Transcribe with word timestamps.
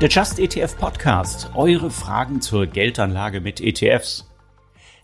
Der 0.00 0.08
Just 0.08 0.38
ETF 0.38 0.78
Podcast. 0.78 1.50
Eure 1.56 1.90
Fragen 1.90 2.40
zur 2.40 2.68
Geldanlage 2.68 3.40
mit 3.40 3.60
ETFs. 3.60 4.30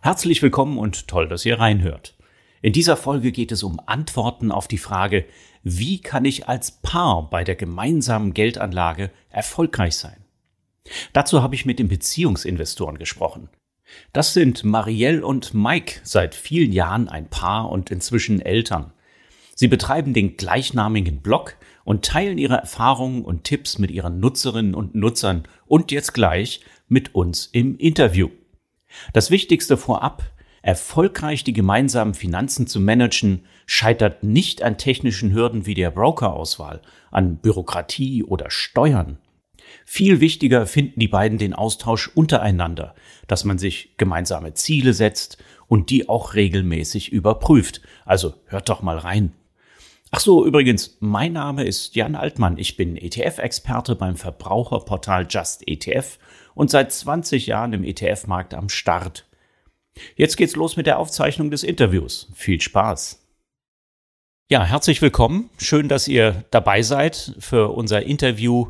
Herzlich 0.01 0.41
willkommen 0.41 0.79
und 0.79 1.09
toll, 1.09 1.27
dass 1.27 1.45
ihr 1.45 1.59
reinhört. 1.59 2.17
In 2.63 2.73
dieser 2.73 2.97
Folge 2.97 3.33
geht 3.33 3.51
es 3.51 3.65
um 3.65 3.81
Antworten 3.87 4.53
auf 4.53 4.69
die 4.69 4.79
Frage, 4.79 5.25
wie 5.65 6.01
kann 6.01 6.25
ich 6.25 6.49
als 6.49 6.81
Paar 6.81 7.29
bei 7.29 7.43
der 7.43 7.57
gemeinsamen 7.57 8.35
Geldanlage 8.35 9.11
erfolgreich 9.31 9.97
sein? 9.97 10.25
Dazu 11.13 11.43
habe 11.43 11.57
ich 11.57 11.67
mit 11.67 11.81
den 11.81 11.89
Beziehungsinvestoren 11.89 12.97
gesprochen. 12.97 13.49
Das 14.13 14.33
sind 14.33 14.63
Marielle 14.63 15.27
und 15.27 15.55
Mike, 15.55 16.03
seit 16.05 16.37
vielen 16.37 16.71
Jahren 16.71 17.09
ein 17.09 17.29
Paar 17.29 17.69
und 17.69 17.91
inzwischen 17.91 18.41
Eltern. 18.41 18.93
Sie 19.57 19.67
betreiben 19.67 20.15
den 20.15 20.37
gleichnamigen 20.37 21.21
Blog 21.21 21.57
und 21.85 22.05
teilen 22.05 22.39
ihre 22.39 22.57
Erfahrungen 22.57 23.25
und 23.25 23.45
Tipps 23.45 23.79
mit 23.79 23.91
ihren 23.91 24.21
Nutzerinnen 24.21 24.75
und 24.75 24.95
Nutzern 24.95 25.45
und 25.67 25.93
jetzt 25.93 26.15
gleich 26.15 26.61
mit 26.89 27.15
uns 27.15 27.47
im 27.47 27.77
Interview. 27.77 28.31
Das 29.13 29.31
Wichtigste 29.31 29.77
vorab, 29.77 30.23
erfolgreich 30.63 31.45
die 31.45 31.53
gemeinsamen 31.53 32.15
Finanzen 32.15 32.67
zu 32.67 32.81
managen, 32.81 33.45
scheitert 33.67 34.23
nicht 34.23 34.63
an 34.63 34.79
technischen 34.79 35.33
Hürden 35.33 35.67
wie 35.67 35.75
der 35.75 35.91
Brokerauswahl, 35.91 36.81
an 37.11 37.37
Bürokratie 37.37 38.25
oder 38.25 38.51
Steuern. 38.51 39.19
Viel 39.85 40.21
wichtiger 40.21 40.67
finden 40.67 41.01
die 41.01 41.09
beiden 41.09 41.39
den 41.39 41.55
Austausch 41.55 42.09
untereinander, 42.15 42.95
dass 43.27 43.45
man 43.45 43.59
sich 43.59 43.97
gemeinsame 43.97 44.55
Ziele 44.55 44.95
setzt 44.95 45.39
und 45.67 45.91
die 45.91 46.09
auch 46.09 46.35
regelmäßig 46.35 47.13
überprüft. 47.13 47.81
Also 48.05 48.35
hört 48.47 48.69
doch 48.69 48.83
mal 48.83 48.99
rein. 48.99 49.33
Ach 50.17 50.21
so, 50.21 50.47
übrigens, 50.47 50.97
mein 51.01 51.33
Name 51.33 51.65
ist 51.65 51.97
Jan 51.97 52.15
Altmann. 52.15 52.57
Ich 52.57 52.77
bin 52.77 52.97
ETF-Experte 52.97 53.97
beim 53.97 54.15
Verbraucherportal 54.15 55.27
Just 55.29 55.67
ETF 55.67 56.21
und 56.55 56.71
seit 56.71 56.93
20 56.93 57.49
Jahren 57.49 57.73
im 57.73 57.83
ETF-Markt 57.83 58.55
am 58.55 58.69
Start. 58.69 59.27
Jetzt 60.15 60.37
geht's 60.37 60.55
los 60.55 60.77
mit 60.77 60.87
der 60.87 61.01
Aufzeichnung 61.01 61.51
des 61.51 61.65
Interviews. 61.65 62.31
Viel 62.33 62.61
Spaß. 62.61 63.27
Ja, 64.49 64.63
herzlich 64.63 65.03
willkommen. 65.03 65.51
Schön, 65.59 65.89
dass 65.89 66.07
ihr 66.07 66.45
dabei 66.53 66.83
seid 66.83 67.35
für 67.41 67.73
unser 67.73 68.05
Interview. 68.05 68.69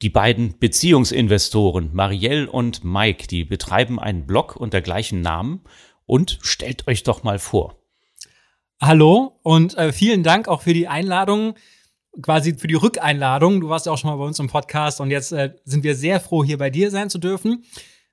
Die 0.00 0.08
beiden 0.08 0.58
Beziehungsinvestoren, 0.58 1.90
Marielle 1.92 2.50
und 2.50 2.82
Mike, 2.82 3.26
die 3.26 3.44
betreiben 3.44 4.00
einen 4.00 4.26
Blog 4.26 4.56
unter 4.56 4.80
gleichem 4.80 5.20
Namen 5.20 5.60
und 6.06 6.38
stellt 6.40 6.88
euch 6.88 7.02
doch 7.02 7.24
mal 7.24 7.38
vor. 7.38 7.81
Hallo 8.84 9.38
und 9.44 9.78
äh, 9.78 9.92
vielen 9.92 10.24
Dank 10.24 10.48
auch 10.48 10.62
für 10.62 10.74
die 10.74 10.88
Einladung, 10.88 11.54
quasi 12.20 12.54
für 12.54 12.66
die 12.66 12.74
Rückeinladung. 12.74 13.60
Du 13.60 13.68
warst 13.68 13.86
ja 13.86 13.92
auch 13.92 13.96
schon 13.96 14.10
mal 14.10 14.16
bei 14.16 14.24
uns 14.24 14.40
im 14.40 14.48
Podcast 14.48 15.00
und 15.00 15.12
jetzt 15.12 15.30
äh, 15.30 15.54
sind 15.64 15.84
wir 15.84 15.94
sehr 15.94 16.18
froh, 16.18 16.42
hier 16.42 16.58
bei 16.58 16.68
dir 16.68 16.90
sein 16.90 17.08
zu 17.08 17.18
dürfen. 17.18 17.62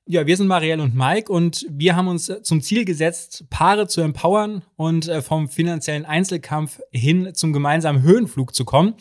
Ja, 0.06 0.28
wir 0.28 0.38
sind 0.38 0.46
Marielle 0.46 0.84
und 0.84 0.94
Mike 0.94 1.34
und 1.34 1.66
wir 1.72 1.96
haben 1.96 2.08
uns 2.08 2.30
äh, 2.30 2.44
zum 2.44 2.62
Ziel 2.62 2.86
gesetzt, 2.86 3.46
Paare 3.50 3.88
zu 3.88 4.02
empowern 4.02 4.62
und 4.76 5.08
äh, 5.08 5.24
vom 5.24 5.50
finanziellen 5.50 6.06
Einzelkampf 6.06 6.80
hin 6.92 7.32
zum 7.34 7.52
gemeinsamen 7.52 8.04
Höhenflug 8.04 8.54
zu 8.54 8.64
kommen. 8.64 8.94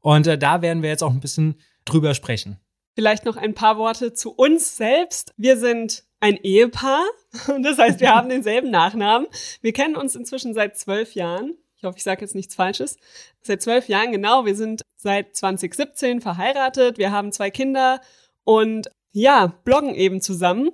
Und 0.00 0.26
äh, 0.26 0.36
da 0.36 0.62
werden 0.62 0.82
wir 0.82 0.90
jetzt 0.90 1.04
auch 1.04 1.12
ein 1.12 1.20
bisschen 1.20 1.60
drüber 1.84 2.14
sprechen. 2.14 2.58
Vielleicht 2.96 3.24
noch 3.24 3.36
ein 3.36 3.54
paar 3.54 3.78
Worte 3.78 4.14
zu 4.14 4.32
uns 4.32 4.76
selbst. 4.76 5.32
Wir 5.36 5.58
sind 5.58 6.02
ein 6.24 6.38
Ehepaar. 6.42 7.04
Das 7.60 7.78
heißt, 7.78 8.00
wir 8.00 8.14
haben 8.14 8.28
denselben 8.28 8.70
Nachnamen. 8.70 9.26
Wir 9.60 9.72
kennen 9.72 9.96
uns 9.96 10.14
inzwischen 10.14 10.54
seit 10.54 10.78
zwölf 10.78 11.14
Jahren. 11.14 11.56
Ich 11.76 11.82
hoffe, 11.82 11.98
ich 11.98 12.04
sage 12.04 12.22
jetzt 12.22 12.34
nichts 12.34 12.54
Falsches. 12.54 12.96
Seit 13.42 13.60
zwölf 13.60 13.88
Jahren, 13.88 14.12
genau. 14.12 14.46
Wir 14.46 14.54
sind 14.54 14.82
seit 14.96 15.34
2017 15.34 16.20
verheiratet. 16.20 16.96
Wir 16.96 17.10
haben 17.10 17.32
zwei 17.32 17.50
Kinder 17.50 18.00
und 18.44 18.90
ja, 19.12 19.48
bloggen 19.64 19.94
eben 19.94 20.20
zusammen, 20.20 20.70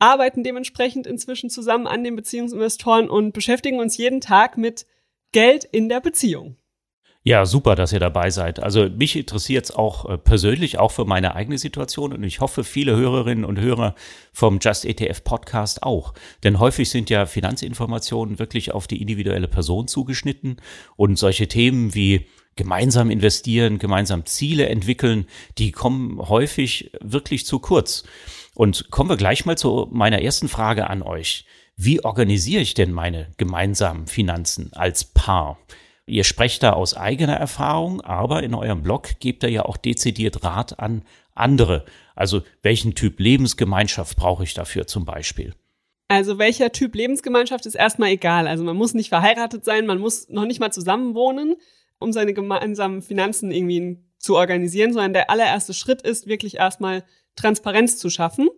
arbeiten 0.00 0.42
dementsprechend 0.42 1.06
inzwischen 1.06 1.48
zusammen 1.48 1.86
an 1.86 2.04
den 2.04 2.16
Beziehungsinvestoren 2.16 3.08
und 3.08 3.32
beschäftigen 3.32 3.78
uns 3.78 3.96
jeden 3.96 4.20
Tag 4.20 4.58
mit 4.58 4.84
Geld 5.32 5.64
in 5.64 5.88
der 5.88 6.00
Beziehung. 6.00 6.56
Ja, 7.26 7.46
super, 7.46 7.74
dass 7.74 7.94
ihr 7.94 8.00
dabei 8.00 8.28
seid. 8.28 8.62
Also 8.62 8.90
mich 8.90 9.16
interessiert 9.16 9.64
es 9.64 9.70
auch 9.70 10.04
äh, 10.10 10.18
persönlich, 10.18 10.78
auch 10.78 10.90
für 10.92 11.06
meine 11.06 11.34
eigene 11.34 11.56
Situation 11.56 12.12
und 12.12 12.22
ich 12.22 12.40
hoffe, 12.40 12.64
viele 12.64 12.94
Hörerinnen 12.96 13.46
und 13.46 13.58
Hörer 13.58 13.94
vom 14.30 14.58
Just 14.60 14.84
ETF 14.84 15.24
Podcast 15.24 15.82
auch. 15.82 16.12
Denn 16.42 16.58
häufig 16.58 16.90
sind 16.90 17.08
ja 17.08 17.24
Finanzinformationen 17.24 18.38
wirklich 18.38 18.72
auf 18.72 18.86
die 18.86 19.00
individuelle 19.00 19.48
Person 19.48 19.88
zugeschnitten 19.88 20.58
und 20.96 21.18
solche 21.18 21.48
Themen 21.48 21.94
wie 21.94 22.26
gemeinsam 22.56 23.08
investieren, 23.08 23.78
gemeinsam 23.78 24.26
Ziele 24.26 24.68
entwickeln, 24.68 25.26
die 25.56 25.72
kommen 25.72 26.18
häufig 26.28 26.90
wirklich 27.00 27.46
zu 27.46 27.58
kurz. 27.58 28.04
Und 28.54 28.90
kommen 28.90 29.08
wir 29.08 29.16
gleich 29.16 29.46
mal 29.46 29.56
zu 29.56 29.88
meiner 29.90 30.20
ersten 30.20 30.48
Frage 30.48 30.90
an 30.90 31.00
euch. 31.00 31.46
Wie 31.74 32.04
organisiere 32.04 32.60
ich 32.60 32.74
denn 32.74 32.92
meine 32.92 33.28
gemeinsamen 33.38 34.08
Finanzen 34.08 34.74
als 34.74 35.04
Paar? 35.04 35.58
Ihr 36.06 36.24
sprecht 36.24 36.62
da 36.62 36.74
aus 36.74 36.94
eigener 36.94 37.36
Erfahrung, 37.36 38.02
aber 38.02 38.42
in 38.42 38.54
eurem 38.54 38.82
Blog 38.82 39.20
gebt 39.20 39.42
ihr 39.42 39.50
ja 39.50 39.64
auch 39.64 39.78
dezidiert 39.78 40.44
Rat 40.44 40.78
an 40.78 41.02
andere. 41.34 41.84
Also 42.14 42.42
welchen 42.62 42.94
Typ 42.94 43.18
Lebensgemeinschaft 43.20 44.16
brauche 44.16 44.44
ich 44.44 44.54
dafür 44.54 44.86
zum 44.86 45.04
Beispiel? 45.04 45.54
Also 46.08 46.38
welcher 46.38 46.72
Typ 46.72 46.94
Lebensgemeinschaft 46.94 47.64
ist 47.64 47.74
erstmal 47.74 48.10
egal. 48.10 48.46
Also 48.46 48.64
man 48.64 48.76
muss 48.76 48.92
nicht 48.92 49.08
verheiratet 49.08 49.64
sein, 49.64 49.86
man 49.86 49.98
muss 49.98 50.28
noch 50.28 50.44
nicht 50.44 50.60
mal 50.60 50.72
zusammenwohnen, 50.72 51.56
um 51.98 52.12
seine 52.12 52.34
gemeinsamen 52.34 53.00
Finanzen 53.00 53.50
irgendwie 53.50 53.98
zu 54.18 54.36
organisieren, 54.36 54.92
sondern 54.92 55.14
der 55.14 55.30
allererste 55.30 55.72
Schritt 55.72 56.02
ist 56.02 56.26
wirklich 56.26 56.56
erstmal 56.56 57.04
Transparenz 57.34 57.96
zu 57.96 58.10
schaffen. 58.10 58.48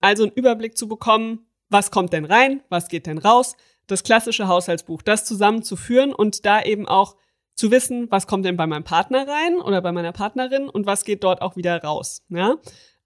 Also 0.00 0.22
einen 0.22 0.32
Überblick 0.32 0.78
zu 0.78 0.86
bekommen, 0.86 1.46
was 1.68 1.90
kommt 1.90 2.12
denn 2.12 2.24
rein, 2.24 2.62
was 2.68 2.88
geht 2.88 3.06
denn 3.06 3.18
raus, 3.18 3.56
das 3.86 4.02
klassische 4.02 4.48
Haushaltsbuch, 4.48 5.02
das 5.02 5.24
zusammenzuführen 5.24 6.12
und 6.12 6.44
da 6.46 6.62
eben 6.62 6.86
auch 6.86 7.16
zu 7.54 7.70
wissen, 7.70 8.10
was 8.10 8.26
kommt 8.26 8.44
denn 8.44 8.56
bei 8.56 8.66
meinem 8.66 8.84
Partner 8.84 9.26
rein 9.28 9.60
oder 9.60 9.80
bei 9.80 9.92
meiner 9.92 10.12
Partnerin 10.12 10.68
und 10.68 10.86
was 10.86 11.04
geht 11.04 11.22
dort 11.22 11.42
auch 11.42 11.56
wieder 11.56 11.82
raus. 11.82 12.22
Ja? 12.28 12.56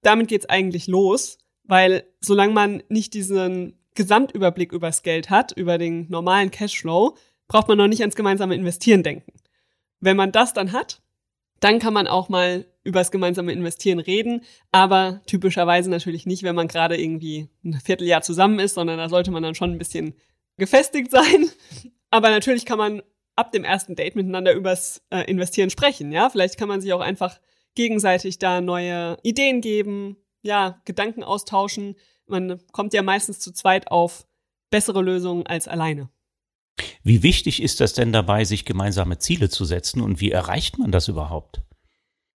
Damit 0.02 0.28
geht's 0.28 0.46
eigentlich 0.46 0.86
los, 0.86 1.38
weil 1.64 2.04
solange 2.20 2.52
man 2.52 2.82
nicht 2.88 3.14
diesen 3.14 3.78
Gesamtüberblick 3.94 4.72
übers 4.72 5.02
Geld 5.02 5.28
hat, 5.28 5.52
über 5.52 5.76
den 5.76 6.08
normalen 6.08 6.50
Cashflow, 6.50 7.16
braucht 7.48 7.68
man 7.68 7.78
noch 7.78 7.88
nicht 7.88 8.00
ans 8.00 8.16
gemeinsame 8.16 8.54
Investieren 8.54 9.02
denken. 9.02 9.32
Wenn 10.00 10.16
man 10.16 10.32
das 10.32 10.52
dann 10.54 10.72
hat, 10.72 11.02
dann 11.60 11.78
kann 11.78 11.92
man 11.92 12.06
auch 12.06 12.28
mal 12.28 12.66
über 12.84 13.00
das 13.00 13.10
gemeinsame 13.10 13.52
Investieren 13.52 13.98
reden, 13.98 14.42
aber 14.70 15.20
typischerweise 15.26 15.90
natürlich 15.90 16.24
nicht, 16.24 16.42
wenn 16.42 16.54
man 16.54 16.68
gerade 16.68 16.96
irgendwie 16.96 17.48
ein 17.64 17.74
Vierteljahr 17.74 18.22
zusammen 18.22 18.60
ist, 18.60 18.74
sondern 18.74 18.98
da 18.98 19.08
sollte 19.08 19.30
man 19.30 19.42
dann 19.42 19.54
schon 19.54 19.72
ein 19.72 19.78
bisschen 19.78 20.14
gefestigt 20.58 21.10
sein. 21.10 21.48
Aber 22.10 22.30
natürlich 22.30 22.66
kann 22.66 22.78
man 22.78 23.02
ab 23.36 23.52
dem 23.52 23.64
ersten 23.64 23.94
Date 23.94 24.16
miteinander 24.16 24.52
übers 24.52 25.02
äh, 25.10 25.22
Investieren 25.30 25.70
sprechen, 25.70 26.12
ja. 26.12 26.28
Vielleicht 26.28 26.58
kann 26.58 26.68
man 26.68 26.80
sich 26.80 26.92
auch 26.92 27.00
einfach 27.00 27.38
gegenseitig 27.74 28.38
da 28.38 28.60
neue 28.60 29.16
Ideen 29.22 29.60
geben, 29.60 30.16
ja, 30.42 30.80
Gedanken 30.84 31.22
austauschen. 31.22 31.94
Man 32.26 32.60
kommt 32.72 32.92
ja 32.92 33.02
meistens 33.02 33.38
zu 33.38 33.52
zweit 33.52 33.90
auf 33.90 34.26
bessere 34.70 35.02
Lösungen 35.02 35.46
als 35.46 35.68
alleine. 35.68 36.10
Wie 37.02 37.22
wichtig 37.22 37.62
ist 37.62 37.80
das 37.80 37.92
denn 37.92 38.12
dabei, 38.12 38.44
sich 38.44 38.64
gemeinsame 38.64 39.18
Ziele 39.18 39.48
zu 39.48 39.64
setzen 39.64 40.00
und 40.00 40.20
wie 40.20 40.30
erreicht 40.30 40.78
man 40.78 40.92
das 40.92 41.08
überhaupt? 41.08 41.62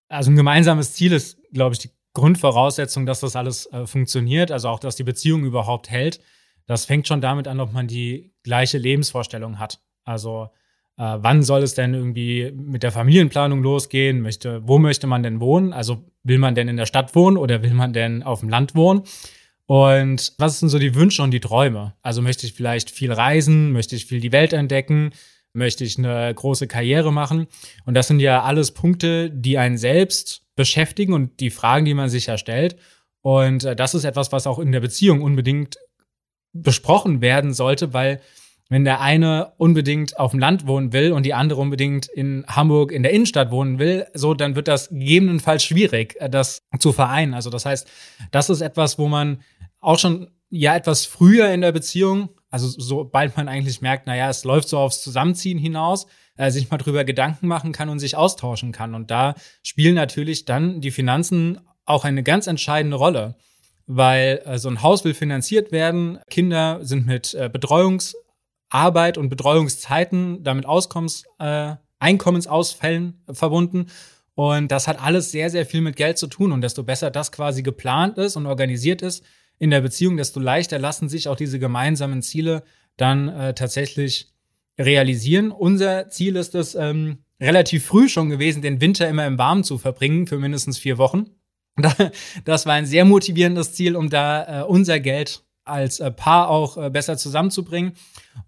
Also 0.08 0.30
ein 0.30 0.36
gemeinsames 0.36 0.94
Ziel 0.94 1.12
ist, 1.12 1.38
glaube 1.52 1.74
ich, 1.74 1.80
die 1.80 1.90
Grundvoraussetzung, 2.14 3.06
dass 3.06 3.20
das 3.20 3.36
alles 3.36 3.66
äh, 3.66 3.86
funktioniert, 3.86 4.50
also 4.50 4.68
auch, 4.68 4.80
dass 4.80 4.96
die 4.96 5.04
Beziehung 5.04 5.44
überhaupt 5.44 5.90
hält 5.90 6.20
das 6.66 6.84
fängt 6.84 7.08
schon 7.08 7.20
damit 7.20 7.48
an, 7.48 7.60
ob 7.60 7.72
man 7.72 7.86
die 7.86 8.32
gleiche 8.42 8.78
Lebensvorstellung 8.78 9.58
hat. 9.58 9.80
Also 10.04 10.50
äh, 10.96 11.18
wann 11.20 11.42
soll 11.42 11.62
es 11.62 11.74
denn 11.74 11.94
irgendwie 11.94 12.52
mit 12.54 12.82
der 12.82 12.92
Familienplanung 12.92 13.62
losgehen? 13.62 14.20
Möchte, 14.20 14.66
wo 14.68 14.78
möchte 14.78 15.06
man 15.06 15.22
denn 15.22 15.40
wohnen? 15.40 15.72
Also 15.72 16.04
will 16.24 16.38
man 16.38 16.54
denn 16.54 16.68
in 16.68 16.76
der 16.76 16.86
Stadt 16.86 17.14
wohnen 17.14 17.36
oder 17.36 17.62
will 17.62 17.74
man 17.74 17.92
denn 17.92 18.22
auf 18.22 18.40
dem 18.40 18.48
Land 18.48 18.74
wohnen? 18.74 19.02
Und 19.66 20.34
was 20.36 20.58
sind 20.58 20.68
so 20.68 20.78
die 20.78 20.94
Wünsche 20.94 21.22
und 21.22 21.30
die 21.30 21.40
Träume? 21.40 21.94
Also 22.02 22.22
möchte 22.22 22.44
ich 22.44 22.52
vielleicht 22.52 22.90
viel 22.90 23.12
reisen? 23.12 23.72
Möchte 23.72 23.96
ich 23.96 24.06
viel 24.06 24.20
die 24.20 24.32
Welt 24.32 24.52
entdecken? 24.52 25.12
Möchte 25.52 25.84
ich 25.84 25.96
eine 25.96 26.34
große 26.34 26.66
Karriere 26.66 27.12
machen? 27.12 27.46
Und 27.84 27.94
das 27.94 28.08
sind 28.08 28.20
ja 28.20 28.42
alles 28.42 28.72
Punkte, 28.72 29.30
die 29.30 29.58
einen 29.58 29.78
selbst 29.78 30.42
beschäftigen 30.54 31.12
und 31.12 31.40
die 31.40 31.50
Fragen, 31.50 31.84
die 31.84 31.94
man 31.94 32.10
sich 32.10 32.26
ja 32.26 32.36
stellt. 32.36 32.76
Und 33.22 33.64
äh, 33.64 33.74
das 33.76 33.94
ist 33.94 34.04
etwas, 34.04 34.32
was 34.32 34.46
auch 34.46 34.58
in 34.58 34.72
der 34.72 34.80
Beziehung 34.80 35.22
unbedingt 35.22 35.76
besprochen 36.52 37.20
werden 37.20 37.52
sollte, 37.52 37.92
weil 37.92 38.20
wenn 38.70 38.84
der 38.84 39.00
eine 39.00 39.52
unbedingt 39.56 40.18
auf 40.18 40.30
dem 40.30 40.40
Land 40.40 40.66
wohnen 40.66 40.92
will 40.92 41.12
und 41.12 41.26
die 41.26 41.34
andere 41.34 41.60
unbedingt 41.60 42.06
in 42.06 42.44
Hamburg 42.46 42.92
in 42.92 43.02
der 43.02 43.12
Innenstadt 43.12 43.50
wohnen 43.50 43.78
will, 43.80 44.06
so 44.14 44.32
dann 44.32 44.54
wird 44.54 44.68
das 44.68 44.88
gegebenenfalls 44.88 45.64
schwierig, 45.64 46.16
äh, 46.20 46.30
das 46.30 46.62
zu 46.78 46.92
vereinen. 46.92 47.34
Also 47.34 47.50
das 47.50 47.66
heißt, 47.66 47.88
das 48.30 48.48
ist 48.48 48.60
etwas, 48.60 48.98
wo 48.98 49.08
man 49.08 49.42
auch 49.80 49.98
schon 49.98 50.30
ja 50.50 50.76
etwas 50.76 51.04
früher 51.04 51.50
in 51.52 51.60
der 51.60 51.72
Beziehung, 51.72 52.30
also 52.48 52.68
sobald 52.68 53.36
man 53.36 53.48
eigentlich 53.48 53.80
merkt, 53.80 54.06
naja, 54.06 54.28
es 54.30 54.44
läuft 54.44 54.68
so 54.68 54.78
aufs 54.78 55.02
Zusammenziehen 55.02 55.58
hinaus, 55.58 56.06
äh, 56.36 56.50
sich 56.50 56.70
mal 56.70 56.78
drüber 56.78 57.04
Gedanken 57.04 57.48
machen 57.48 57.72
kann 57.72 57.88
und 57.88 57.98
sich 57.98 58.16
austauschen 58.16 58.70
kann. 58.70 58.94
Und 58.94 59.10
da 59.10 59.34
spielen 59.62 59.96
natürlich 59.96 60.44
dann 60.44 60.80
die 60.80 60.90
Finanzen 60.92 61.60
auch 61.86 62.04
eine 62.04 62.22
ganz 62.22 62.46
entscheidende 62.46 62.96
Rolle, 62.96 63.36
weil 63.92 64.40
äh, 64.44 64.56
so 64.56 64.68
ein 64.68 64.82
Haus 64.82 65.04
will 65.04 65.14
finanziert 65.14 65.72
werden. 65.72 66.20
Kinder 66.30 66.78
sind 66.82 67.06
mit 67.06 67.34
äh, 67.34 67.50
Betreuungsarbeit 67.52 69.18
und 69.18 69.30
Betreuungszeiten, 69.30 70.44
damit 70.44 70.64
Auskommens, 70.64 71.24
äh, 71.40 71.74
Einkommensausfällen 71.98 73.24
verbunden. 73.32 73.86
Und 74.36 74.70
das 74.70 74.86
hat 74.86 75.02
alles 75.02 75.32
sehr, 75.32 75.50
sehr 75.50 75.66
viel 75.66 75.80
mit 75.80 75.96
Geld 75.96 76.18
zu 76.18 76.28
tun. 76.28 76.52
Und 76.52 76.60
desto 76.60 76.84
besser 76.84 77.10
das 77.10 77.32
quasi 77.32 77.62
geplant 77.62 78.16
ist 78.16 78.36
und 78.36 78.46
organisiert 78.46 79.02
ist 79.02 79.24
in 79.58 79.70
der 79.70 79.80
Beziehung, 79.80 80.16
desto 80.16 80.38
leichter 80.38 80.78
lassen 80.78 81.08
sich 81.08 81.26
auch 81.26 81.36
diese 81.36 81.58
gemeinsamen 81.58 82.22
Ziele 82.22 82.62
dann 82.96 83.28
äh, 83.28 83.54
tatsächlich 83.54 84.32
realisieren. 84.78 85.50
Unser 85.50 86.08
Ziel 86.10 86.36
ist 86.36 86.54
es, 86.54 86.76
ähm, 86.76 87.18
relativ 87.40 87.86
früh 87.86 88.08
schon 88.08 88.30
gewesen, 88.30 88.62
den 88.62 88.80
Winter 88.80 89.08
immer 89.08 89.26
im 89.26 89.36
Warmen 89.38 89.64
zu 89.64 89.78
verbringen, 89.78 90.26
für 90.26 90.38
mindestens 90.38 90.78
vier 90.78 90.96
Wochen. 90.98 91.30
Das 92.44 92.66
war 92.66 92.74
ein 92.74 92.86
sehr 92.86 93.04
motivierendes 93.04 93.74
Ziel, 93.74 93.96
um 93.96 94.10
da 94.10 94.62
äh, 94.62 94.64
unser 94.64 95.00
Geld 95.00 95.42
als 95.64 96.00
äh, 96.00 96.10
Paar 96.10 96.48
auch 96.48 96.76
äh, 96.76 96.90
besser 96.90 97.16
zusammenzubringen. 97.16 97.92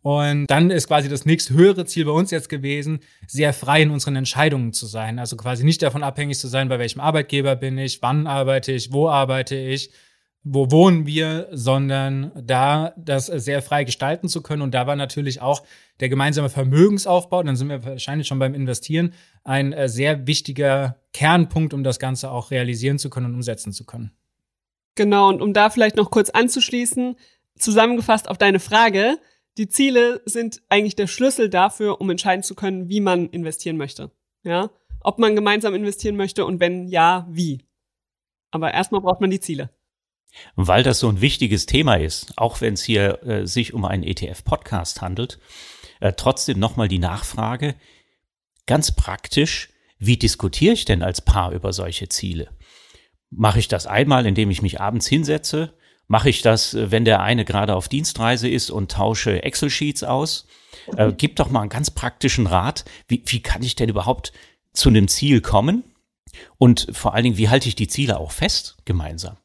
Und 0.02 0.46
dann 0.46 0.70
ist 0.70 0.88
quasi 0.88 1.08
das 1.08 1.24
nächste 1.24 1.54
höhere 1.54 1.84
Ziel 1.84 2.04
bei 2.04 2.12
uns 2.12 2.30
jetzt 2.30 2.48
gewesen, 2.48 3.00
sehr 3.26 3.52
frei 3.52 3.82
in 3.82 3.90
unseren 3.90 4.16
Entscheidungen 4.16 4.72
zu 4.72 4.86
sein. 4.86 5.18
Also 5.18 5.36
quasi 5.36 5.64
nicht 5.64 5.82
davon 5.82 6.02
abhängig 6.02 6.38
zu 6.38 6.48
sein, 6.48 6.68
bei 6.68 6.78
welchem 6.78 7.00
Arbeitgeber 7.00 7.56
bin 7.56 7.78
ich, 7.78 8.02
wann 8.02 8.26
arbeite 8.26 8.72
ich, 8.72 8.92
wo 8.92 9.08
arbeite 9.08 9.56
ich, 9.56 9.90
wo 10.44 10.70
wohnen 10.70 11.06
wir, 11.06 11.48
sondern 11.52 12.32
da 12.34 12.94
das 12.96 13.26
sehr 13.26 13.62
frei 13.62 13.84
gestalten 13.84 14.28
zu 14.28 14.42
können. 14.42 14.62
Und 14.62 14.74
da 14.74 14.86
war 14.86 14.96
natürlich 14.96 15.40
auch 15.40 15.62
der 16.00 16.08
gemeinsame 16.08 16.48
Vermögensaufbau, 16.48 17.42
dann 17.42 17.56
sind 17.56 17.68
wir 17.68 17.84
wahrscheinlich 17.84 18.26
schon 18.26 18.40
beim 18.40 18.54
Investieren, 18.54 19.14
ein 19.44 19.72
äh, 19.72 19.88
sehr 19.88 20.26
wichtiger 20.26 20.96
Kernpunkt, 21.12 21.74
um 21.74 21.84
das 21.84 21.98
Ganze 21.98 22.30
auch 22.30 22.50
realisieren 22.50 22.98
zu 22.98 23.08
können 23.08 23.26
und 23.26 23.34
umsetzen 23.34 23.72
zu 23.72 23.84
können. 23.84 24.10
Genau, 24.94 25.28
und 25.28 25.40
um 25.40 25.52
da 25.52 25.70
vielleicht 25.70 25.96
noch 25.96 26.10
kurz 26.10 26.30
anzuschließen, 26.30 27.16
zusammengefasst 27.56 28.28
auf 28.28 28.36
deine 28.36 28.60
Frage, 28.60 29.18
die 29.58 29.68
Ziele 29.68 30.22
sind 30.24 30.62
eigentlich 30.68 30.96
der 30.96 31.06
Schlüssel 31.06 31.50
dafür, 31.50 32.00
um 32.00 32.10
entscheiden 32.10 32.42
zu 32.42 32.54
können, 32.54 32.88
wie 32.88 33.00
man 33.00 33.28
investieren 33.28 33.76
möchte. 33.76 34.10
Ja, 34.42 34.70
ob 35.00 35.18
man 35.18 35.36
gemeinsam 35.36 35.74
investieren 35.74 36.16
möchte 36.16 36.44
und 36.44 36.58
wenn 36.58 36.88
ja, 36.88 37.26
wie. 37.30 37.60
Aber 38.50 38.74
erstmal 38.74 39.00
braucht 39.00 39.20
man 39.20 39.30
die 39.30 39.40
Ziele. 39.40 39.70
Weil 40.56 40.82
das 40.82 40.98
so 40.98 41.08
ein 41.08 41.20
wichtiges 41.20 41.66
Thema 41.66 41.96
ist, 41.96 42.32
auch 42.36 42.60
wenn 42.60 42.74
es 42.74 42.82
hier 42.82 43.22
äh, 43.22 43.46
sich 43.46 43.74
um 43.74 43.84
einen 43.84 44.02
ETF-Podcast 44.02 45.00
handelt, 45.00 45.38
äh, 46.00 46.12
trotzdem 46.14 46.58
nochmal 46.58 46.88
die 46.88 46.98
Nachfrage, 46.98 47.74
ganz 48.66 48.92
praktisch, 48.92 49.70
wie 49.98 50.16
diskutiere 50.16 50.74
ich 50.74 50.84
denn 50.84 51.02
als 51.02 51.20
Paar 51.20 51.52
über 51.52 51.72
solche 51.72 52.08
Ziele? 52.08 52.50
Mache 53.30 53.58
ich 53.58 53.68
das 53.68 53.86
einmal, 53.86 54.26
indem 54.26 54.50
ich 54.50 54.62
mich 54.62 54.80
abends 54.80 55.06
hinsetze? 55.06 55.74
Mache 56.08 56.28
ich 56.28 56.42
das, 56.42 56.74
äh, 56.74 56.90
wenn 56.90 57.04
der 57.04 57.20
eine 57.20 57.44
gerade 57.44 57.74
auf 57.74 57.88
Dienstreise 57.88 58.48
ist 58.48 58.70
und 58.70 58.90
tausche 58.90 59.42
Excel-Sheets 59.42 60.02
aus? 60.04 60.46
Äh, 60.96 61.12
gib 61.16 61.36
doch 61.36 61.50
mal 61.50 61.60
einen 61.60 61.70
ganz 61.70 61.90
praktischen 61.90 62.46
Rat. 62.46 62.84
Wie, 63.06 63.22
wie 63.26 63.40
kann 63.40 63.62
ich 63.62 63.76
denn 63.76 63.88
überhaupt 63.88 64.32
zu 64.72 64.88
einem 64.88 65.08
Ziel 65.08 65.40
kommen? 65.40 65.84
Und 66.58 66.88
vor 66.92 67.14
allen 67.14 67.24
Dingen, 67.24 67.36
wie 67.36 67.48
halte 67.48 67.68
ich 67.68 67.76
die 67.76 67.88
Ziele 67.88 68.18
auch 68.18 68.32
fest 68.32 68.78
gemeinsam? 68.84 69.36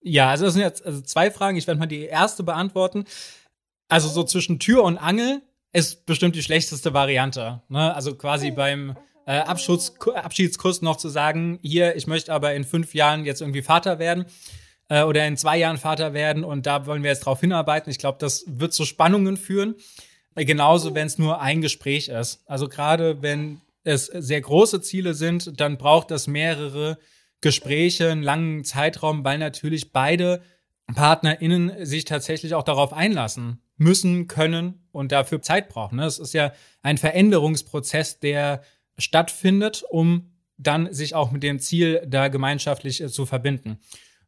Ja, 0.00 0.30
also 0.30 0.44
das 0.44 0.54
sind 0.54 0.62
jetzt 0.62 0.84
also 0.84 1.00
zwei 1.00 1.30
Fragen. 1.30 1.56
Ich 1.56 1.66
werde 1.66 1.80
mal 1.80 1.86
die 1.86 2.04
erste 2.04 2.42
beantworten. 2.42 3.04
Also 3.88 4.08
so 4.08 4.22
zwischen 4.24 4.58
Tür 4.58 4.84
und 4.84 4.98
Angel 4.98 5.42
ist 5.72 6.06
bestimmt 6.06 6.36
die 6.36 6.42
schlechteste 6.42 6.94
Variante. 6.94 7.62
Ne? 7.68 7.94
Also 7.94 8.14
quasi 8.14 8.50
beim 8.50 8.96
äh, 9.26 9.38
Abschutz, 9.38 9.94
Abschiedskurs 10.14 10.82
noch 10.82 10.96
zu 10.96 11.08
sagen, 11.08 11.58
hier, 11.62 11.96
ich 11.96 12.06
möchte 12.06 12.32
aber 12.32 12.54
in 12.54 12.64
fünf 12.64 12.94
Jahren 12.94 13.24
jetzt 13.24 13.40
irgendwie 13.40 13.62
Vater 13.62 13.98
werden 13.98 14.24
äh, 14.88 15.02
oder 15.02 15.26
in 15.26 15.36
zwei 15.36 15.58
Jahren 15.58 15.78
Vater 15.78 16.14
werden 16.14 16.44
und 16.44 16.66
da 16.66 16.86
wollen 16.86 17.02
wir 17.02 17.10
jetzt 17.10 17.20
drauf 17.20 17.40
hinarbeiten. 17.40 17.90
Ich 17.90 17.98
glaube, 17.98 18.18
das 18.20 18.44
wird 18.46 18.72
zu 18.72 18.84
Spannungen 18.84 19.36
führen. 19.36 19.74
Äh, 20.34 20.44
genauso, 20.44 20.94
wenn 20.94 21.06
es 21.06 21.18
nur 21.18 21.40
ein 21.40 21.60
Gespräch 21.60 22.08
ist. 22.08 22.42
Also 22.46 22.68
gerade 22.68 23.22
wenn 23.22 23.60
es 23.84 24.06
sehr 24.06 24.40
große 24.40 24.80
Ziele 24.80 25.14
sind, 25.14 25.60
dann 25.60 25.78
braucht 25.78 26.10
es 26.10 26.26
mehrere 26.26 26.98
Gespräche, 27.40 28.10
einen 28.10 28.22
langen 28.22 28.64
Zeitraum, 28.64 29.24
weil 29.24 29.38
natürlich 29.38 29.92
beide 29.92 30.42
PartnerInnen 30.94 31.84
sich 31.84 32.04
tatsächlich 32.04 32.54
auch 32.54 32.62
darauf 32.62 32.92
einlassen 32.92 33.60
müssen, 33.76 34.26
können 34.26 34.88
und 34.90 35.12
dafür 35.12 35.40
Zeit 35.40 35.68
brauchen. 35.68 35.98
Es 36.00 36.18
ist 36.18 36.34
ja 36.34 36.52
ein 36.82 36.98
Veränderungsprozess, 36.98 38.18
der 38.18 38.62
stattfindet, 38.98 39.84
um 39.88 40.32
dann 40.56 40.92
sich 40.92 41.14
auch 41.14 41.30
mit 41.30 41.44
dem 41.44 41.60
Ziel 41.60 42.02
da 42.06 42.28
gemeinschaftlich 42.28 43.00
äh, 43.00 43.08
zu 43.08 43.26
verbinden. 43.26 43.78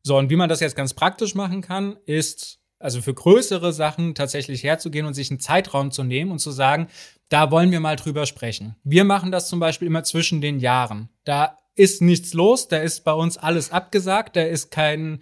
So, 0.02 0.16
und 0.16 0.30
wie 0.30 0.36
man 0.36 0.48
das 0.48 0.60
jetzt 0.60 0.76
ganz 0.76 0.94
praktisch 0.94 1.34
machen 1.34 1.60
kann, 1.60 1.96
ist 2.06 2.60
also 2.78 3.02
für 3.02 3.12
größere 3.12 3.72
Sachen 3.72 4.14
tatsächlich 4.14 4.62
herzugehen 4.62 5.04
und 5.04 5.12
sich 5.12 5.30
einen 5.30 5.40
Zeitraum 5.40 5.90
zu 5.90 6.02
nehmen 6.02 6.30
und 6.30 6.38
zu 6.38 6.50
sagen, 6.50 6.88
da 7.28 7.50
wollen 7.50 7.70
wir 7.70 7.80
mal 7.80 7.96
drüber 7.96 8.24
sprechen. 8.24 8.76
Wir 8.84 9.04
machen 9.04 9.30
das 9.30 9.48
zum 9.48 9.60
Beispiel 9.60 9.86
immer 9.86 10.02
zwischen 10.02 10.40
den 10.40 10.60
Jahren. 10.60 11.10
Da 11.24 11.58
ist 11.80 12.02
nichts 12.02 12.34
los, 12.34 12.68
da 12.68 12.76
ist 12.76 13.04
bei 13.04 13.12
uns 13.14 13.38
alles 13.38 13.72
abgesagt, 13.72 14.36
da 14.36 14.42
ist 14.42 14.70
kein 14.70 15.20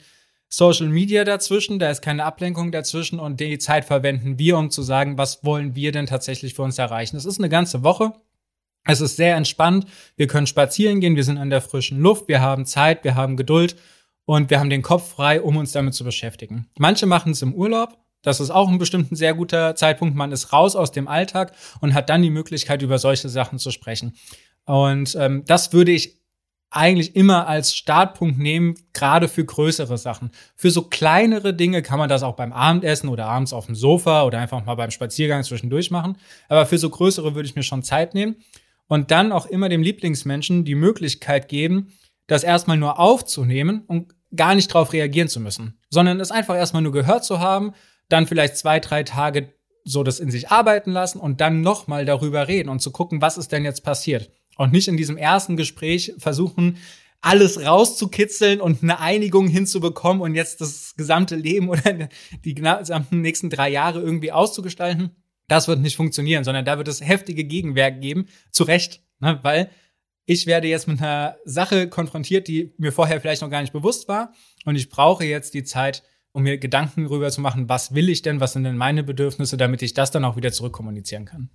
Social 0.49 0.89
Media 0.89 1.23
dazwischen, 1.23 1.79
da 1.79 1.89
ist 1.89 2.03
keine 2.03 2.25
Ablenkung 2.25 2.73
dazwischen 2.73 3.21
und 3.21 3.39
die 3.39 3.59
Zeit 3.59 3.85
verwenden 3.85 4.41
wir, 4.41 4.59
um 4.59 4.69
zu 4.71 4.83
sagen, 4.83 5.17
was 5.17 5.45
wollen 5.45 5.77
wir 5.77 5.93
denn 5.93 6.07
tatsächlich 6.07 6.55
für 6.55 6.63
uns 6.63 6.77
erreichen. 6.79 7.17
Es 7.17 7.27
ist 7.27 7.39
eine 7.39 7.49
ganze 7.49 7.85
Woche. 7.85 8.13
Es 8.85 9.01
ist 9.01 9.17
sehr 9.17 9.37
entspannt. 9.37 9.87
Wir 10.17 10.27
können 10.27 10.49
spazieren 10.49 11.01
gehen, 11.01 11.15
wir 11.15 11.23
sind 11.23 11.39
an 11.39 11.51
der 11.51 11.61
frischen 11.61 12.01
Luft, 12.01 12.27
wir 12.27 12.41
haben 12.41 12.67
Zeit, 12.67 13.05
wir 13.05 13.15
haben 13.15 13.37
Geduld 13.37 13.77
und 14.25 14.51
wir 14.51 14.59
haben 14.59 14.71
den 14.71 14.83
Kopf 14.83 15.13
frei, 15.13 15.41
um 15.41 15.57
uns 15.59 15.71
damit 15.71 15.95
zu 15.95 16.03
beschäftigen. 16.03 16.67
Manche 16.77 17.07
machen 17.07 17.33
es 17.33 17.43
im 17.43 17.55
Urlaub. 17.55 17.99
Das 18.23 18.41
ist 18.41 18.51
auch 18.51 18.69
ein 18.69 18.79
bestimmten 18.79 19.15
sehr 19.15 19.35
guter 19.35 19.77
Zeitpunkt. 19.77 20.17
Man 20.17 20.33
ist 20.33 20.53
raus 20.53 20.75
aus 20.75 20.91
dem 20.91 21.07
Alltag 21.07 21.53
und 21.81 21.95
hat 21.95 22.11
dann 22.11 22.23
die 22.23 22.31
Möglichkeit, 22.31 22.83
über 22.83 22.99
solche 22.99 23.29
Sachen 23.29 23.61
zu 23.61 23.71
sprechen. 23.71 24.17
Und 24.65 25.15
ähm, 25.15 25.45
das 25.47 25.73
würde 25.73 25.93
ich 25.93 26.19
eigentlich 26.71 27.17
immer 27.17 27.47
als 27.47 27.75
Startpunkt 27.75 28.39
nehmen, 28.39 28.75
gerade 28.93 29.29
für 29.29 29.45
größere 29.45 29.97
Sachen. 29.97 30.31
Für 30.55 30.71
so 30.71 30.83
kleinere 30.83 31.55
Dinge 31.55 31.83
kann 31.83 31.99
man 31.99 32.11
das 32.11 32.23
auch 32.23 32.37
beim 32.37 32.53
Abendessen 32.53 33.09
oder 33.09 33.27
abends 33.27 33.53
auf 33.53 33.67
dem 33.67 33.75
Sofa 33.75 34.25
oder 34.25 34.39
einfach 34.39 34.65
mal 34.65 34.75
beim 34.75 34.91
Spaziergang 34.91 35.43
zwischendurch 35.45 35.91
machen. 35.91 36.19
Aber 36.49 36.67
für 36.67 36.79
so 36.79 36.91
größere 36.91 37.35
würde 37.35 37.49
ich 37.49 37.57
mir 37.57 37.63
schon 37.63 37.83
Zeit 37.83 38.15
nehmen 38.15 38.37
und 38.87 39.11
dann 39.11 39.33
auch 39.33 39.47
immer 39.47 39.71
dem 39.71 39.83
Lieblingsmenschen 39.83 40.65
die 40.65 40.75
Möglichkeit 40.75 41.49
geben, 41.49 41.93
das 42.27 42.45
erstmal 42.45 42.77
nur 42.77 42.99
aufzunehmen 42.99 43.85
und 43.87 44.15
gar 44.37 44.55
nicht 44.55 44.75
darauf 44.75 44.93
reagieren 44.93 45.29
zu 45.29 45.41
müssen, 45.41 45.79
sondern 45.89 46.21
es 46.21 46.31
einfach 46.31 46.55
erstmal 46.55 46.83
nur 46.83 46.93
gehört 46.93 47.25
zu 47.25 47.41
haben, 47.41 47.73
dann 48.11 48.27
vielleicht 48.27 48.59
zwei, 48.59 48.79
drei 48.79 49.05
Tage 49.05 49.55
so 49.85 50.03
das 50.03 50.21
in 50.21 50.31
sich 50.31 50.51
arbeiten 50.51 50.91
lassen 50.91 51.19
und 51.19 51.41
dann 51.41 51.63
nochmal 51.63 52.05
darüber 52.05 52.47
reden 52.47 52.69
und 52.69 52.81
zu 52.81 52.91
gucken, 52.91 53.23
was 53.23 53.39
ist 53.39 53.53
denn 53.53 53.65
jetzt 53.65 53.85
passiert 53.85 54.31
und 54.59 54.73
nicht 54.73 54.89
in 54.89 54.99
diesem 54.99 55.17
ersten 55.17 55.57
Gespräch 55.57 56.13
versuchen, 56.19 56.77
alles 57.21 57.65
rauszukitzeln 57.65 58.61
und 58.61 58.83
eine 58.83 59.01
Einigung 59.01 59.49
hinzubekommen 59.49 60.21
und 60.21 60.35
jetzt 60.35 60.61
das 60.61 60.95
gesamte 60.97 61.37
Leben 61.37 61.69
oder 61.71 62.09
die 62.45 62.55
gesamten 62.55 63.23
nächsten 63.23 63.49
drei 63.49 63.71
Jahre 63.71 64.01
irgendwie 64.01 64.33
auszugestalten. 64.33 65.11
Das 65.47 65.67
wird 65.67 65.81
nicht 65.81 65.97
funktionieren, 65.97 66.45
sondern 66.45 66.67
da 66.67 66.77
wird 66.77 66.89
es 66.89 67.01
heftige 67.01 67.45
Gegenwerk 67.45 68.03
geben. 68.03 68.27
Zu 68.51 68.65
Recht, 68.65 69.03
ne? 69.21 69.39
weil 69.43 69.71
ich 70.27 70.47
werde 70.47 70.69
jetzt 70.69 70.87
mit 70.87 71.01
einer 71.01 71.37
Sache 71.47 71.89
konfrontiert, 71.89 72.49
die 72.49 72.75
mir 72.77 72.93
vorher 72.93 73.19
vielleicht 73.21 73.41
noch 73.41 73.49
gar 73.49 73.63
nicht 73.63 73.73
bewusst 73.73 74.09
war. 74.09 74.35
Und 74.67 74.77
ich 74.77 74.91
brauche 74.91 75.25
jetzt 75.25 75.55
die 75.55 75.65
Zeit, 75.65 76.03
um 76.33 76.43
mir 76.43 76.59
Gedanken 76.59 77.05
darüber 77.05 77.31
zu 77.31 77.41
machen, 77.41 77.71
was 77.71 77.95
will 77.95 78.11
ich 78.11 78.21
denn, 78.21 78.39
was 78.39 78.53
sind 78.53 78.65
denn 78.65 78.77
meine 78.77 79.03
Bedürfnisse, 79.03 79.57
damit 79.57 79.81
ich 79.81 79.95
das 79.95 80.11
dann 80.11 80.27
auch 80.27 80.37
wieder 80.37 80.53
zurückkommunizieren 80.53 81.25
kann. 81.25 81.49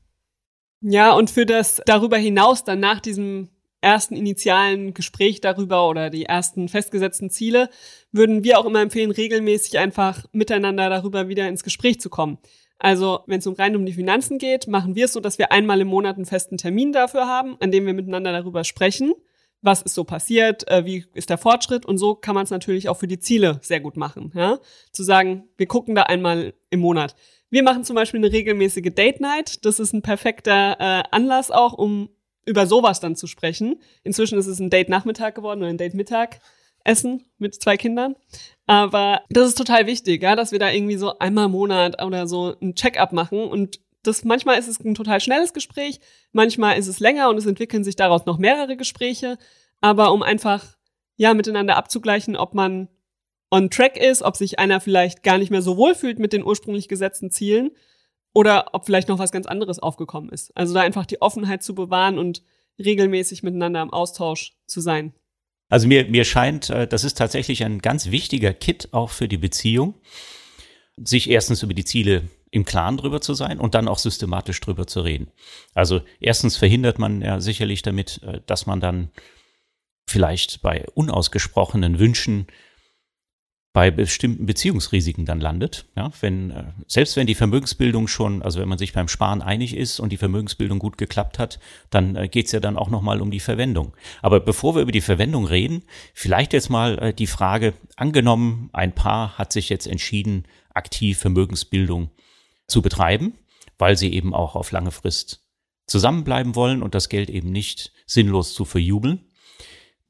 Ja, 0.85 1.13
und 1.13 1.31
für 1.31 1.45
das 1.45 1.81
darüber 1.85 2.17
hinaus 2.17 2.65
dann 2.65 2.81
nach 2.81 2.99
diesem 2.99 3.49
ersten 3.79 4.17
initialen 4.17 4.93
Gespräch 4.93 5.39
darüber 5.39 5.87
oder 5.87 6.09
die 6.09 6.25
ersten 6.25 6.67
festgesetzten 6.67 7.29
Ziele, 7.29 7.69
würden 8.11 8.43
wir 8.43 8.59
auch 8.59 8.65
immer 8.65 8.81
empfehlen, 8.81 9.11
regelmäßig 9.11 9.77
einfach 9.77 10.25
miteinander 10.33 10.89
darüber 10.89 11.29
wieder 11.29 11.47
ins 11.47 11.63
Gespräch 11.63 12.01
zu 12.01 12.09
kommen. 12.09 12.37
Also, 12.79 13.21
wenn 13.27 13.39
es 13.39 13.47
um 13.47 13.53
rein 13.53 13.77
um 13.77 13.85
die 13.85 13.93
Finanzen 13.93 14.39
geht, 14.39 14.67
machen 14.67 14.95
wir 14.95 15.05
es 15.05 15.13
so, 15.13 15.21
dass 15.21 15.37
wir 15.37 15.53
einmal 15.53 15.79
im 15.79 15.87
Monat 15.87 16.17
einen 16.17 16.25
festen 16.25 16.57
Termin 16.57 16.91
dafür 16.91 17.27
haben, 17.27 17.55
an 17.61 17.71
dem 17.71 17.85
wir 17.85 17.93
miteinander 17.93 18.33
darüber 18.33 18.65
sprechen. 18.65 19.13
Was 19.61 19.81
ist 19.81 19.95
so 19.95 20.03
passiert? 20.03 20.67
Äh, 20.69 20.85
wie 20.85 21.05
ist 21.13 21.29
der 21.29 21.37
Fortschritt? 21.37 21.85
Und 21.85 21.97
so 21.97 22.15
kann 22.15 22.35
man 22.35 22.43
es 22.43 22.49
natürlich 22.49 22.89
auch 22.89 22.97
für 22.97 23.07
die 23.07 23.19
Ziele 23.19 23.59
sehr 23.61 23.79
gut 23.79 23.95
machen. 23.95 24.33
Ja? 24.35 24.59
Zu 24.91 25.03
sagen, 25.03 25.45
wir 25.55 25.67
gucken 25.67 25.95
da 25.95 26.03
einmal 26.03 26.53
im 26.69 26.81
Monat. 26.81 27.15
Wir 27.53 27.61
machen 27.61 27.83
zum 27.83 27.95
Beispiel 27.95 28.19
eine 28.19 28.31
regelmäßige 28.31 28.95
Date 28.95 29.21
Night. 29.21 29.63
Das 29.63 29.79
ist 29.79 29.93
ein 29.93 30.01
perfekter 30.01 30.75
äh, 30.79 31.03
Anlass 31.11 31.51
auch, 31.51 31.73
um 31.73 32.09
über 32.47 32.65
sowas 32.65 32.99
dann 32.99 33.15
zu 33.15 33.27
sprechen. 33.27 33.79
Inzwischen 34.03 34.39
ist 34.39 34.47
es 34.47 34.57
ein 34.57 34.71
Date 34.71 34.89
Nachmittag 34.89 35.35
geworden 35.35 35.59
oder 35.59 35.69
ein 35.69 35.77
Date 35.77 35.93
Mittag 35.93 36.39
Essen 36.83 37.25
mit 37.37 37.53
zwei 37.53 37.77
Kindern. 37.77 38.15
Aber 38.65 39.21
das 39.29 39.49
ist 39.49 39.57
total 39.59 39.85
wichtig, 39.85 40.23
ja, 40.23 40.35
dass 40.35 40.51
wir 40.51 40.57
da 40.57 40.71
irgendwie 40.71 40.95
so 40.95 41.19
einmal 41.19 41.45
im 41.45 41.51
Monat 41.51 42.03
oder 42.03 42.25
so 42.25 42.55
ein 42.59 42.73
Check-up 42.73 43.13
machen 43.13 43.43
und 43.43 43.79
das 44.01 44.23
manchmal 44.23 44.57
ist 44.57 44.67
es 44.67 44.79
ein 44.79 44.95
total 44.95 45.21
schnelles 45.21 45.53
Gespräch, 45.53 45.99
manchmal 46.31 46.79
ist 46.79 46.87
es 46.87 46.99
länger 46.99 47.29
und 47.29 47.37
es 47.37 47.45
entwickeln 47.45 47.83
sich 47.83 47.95
daraus 47.95 48.25
noch 48.25 48.39
mehrere 48.39 48.77
Gespräche. 48.77 49.37
Aber 49.79 50.11
um 50.11 50.23
einfach 50.23 50.65
ja, 51.17 51.35
miteinander 51.35 51.77
abzugleichen, 51.77 52.35
ob 52.35 52.55
man 52.55 52.89
on 53.53 53.69
track 53.69 53.97
ist, 53.97 54.23
ob 54.23 54.35
sich 54.35 54.57
einer 54.57 54.81
vielleicht 54.81 55.21
gar 55.21 55.37
nicht 55.37 55.51
mehr 55.51 55.61
so 55.61 55.77
wohl 55.77 55.93
fühlt 55.93 56.17
mit 56.17 56.33
den 56.33 56.43
ursprünglich 56.43 56.87
gesetzten 56.87 57.29
Zielen 57.29 57.69
oder 58.33 58.73
ob 58.73 58.87
vielleicht 58.87 59.09
noch 59.09 59.19
was 59.19 59.31
ganz 59.31 59.45
anderes 59.45 59.77
aufgekommen 59.77 60.31
ist. 60.31 60.57
Also 60.57 60.73
da 60.73 60.81
einfach 60.81 61.05
die 61.05 61.21
Offenheit 61.21 61.61
zu 61.61 61.75
bewahren 61.75 62.17
und 62.17 62.41
regelmäßig 62.79 63.43
miteinander 63.43 63.83
im 63.83 63.93
Austausch 63.93 64.53
zu 64.65 64.81
sein. 64.81 65.13
Also 65.69 65.87
mir, 65.87 66.05
mir 66.05 66.25
scheint, 66.25 66.71
äh, 66.71 66.87
das 66.87 67.03
ist 67.03 67.15
tatsächlich 67.15 67.63
ein 67.63 67.77
ganz 67.77 68.09
wichtiger 68.09 68.53
Kit 68.53 68.89
auch 68.91 69.11
für 69.11 69.27
die 69.27 69.37
Beziehung, 69.37 69.93
sich 70.97 71.29
erstens 71.29 71.61
über 71.61 71.75
die 71.75 71.85
Ziele 71.85 72.23
im 72.49 72.65
Klaren 72.65 72.97
drüber 72.97 73.21
zu 73.21 73.35
sein 73.35 73.59
und 73.59 73.75
dann 73.75 73.87
auch 73.87 73.99
systematisch 73.99 74.59
drüber 74.61 74.87
zu 74.87 75.01
reden. 75.01 75.27
Also 75.75 76.01
erstens 76.19 76.57
verhindert 76.57 76.97
man 76.97 77.21
ja 77.21 77.39
sicherlich 77.39 77.83
damit, 77.83 78.19
äh, 78.23 78.41
dass 78.47 78.65
man 78.65 78.79
dann 78.79 79.11
vielleicht 80.07 80.63
bei 80.63 80.87
unausgesprochenen 80.95 81.99
Wünschen 81.99 82.47
bei 83.73 83.89
bestimmten 83.89 84.45
Beziehungsrisiken 84.45 85.25
dann 85.25 85.41
landet. 85.41 85.87
Ja, 85.95 86.11
wenn, 86.21 86.51
äh, 86.51 86.65
selbst 86.87 87.17
wenn 87.17 87.25
die 87.25 87.33
Vermögensbildung 87.33 88.07
schon, 88.07 88.43
also 88.43 88.59
wenn 88.61 88.69
man 88.69 88.77
sich 88.77 88.93
beim 88.93 89.07
Sparen 89.07 89.41
einig 89.41 89.75
ist 89.75 89.99
und 89.99 90.11
die 90.11 90.17
Vermögensbildung 90.17 90.77
gut 90.77 90.99
geklappt 90.99 91.39
hat, 91.39 91.59
dann 91.89 92.15
äh, 92.15 92.27
geht's 92.27 92.51
ja 92.51 92.59
dann 92.59 92.77
auch 92.77 92.91
nochmal 92.91 93.19
um 93.19 93.31
die 93.31 93.39
Verwendung. 93.39 93.93
Aber 94.21 94.39
bevor 94.39 94.75
wir 94.75 94.83
über 94.83 94.91
die 94.91 95.01
Verwendung 95.01 95.45
reden, 95.45 95.83
vielleicht 96.13 96.53
jetzt 96.53 96.69
mal 96.69 96.99
äh, 96.99 97.13
die 97.15 97.25
Frage, 97.25 97.73
angenommen, 97.95 98.69
ein 98.73 98.93
Paar 98.93 99.39
hat 99.39 99.51
sich 99.51 99.69
jetzt 99.69 99.87
entschieden, 99.87 100.45
aktiv 100.75 101.17
Vermögensbildung 101.17 102.11
zu 102.67 102.83
betreiben, 102.83 103.33
weil 103.79 103.97
sie 103.97 104.13
eben 104.13 104.35
auch 104.35 104.55
auf 104.55 104.71
lange 104.71 104.91
Frist 104.91 105.41
zusammenbleiben 105.87 106.53
wollen 106.53 106.83
und 106.83 106.93
das 106.93 107.09
Geld 107.09 107.31
eben 107.31 107.51
nicht 107.51 107.91
sinnlos 108.05 108.53
zu 108.53 108.65
verjubeln. 108.65 109.31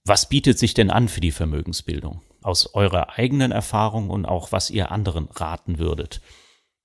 Was 0.04 0.28
bietet 0.28 0.60
sich 0.60 0.74
denn 0.74 0.92
an 0.92 1.08
für 1.08 1.22
die 1.22 1.32
Vermögensbildung? 1.32 2.22
Aus 2.44 2.74
eurer 2.74 3.18
eigenen 3.18 3.52
Erfahrung 3.52 4.10
und 4.10 4.26
auch 4.26 4.52
was 4.52 4.70
ihr 4.70 4.92
anderen 4.92 5.30
raten 5.32 5.80
würdet? 5.80 6.22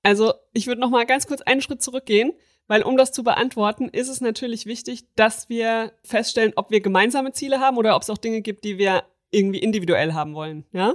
Also 0.03 0.33
ich 0.53 0.67
würde 0.67 0.81
noch 0.81 0.91
mal 0.91 1.07
ganz 1.07 1.27
kurz 1.27 1.41
einen 1.43 1.61
Schritt 1.61 1.83
zurückgehen, 1.83 2.33
weil 2.67 2.83
um 2.83 2.97
das 2.97 3.12
zu 3.12 3.25
beantworten, 3.25 3.88
ist 3.88 4.09
es 4.09 4.21
natürlich 4.21 4.67
wichtig, 4.67 5.05
dass 5.17 5.49
wir 5.49 5.93
feststellen, 6.03 6.53
ob 6.57 6.71
wir 6.71 6.81
gemeinsame 6.81 7.33
Ziele 7.33 7.61
haben 7.61 7.79
oder 7.79 7.97
ob 7.97 8.03
es 8.03 8.11
auch 8.11 8.19
Dinge 8.19 8.43
gibt, 8.43 8.65
die 8.65 8.79
wir 8.79 9.05
irgendwie 9.31 9.59
individuell 9.59 10.12
haben 10.15 10.35
wollen, 10.35 10.65
ja? 10.73 10.95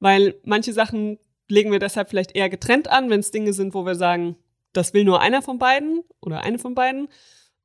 Weil 0.00 0.34
manche 0.44 0.72
Sachen 0.72 1.18
legen 1.48 1.70
wir 1.70 1.78
deshalb 1.78 2.10
vielleicht 2.10 2.34
eher 2.34 2.50
getrennt 2.50 2.88
an, 2.88 3.08
wenn 3.08 3.20
es 3.20 3.30
Dinge 3.30 3.52
sind, 3.52 3.72
wo 3.74 3.86
wir 3.86 3.94
sagen, 3.94 4.36
das 4.72 4.94
will 4.94 5.04
nur 5.04 5.20
einer 5.20 5.42
von 5.42 5.58
beiden 5.58 6.02
oder 6.20 6.42
eine 6.42 6.58
von 6.58 6.74
beiden 6.74 7.08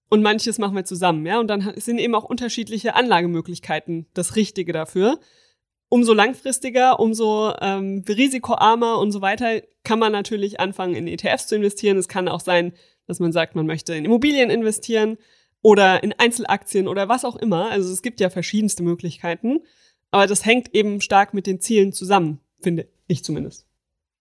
und 0.10 0.22
manches 0.22 0.58
machen 0.58 0.76
wir 0.76 0.86
zusammen, 0.86 1.26
ja? 1.26 1.40
Und 1.40 1.48
dann 1.48 1.74
sind 1.78 2.00
eben 2.00 2.16
auch 2.16 2.24
unterschiedliche 2.24 2.96
Anlagemöglichkeiten 2.96 4.08
das 4.14 4.36
Richtige 4.36 4.72
dafür 4.72 5.20
umso 5.90 6.14
langfristiger, 6.14 7.00
umso 7.00 7.54
ähm, 7.62 8.04
risikoarmer 8.08 9.00
und 9.00 9.12
so 9.12 9.22
weiter 9.22 9.62
kann 9.84 10.00
man 10.00 10.12
natürlich 10.12 10.60
anfangen, 10.60 10.96
in 10.96 11.08
ETFs 11.08 11.48
zu 11.48 11.56
investieren. 11.56 11.98
Es 11.98 12.08
kann 12.08 12.28
auch 12.28 12.42
sein, 12.42 12.74
dass 13.06 13.20
man 13.20 13.32
sagt, 13.32 13.56
man 13.56 13.66
möchte 13.66 13.96
in 13.96 14.06
Immobilien 14.06 14.50
investieren 14.50 15.18
oder 15.62 16.04
in 16.04 16.14
Einzelaktien 16.14 16.88
oder 16.88 17.08
was 17.08 17.26
auch 17.26 17.36
immer. 17.36 17.70
Also 17.72 17.92
es 17.92 18.02
gibt 18.02 18.20
ja 18.20 18.30
verschiedenste 18.30 18.84
Möglichkeiten. 18.84 19.62
Aber 20.12 20.28
das 20.28 20.46
hängt 20.46 20.74
eben 20.74 21.02
stark 21.02 21.34
mit 21.34 21.48
den 21.48 21.60
Zielen 21.60 21.94
zusammen, 21.94 22.40
finde 22.62 22.88
ich 23.08 23.24
zumindest. 23.24 23.66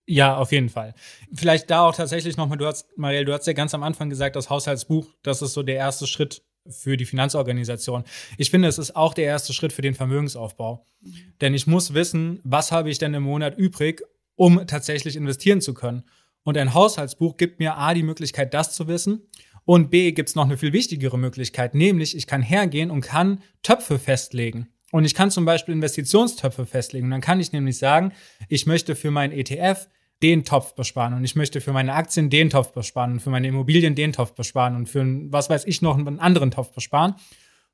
Ja, 0.06 0.36
auf 0.36 0.52
jeden 0.52 0.68
Fall. 0.68 0.94
Vielleicht 1.32 1.70
da 1.70 1.86
auch 1.86 1.94
tatsächlich 1.94 2.36
nochmal, 2.36 2.58
du 2.58 2.66
hast, 2.66 2.96
Marielle, 2.96 3.24
du 3.24 3.32
hast 3.32 3.46
ja 3.46 3.52
ganz 3.52 3.74
am 3.74 3.82
Anfang 3.82 4.08
gesagt, 4.08 4.36
das 4.36 4.50
Haushaltsbuch, 4.50 5.08
das 5.22 5.42
ist 5.42 5.52
so 5.52 5.64
der 5.64 5.76
erste 5.76 6.06
Schritt 6.06 6.42
für 6.70 6.96
die 6.96 7.04
Finanzorganisation. 7.04 8.04
Ich 8.38 8.50
finde, 8.50 8.68
es 8.68 8.78
ist 8.78 8.96
auch 8.96 9.14
der 9.14 9.24
erste 9.24 9.52
Schritt 9.52 9.72
für 9.72 9.82
den 9.82 9.94
Vermögensaufbau. 9.94 10.84
Mhm. 11.00 11.14
Denn 11.40 11.54
ich 11.54 11.66
muss 11.66 11.94
wissen, 11.94 12.40
was 12.44 12.72
habe 12.72 12.90
ich 12.90 12.98
denn 12.98 13.14
im 13.14 13.22
Monat 13.22 13.56
übrig, 13.58 14.02
um 14.34 14.66
tatsächlich 14.66 15.16
investieren 15.16 15.60
zu 15.60 15.74
können. 15.74 16.04
Und 16.42 16.56
ein 16.56 16.74
Haushaltsbuch 16.74 17.36
gibt 17.36 17.58
mir 17.58 17.76
A 17.76 17.92
die 17.94 18.02
Möglichkeit, 18.02 18.54
das 18.54 18.72
zu 18.72 18.86
wissen. 18.86 19.22
Und 19.64 19.90
B 19.90 20.12
gibt 20.12 20.28
es 20.28 20.36
noch 20.36 20.44
eine 20.44 20.56
viel 20.56 20.72
wichtigere 20.72 21.18
Möglichkeit, 21.18 21.74
nämlich 21.74 22.16
ich 22.16 22.28
kann 22.28 22.40
hergehen 22.40 22.90
und 22.90 23.00
kann 23.00 23.42
Töpfe 23.62 23.98
festlegen. 23.98 24.68
Und 24.92 25.04
ich 25.04 25.14
kann 25.14 25.32
zum 25.32 25.44
Beispiel 25.44 25.74
Investitionstöpfe 25.74 26.64
festlegen. 26.64 27.06
Und 27.06 27.10
dann 27.10 27.20
kann 27.20 27.40
ich 27.40 27.50
nämlich 27.50 27.78
sagen, 27.78 28.12
ich 28.48 28.66
möchte 28.66 28.94
für 28.94 29.10
mein 29.10 29.32
ETF 29.32 29.88
den 30.22 30.44
Topf 30.44 30.74
besparen 30.74 31.14
und 31.14 31.24
ich 31.24 31.36
möchte 31.36 31.60
für 31.60 31.72
meine 31.72 31.92
Aktien 31.92 32.30
den 32.30 32.48
Topf 32.50 32.72
besparen 32.72 33.12
und 33.12 33.20
für 33.20 33.30
meine 33.30 33.48
Immobilien 33.48 33.94
den 33.94 34.12
Topf 34.12 34.32
besparen 34.32 34.74
und 34.74 34.88
für 34.88 35.04
was 35.30 35.50
weiß 35.50 35.66
ich 35.66 35.82
noch 35.82 35.98
einen 35.98 36.20
anderen 36.20 36.50
Topf 36.50 36.72
besparen. 36.72 37.14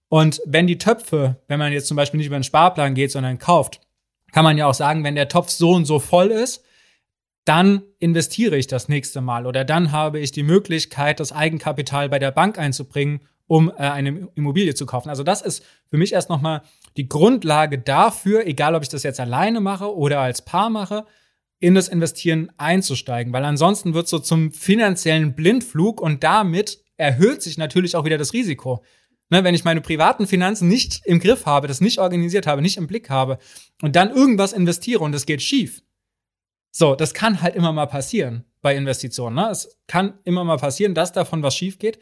Und 0.08 0.42
wenn 0.44 0.66
die 0.66 0.78
Töpfe, 0.78 1.36
wenn 1.48 1.58
man 1.58 1.72
jetzt 1.72 1.86
zum 1.86 1.96
Beispiel 1.96 2.18
nicht 2.18 2.26
über 2.26 2.36
einen 2.36 2.44
Sparplan 2.44 2.94
geht, 2.94 3.12
sondern 3.12 3.38
kauft, 3.38 3.80
kann 4.32 4.44
man 4.44 4.58
ja 4.58 4.66
auch 4.66 4.74
sagen, 4.74 5.04
wenn 5.04 5.14
der 5.14 5.28
Topf 5.28 5.50
so 5.50 5.70
und 5.72 5.84
so 5.84 6.00
voll 6.00 6.30
ist, 6.30 6.64
dann 7.44 7.82
investiere 7.98 8.56
ich 8.56 8.66
das 8.66 8.88
nächste 8.88 9.20
Mal 9.20 9.46
oder 9.46 9.64
dann 9.64 9.92
habe 9.92 10.20
ich 10.20 10.32
die 10.32 10.42
Möglichkeit, 10.42 11.20
das 11.20 11.32
Eigenkapital 11.32 12.08
bei 12.08 12.18
der 12.18 12.30
Bank 12.30 12.58
einzubringen, 12.58 13.20
um 13.46 13.70
äh, 13.70 13.74
eine 13.74 14.28
Immobilie 14.34 14.74
zu 14.74 14.86
kaufen. 14.86 15.08
Also 15.08 15.22
das 15.22 15.42
ist 15.42 15.64
für 15.90 15.96
mich 15.96 16.12
erst 16.12 16.28
nochmal 16.28 16.62
die 16.96 17.08
Grundlage 17.08 17.78
dafür, 17.78 18.46
egal 18.46 18.74
ob 18.74 18.82
ich 18.82 18.88
das 18.88 19.02
jetzt 19.02 19.20
alleine 19.20 19.60
mache 19.60 19.94
oder 19.94 20.20
als 20.20 20.42
Paar 20.42 20.70
mache, 20.70 21.04
in 21.62 21.76
das 21.76 21.86
Investieren 21.86 22.50
einzusteigen, 22.56 23.32
weil 23.32 23.44
ansonsten 23.44 23.94
wird 23.94 24.08
so 24.08 24.18
zum 24.18 24.52
finanziellen 24.52 25.36
Blindflug 25.36 26.00
und 26.00 26.24
damit 26.24 26.82
erhöht 26.96 27.40
sich 27.40 27.56
natürlich 27.56 27.94
auch 27.94 28.04
wieder 28.04 28.18
das 28.18 28.32
Risiko. 28.32 28.82
Ne, 29.30 29.44
wenn 29.44 29.54
ich 29.54 29.62
meine 29.62 29.80
privaten 29.80 30.26
Finanzen 30.26 30.66
nicht 30.66 31.00
im 31.04 31.20
Griff 31.20 31.46
habe, 31.46 31.68
das 31.68 31.80
nicht 31.80 32.00
organisiert 32.00 32.48
habe, 32.48 32.62
nicht 32.62 32.76
im 32.76 32.88
Blick 32.88 33.10
habe 33.10 33.38
und 33.80 33.94
dann 33.94 34.10
irgendwas 34.10 34.52
investiere 34.52 35.04
und 35.04 35.14
es 35.14 35.24
geht 35.24 35.40
schief. 35.40 35.82
So, 36.72 36.96
das 36.96 37.14
kann 37.14 37.40
halt 37.40 37.54
immer 37.54 37.72
mal 37.72 37.86
passieren 37.86 38.44
bei 38.60 38.74
Investitionen. 38.74 39.36
Ne? 39.36 39.48
Es 39.50 39.78
kann 39.86 40.18
immer 40.24 40.42
mal 40.42 40.58
passieren, 40.58 40.94
dass 40.94 41.12
davon 41.12 41.44
was 41.44 41.56
schief 41.56 41.78
geht 41.78 42.00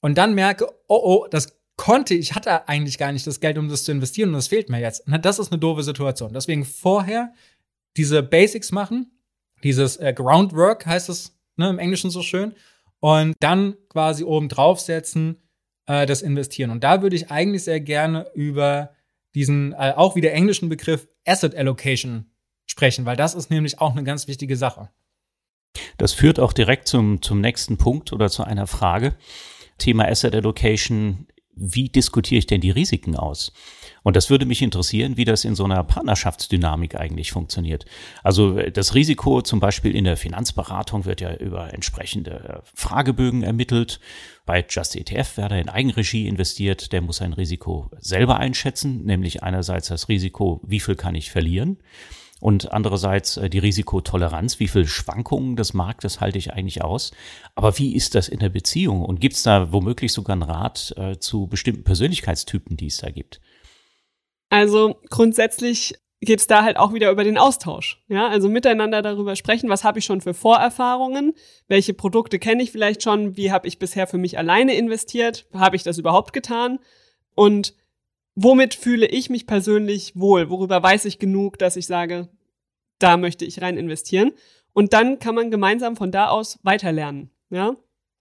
und 0.00 0.16
dann 0.16 0.34
merke, 0.34 0.66
oh 0.88 1.00
oh, 1.02 1.26
das 1.30 1.58
konnte, 1.76 2.14
ich 2.14 2.34
hatte 2.34 2.66
eigentlich 2.66 2.96
gar 2.96 3.12
nicht 3.12 3.26
das 3.26 3.40
Geld, 3.40 3.58
um 3.58 3.68
das 3.68 3.84
zu 3.84 3.92
investieren 3.92 4.30
und 4.30 4.36
das 4.36 4.48
fehlt 4.48 4.70
mir 4.70 4.80
jetzt. 4.80 5.06
Ne, 5.06 5.20
das 5.20 5.38
ist 5.38 5.52
eine 5.52 5.60
doofe 5.60 5.82
Situation. 5.82 6.32
Deswegen 6.32 6.64
vorher 6.64 7.34
diese 7.96 8.22
Basics 8.22 8.72
machen, 8.72 9.10
dieses 9.62 9.96
äh, 9.96 10.12
Groundwork 10.12 10.86
heißt 10.86 11.08
es 11.08 11.38
ne, 11.56 11.70
im 11.70 11.78
Englischen 11.78 12.10
so 12.10 12.22
schön, 12.22 12.54
und 13.00 13.34
dann 13.40 13.76
quasi 13.88 14.24
oben 14.24 14.48
draufsetzen, 14.48 15.36
äh, 15.86 16.06
das 16.06 16.22
Investieren. 16.22 16.70
Und 16.70 16.84
da 16.84 17.02
würde 17.02 17.16
ich 17.16 17.30
eigentlich 17.30 17.64
sehr 17.64 17.80
gerne 17.80 18.26
über 18.34 18.94
diesen 19.34 19.72
äh, 19.72 19.92
auch 19.96 20.16
wieder 20.16 20.32
englischen 20.32 20.68
Begriff 20.68 21.08
Asset 21.24 21.54
Allocation 21.54 22.30
sprechen, 22.66 23.04
weil 23.04 23.16
das 23.16 23.34
ist 23.34 23.50
nämlich 23.50 23.80
auch 23.80 23.92
eine 23.92 24.04
ganz 24.04 24.28
wichtige 24.28 24.56
Sache. 24.56 24.90
Das 25.98 26.12
führt 26.12 26.40
auch 26.40 26.52
direkt 26.52 26.88
zum, 26.88 27.22
zum 27.22 27.40
nächsten 27.40 27.76
Punkt 27.76 28.12
oder 28.12 28.30
zu 28.30 28.44
einer 28.44 28.66
Frage. 28.66 29.16
Thema 29.78 30.08
Asset 30.08 30.34
Allocation. 30.34 31.26
Wie 31.54 31.88
diskutiere 31.88 32.38
ich 32.38 32.46
denn 32.46 32.60
die 32.60 32.70
Risiken 32.70 33.16
aus? 33.16 33.52
Und 34.06 34.14
das 34.14 34.30
würde 34.30 34.46
mich 34.46 34.62
interessieren, 34.62 35.16
wie 35.16 35.24
das 35.24 35.44
in 35.44 35.56
so 35.56 35.64
einer 35.64 35.82
Partnerschaftsdynamik 35.82 36.94
eigentlich 36.94 37.32
funktioniert. 37.32 37.86
Also 38.22 38.56
äh, 38.56 38.70
das 38.70 38.94
Risiko 38.94 39.42
zum 39.42 39.58
Beispiel 39.58 39.96
in 39.96 40.04
der 40.04 40.16
Finanzberatung 40.16 41.06
wird 41.06 41.20
ja 41.20 41.34
über 41.34 41.74
entsprechende 41.74 42.30
äh, 42.30 42.70
Fragebögen 42.72 43.42
ermittelt. 43.42 43.98
Bei 44.44 44.64
Just 44.70 44.94
ETF, 44.94 45.32
wer 45.34 45.48
da 45.48 45.56
in 45.56 45.68
Eigenregie 45.68 46.28
investiert, 46.28 46.92
der 46.92 47.00
muss 47.00 47.16
sein 47.16 47.32
Risiko 47.32 47.90
selber 47.98 48.36
einschätzen, 48.36 49.04
nämlich 49.04 49.42
einerseits 49.42 49.88
das 49.88 50.08
Risiko, 50.08 50.60
wie 50.64 50.78
viel 50.78 50.94
kann 50.94 51.16
ich 51.16 51.32
verlieren? 51.32 51.78
und 52.38 52.70
andererseits 52.70 53.38
äh, 53.38 53.50
die 53.50 53.58
Risikotoleranz, 53.58 54.60
wie 54.60 54.68
viel 54.68 54.86
Schwankungen 54.86 55.56
des 55.56 55.74
Marktes 55.74 56.20
halte 56.20 56.38
ich 56.38 56.52
eigentlich 56.52 56.84
aus. 56.84 57.10
Aber 57.56 57.76
wie 57.78 57.96
ist 57.96 58.14
das 58.14 58.28
in 58.28 58.38
der 58.38 58.50
Beziehung 58.50 59.04
und 59.04 59.20
gibt 59.20 59.34
es 59.34 59.42
da 59.42 59.72
womöglich 59.72 60.12
sogar 60.12 60.34
einen 60.34 60.42
Rat 60.42 60.94
äh, 60.96 61.18
zu 61.18 61.48
bestimmten 61.48 61.82
Persönlichkeitstypen, 61.82 62.76
die 62.76 62.86
es 62.86 62.98
da 62.98 63.10
gibt? 63.10 63.40
Also 64.48 64.96
grundsätzlich 65.10 65.94
geht 66.20 66.40
es 66.40 66.46
da 66.46 66.62
halt 66.62 66.76
auch 66.76 66.92
wieder 66.92 67.10
über 67.10 67.24
den 67.24 67.38
Austausch. 67.38 68.02
Ja, 68.08 68.28
also 68.28 68.48
miteinander 68.48 69.02
darüber 69.02 69.36
sprechen, 69.36 69.68
was 69.68 69.84
habe 69.84 69.98
ich 69.98 70.04
schon 70.04 70.20
für 70.20 70.34
Vorerfahrungen, 70.34 71.34
welche 71.68 71.94
Produkte 71.94 72.38
kenne 72.38 72.62
ich 72.62 72.72
vielleicht 72.72 73.02
schon, 73.02 73.36
wie 73.36 73.52
habe 73.52 73.68
ich 73.68 73.78
bisher 73.78 74.06
für 74.06 74.18
mich 74.18 74.38
alleine 74.38 74.74
investiert, 74.74 75.46
habe 75.52 75.76
ich 75.76 75.82
das 75.82 75.98
überhaupt 75.98 76.32
getan? 76.32 76.78
Und 77.34 77.74
womit 78.34 78.74
fühle 78.74 79.06
ich 79.06 79.30
mich 79.30 79.46
persönlich 79.46 80.16
wohl, 80.16 80.48
worüber 80.50 80.82
weiß 80.82 81.04
ich 81.04 81.18
genug, 81.18 81.58
dass 81.58 81.76
ich 81.76 81.86
sage, 81.86 82.28
da 82.98 83.16
möchte 83.16 83.44
ich 83.44 83.60
rein 83.60 83.76
investieren? 83.76 84.32
Und 84.72 84.92
dann 84.92 85.18
kann 85.18 85.34
man 85.34 85.50
gemeinsam 85.50 85.96
von 85.96 86.12
da 86.12 86.28
aus 86.28 86.58
weiterlernen, 86.62 87.30
ja? 87.50 87.76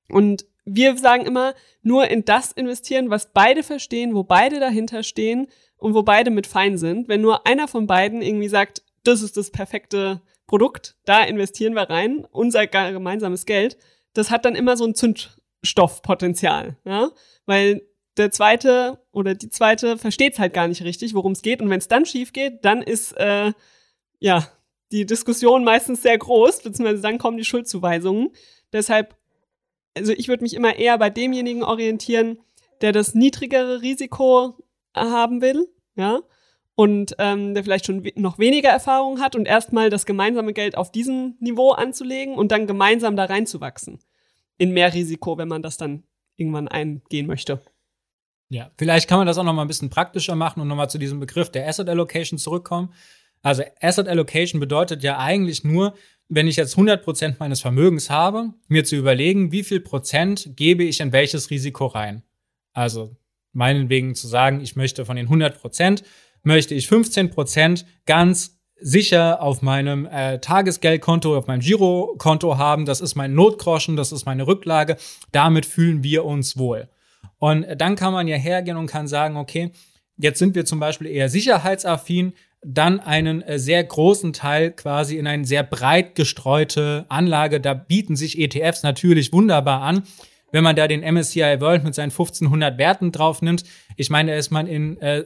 Und 0.09 0.45
wir 0.65 0.97
sagen 0.97 1.25
immer, 1.25 1.53
nur 1.81 2.09
in 2.09 2.25
das 2.25 2.51
investieren, 2.51 3.09
was 3.09 3.31
beide 3.33 3.63
verstehen, 3.63 4.15
wo 4.15 4.23
beide 4.23 4.59
dahinter 4.59 5.03
stehen 5.03 5.47
und 5.77 5.93
wo 5.93 6.03
beide 6.03 6.31
mit 6.31 6.47
fein 6.47 6.77
sind. 6.77 7.07
Wenn 7.07 7.21
nur 7.21 7.45
einer 7.47 7.67
von 7.67 7.87
beiden 7.87 8.21
irgendwie 8.21 8.47
sagt, 8.47 8.83
das 9.03 9.21
ist 9.21 9.37
das 9.37 9.51
perfekte 9.51 10.21
Produkt, 10.47 10.95
da 11.05 11.23
investieren 11.23 11.73
wir 11.73 11.89
rein, 11.89 12.25
unser 12.31 12.67
gemeinsames 12.67 13.45
Geld, 13.45 13.77
das 14.13 14.31
hat 14.31 14.45
dann 14.45 14.55
immer 14.55 14.77
so 14.77 14.85
ein 14.85 14.95
Zündstoffpotenzial, 14.95 16.77
ja, 16.85 17.09
weil 17.45 17.81
der 18.17 18.31
zweite 18.31 18.99
oder 19.11 19.35
die 19.35 19.49
zweite 19.49 19.97
versteht 19.97 20.33
es 20.33 20.39
halt 20.39 20.53
gar 20.53 20.67
nicht 20.67 20.83
richtig, 20.83 21.13
worum 21.13 21.33
es 21.33 21.41
geht. 21.41 21.61
Und 21.61 21.69
wenn 21.69 21.79
es 21.79 21.87
dann 21.87 22.05
schief 22.05 22.31
geht, 22.31 22.63
dann 22.63 22.81
ist 22.81 23.11
äh, 23.17 23.51
ja 24.19 24.47
die 24.91 25.05
Diskussion 25.05 25.63
meistens 25.63 26.01
sehr 26.01 26.17
groß, 26.17 26.61
beziehungsweise 26.61 27.01
dann 27.01 27.17
kommen 27.17 27.37
die 27.37 27.45
Schuldzuweisungen. 27.45 28.29
Deshalb, 28.71 29.15
also 29.97 30.13
ich 30.13 30.27
würde 30.27 30.43
mich 30.43 30.53
immer 30.53 30.75
eher 30.77 30.97
bei 30.97 31.09
demjenigen 31.09 31.63
orientieren, 31.63 32.39
der 32.81 32.91
das 32.91 33.15
niedrigere 33.15 33.81
Risiko 33.81 34.55
haben 34.95 35.41
will, 35.41 35.67
ja, 35.95 36.21
und 36.75 37.15
ähm, 37.19 37.53
der 37.53 37.63
vielleicht 37.63 37.85
schon 37.85 38.05
noch 38.15 38.37
weniger 38.37 38.69
Erfahrung 38.69 39.21
hat 39.21 39.35
und 39.35 39.47
erstmal 39.47 39.89
das 39.89 40.05
gemeinsame 40.05 40.53
Geld 40.53 40.77
auf 40.77 40.91
diesem 40.91 41.35
Niveau 41.39 41.71
anzulegen 41.71 42.35
und 42.35 42.51
dann 42.51 42.67
gemeinsam 42.67 43.15
da 43.15 43.25
reinzuwachsen. 43.25 43.99
In 44.57 44.71
mehr 44.71 44.93
Risiko, 44.93 45.37
wenn 45.37 45.47
man 45.47 45.61
das 45.61 45.77
dann 45.77 46.03
irgendwann 46.35 46.67
eingehen 46.67 47.27
möchte. 47.27 47.61
Ja, 48.49 48.71
vielleicht 48.77 49.07
kann 49.07 49.17
man 49.17 49.27
das 49.27 49.37
auch 49.37 49.43
noch 49.43 49.53
mal 49.53 49.63
ein 49.63 49.67
bisschen 49.67 49.89
praktischer 49.89 50.35
machen 50.35 50.61
und 50.61 50.67
noch 50.67 50.75
mal 50.75 50.89
zu 50.89 50.97
diesem 50.97 51.19
Begriff 51.19 51.49
der 51.49 51.67
Asset 51.67 51.89
Allocation 51.89 52.37
zurückkommen. 52.37 52.93
Also 53.41 53.63
Asset 53.81 54.07
Allocation 54.07 54.59
bedeutet 54.59 55.03
ja 55.03 55.17
eigentlich 55.17 55.63
nur, 55.63 55.95
wenn 56.27 56.47
ich 56.47 56.55
jetzt 56.55 56.73
100 56.73 57.03
Prozent 57.03 57.39
meines 57.39 57.61
Vermögens 57.61 58.09
habe, 58.09 58.53
mir 58.67 58.83
zu 58.83 58.95
überlegen, 58.95 59.51
wie 59.51 59.63
viel 59.63 59.79
Prozent 59.79 60.51
gebe 60.55 60.83
ich 60.83 60.99
in 60.99 61.11
welches 61.11 61.49
Risiko 61.49 61.85
rein. 61.85 62.23
Also 62.73 63.15
meinetwegen 63.55 64.15
zu 64.15 64.27
sagen, 64.27 64.61
ich 64.61 64.75
möchte 64.75 65.05
von 65.05 65.15
den 65.15 65.25
100 65.25 65.59
Prozent, 65.59 66.03
möchte 66.43 66.75
ich 66.75 66.87
15 66.87 67.31
Prozent 67.31 67.85
ganz 68.05 68.59
sicher 68.79 69.41
auf 69.41 69.61
meinem 69.61 70.05
äh, 70.05 70.39
Tagesgeldkonto, 70.39 71.35
auf 71.37 71.47
meinem 71.47 71.61
Girokonto 71.61 72.57
haben. 72.57 72.85
Das 72.85 73.01
ist 73.01 73.15
mein 73.15 73.33
Notgroschen, 73.33 73.95
das 73.95 74.11
ist 74.11 74.25
meine 74.25 74.45
Rücklage. 74.45 74.97
Damit 75.31 75.65
fühlen 75.65 76.03
wir 76.03 76.25
uns 76.25 76.57
wohl. 76.57 76.89
Und 77.39 77.65
dann 77.77 77.95
kann 77.95 78.13
man 78.13 78.27
ja 78.27 78.35
hergehen 78.35 78.77
und 78.77 78.87
kann 78.87 79.07
sagen, 79.07 79.37
okay, 79.37 79.71
jetzt 80.17 80.39
sind 80.39 80.55
wir 80.55 80.65
zum 80.65 80.79
Beispiel 80.79 81.07
eher 81.07 81.29
sicherheitsaffin, 81.29 82.33
dann 82.65 82.99
einen 82.99 83.41
äh, 83.43 83.59
sehr 83.59 83.83
großen 83.83 84.33
Teil 84.33 84.71
quasi 84.71 85.17
in 85.17 85.27
eine 85.27 85.45
sehr 85.45 85.63
breit 85.63 86.15
gestreute 86.15 87.05
Anlage. 87.09 87.61
Da 87.61 87.73
bieten 87.73 88.15
sich 88.15 88.39
ETFs 88.39 88.83
natürlich 88.83 89.31
wunderbar 89.31 89.81
an. 89.81 90.03
Wenn 90.51 90.63
man 90.63 90.75
da 90.75 90.87
den 90.87 91.01
MSCI 91.01 91.59
World 91.59 91.83
mit 91.83 91.95
seinen 91.95 92.11
1500 92.11 92.77
Werten 92.77 93.11
drauf 93.11 93.41
nimmt, 93.41 93.63
ich 93.97 94.09
meine, 94.09 94.31
da 94.31 94.37
ist 94.37 94.51
man 94.51 94.67
in, 94.67 94.97
äh, 95.01 95.23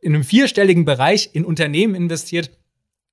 in 0.00 0.14
einem 0.14 0.24
vierstelligen 0.24 0.84
Bereich 0.84 1.30
in 1.32 1.44
Unternehmen 1.44 1.94
investiert. 1.94 2.50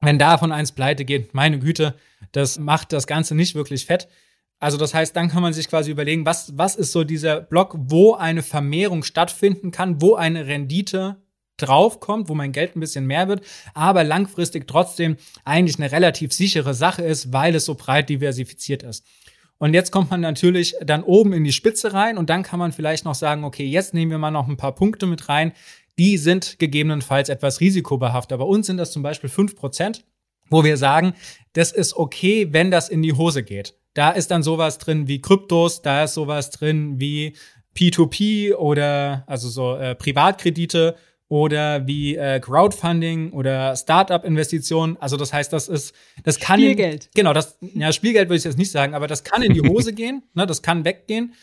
Wenn 0.01 0.17
davon 0.17 0.51
eins 0.51 0.71
pleite 0.71 1.05
geht, 1.05 1.33
meine 1.33 1.59
Güte, 1.59 1.95
das 2.31 2.57
macht 2.57 2.93
das 2.93 3.05
Ganze 3.05 3.35
nicht 3.35 3.55
wirklich 3.55 3.85
fett. 3.85 4.07
Also 4.59 4.77
das 4.77 4.93
heißt, 4.93 5.15
dann 5.15 5.29
kann 5.29 5.41
man 5.41 5.53
sich 5.53 5.69
quasi 5.69 5.91
überlegen, 5.91 6.25
was, 6.25 6.57
was 6.57 6.75
ist 6.75 6.91
so 6.91 7.03
dieser 7.03 7.39
Block, 7.39 7.75
wo 7.77 8.13
eine 8.13 8.43
Vermehrung 8.43 9.03
stattfinden 9.03 9.71
kann, 9.71 10.01
wo 10.01 10.15
eine 10.15 10.47
Rendite 10.47 11.17
draufkommt, 11.57 12.29
wo 12.29 12.35
mein 12.35 12.51
Geld 12.51 12.75
ein 12.75 12.79
bisschen 12.79 13.05
mehr 13.05 13.27
wird, 13.27 13.45
aber 13.73 14.03
langfristig 14.03 14.67
trotzdem 14.67 15.17
eigentlich 15.45 15.77
eine 15.77 15.91
relativ 15.91 16.33
sichere 16.33 16.73
Sache 16.73 17.03
ist, 17.03 17.31
weil 17.33 17.55
es 17.55 17.65
so 17.65 17.75
breit 17.75 18.09
diversifiziert 18.09 18.83
ist. 18.83 19.05
Und 19.59 19.73
jetzt 19.73 19.91
kommt 19.91 20.09
man 20.09 20.21
natürlich 20.21 20.75
dann 20.81 21.03
oben 21.03 21.33
in 21.33 21.43
die 21.43 21.51
Spitze 21.51 21.93
rein 21.93 22.17
und 22.17 22.29
dann 22.29 22.43
kann 22.43 22.59
man 22.59 22.71
vielleicht 22.71 23.05
noch 23.05 23.13
sagen, 23.13 23.43
okay, 23.43 23.65
jetzt 23.65 23.93
nehmen 23.93 24.09
wir 24.09 24.17
mal 24.17 24.31
noch 24.31 24.47
ein 24.47 24.57
paar 24.57 24.73
Punkte 24.73 25.05
mit 25.05 25.27
rein, 25.29 25.51
die 25.99 26.17
sind 26.17 26.59
gegebenenfalls 26.59 27.27
etwas 27.27 27.59
risikobehaftet. 27.59 28.39
Bei 28.39 28.45
uns 28.45 28.67
sind 28.67 28.77
das 28.77 28.93
zum 28.93 29.03
Beispiel 29.03 29.29
fünf 29.29 29.57
Prozent, 29.57 30.05
wo 30.49 30.63
wir 30.63 30.77
sagen, 30.77 31.13
das 31.53 31.73
ist 31.73 31.95
okay, 31.95 32.47
wenn 32.51 32.71
das 32.71 32.87
in 32.87 33.01
die 33.01 33.13
Hose 33.13 33.43
geht. 33.43 33.75
Da 33.93 34.11
ist 34.11 34.31
dann 34.31 34.43
sowas 34.43 34.77
drin 34.77 35.09
wie 35.09 35.19
Kryptos, 35.19 35.81
da 35.81 36.05
ist 36.05 36.13
sowas 36.13 36.51
drin 36.51 37.01
wie 37.01 37.35
P2P 37.75 38.55
oder 38.55 39.25
also 39.27 39.49
so 39.49 39.75
äh, 39.75 39.93
Privatkredite 39.93 40.95
oder 41.29 41.85
wie 41.87 42.17
äh, 42.17 42.39
Crowdfunding 42.39 43.31
oder 43.31 43.75
Startup-Investitionen. 43.75 44.97
Also 44.99 45.15
das 45.15 45.31
heißt, 45.31 45.53
das 45.53 45.69
ist, 45.69 45.95
das 46.23 46.39
kann 46.39 46.59
Spielgeld. 46.59 47.05
In, 47.05 47.11
genau, 47.13 47.33
das 47.33 47.57
ja 47.61 47.93
Spielgeld 47.93 48.29
würde 48.29 48.37
ich 48.37 48.43
jetzt 48.43 48.57
nicht 48.57 48.71
sagen, 48.71 48.95
aber 48.95 49.07
das 49.07 49.23
kann 49.23 49.43
in 49.43 49.53
die 49.53 49.61
Hose 49.61 49.93
gehen, 49.93 50.23
ne, 50.33 50.45
das 50.47 50.61
kann 50.61 50.83
weggehen. 50.83 51.33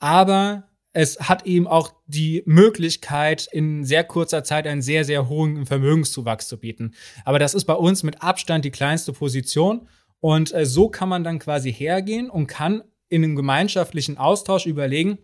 Aber 0.00 0.64
es 0.92 1.20
hat 1.20 1.46
eben 1.46 1.68
auch 1.68 1.94
die 2.06 2.42
Möglichkeit, 2.44 3.48
in 3.52 3.84
sehr 3.84 4.02
kurzer 4.02 4.42
Zeit 4.42 4.66
einen 4.66 4.82
sehr, 4.82 5.04
sehr 5.04 5.28
hohen 5.28 5.64
Vermögenszuwachs 5.64 6.48
zu 6.48 6.58
bieten. 6.58 6.94
Aber 7.24 7.38
das 7.38 7.54
ist 7.54 7.66
bei 7.66 7.74
uns 7.74 8.02
mit 8.02 8.22
Abstand 8.22 8.64
die 8.64 8.70
kleinste 8.70 9.12
Position. 9.12 9.88
Und 10.20 10.52
äh, 10.52 10.66
so 10.66 10.88
kann 10.88 11.08
man 11.08 11.22
dann 11.22 11.38
quasi 11.38 11.72
hergehen 11.72 12.28
und 12.30 12.48
kann 12.48 12.82
in 13.08 13.22
einem 13.22 13.36
gemeinschaftlichen 13.36 14.18
Austausch 14.18 14.66
überlegen, 14.66 15.18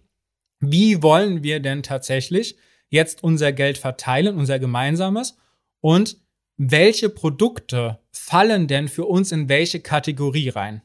wie 0.60 1.02
wollen 1.02 1.42
wir 1.42 1.58
denn 1.58 1.82
tatsächlich 1.82 2.56
jetzt 2.92 3.24
unser 3.24 3.52
Geld 3.52 3.78
verteilen, 3.78 4.36
unser 4.36 4.58
gemeinsames 4.58 5.36
und 5.80 6.18
welche 6.58 7.08
Produkte 7.08 7.98
fallen 8.12 8.68
denn 8.68 8.86
für 8.86 9.06
uns 9.06 9.32
in 9.32 9.48
welche 9.48 9.80
Kategorie 9.80 10.50
rein? 10.50 10.82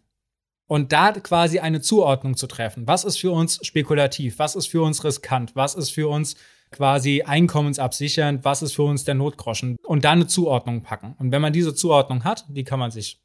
Und 0.67 0.91
da 0.91 1.11
quasi 1.11 1.59
eine 1.59 1.81
Zuordnung 1.81 2.35
zu 2.35 2.47
treffen. 2.47 2.87
Was 2.87 3.03
ist 3.03 3.17
für 3.17 3.31
uns 3.31 3.59
spekulativ? 3.65 4.39
Was 4.39 4.55
ist 4.55 4.67
für 4.67 4.81
uns 4.81 5.03
riskant? 5.03 5.55
Was 5.55 5.75
ist 5.75 5.91
für 5.91 6.09
uns 6.09 6.35
quasi 6.71 7.21
einkommensabsichernd? 7.21 8.43
Was 8.43 8.61
ist 8.61 8.73
für 8.73 8.83
uns 8.83 9.03
der 9.03 9.15
Notgroschen? 9.15 9.77
Und 9.83 10.03
da 10.03 10.11
eine 10.11 10.27
Zuordnung 10.27 10.83
packen. 10.83 11.15
Und 11.19 11.31
wenn 11.31 11.41
man 11.41 11.53
diese 11.53 11.75
Zuordnung 11.75 12.23
hat, 12.23 12.45
die 12.49 12.63
kann 12.63 12.79
man 12.79 12.91
sich 12.91 13.21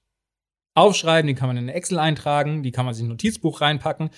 aufschreiben, 0.74 1.26
die 1.26 1.34
kann 1.34 1.48
man 1.48 1.56
in 1.56 1.68
Excel 1.68 1.98
eintragen, 1.98 2.62
die 2.62 2.72
kann 2.72 2.84
man 2.84 2.94
sich 2.94 3.02
in 3.02 3.08
ein 3.08 3.12
Notizbuch 3.12 3.60
reinpacken 3.60 4.10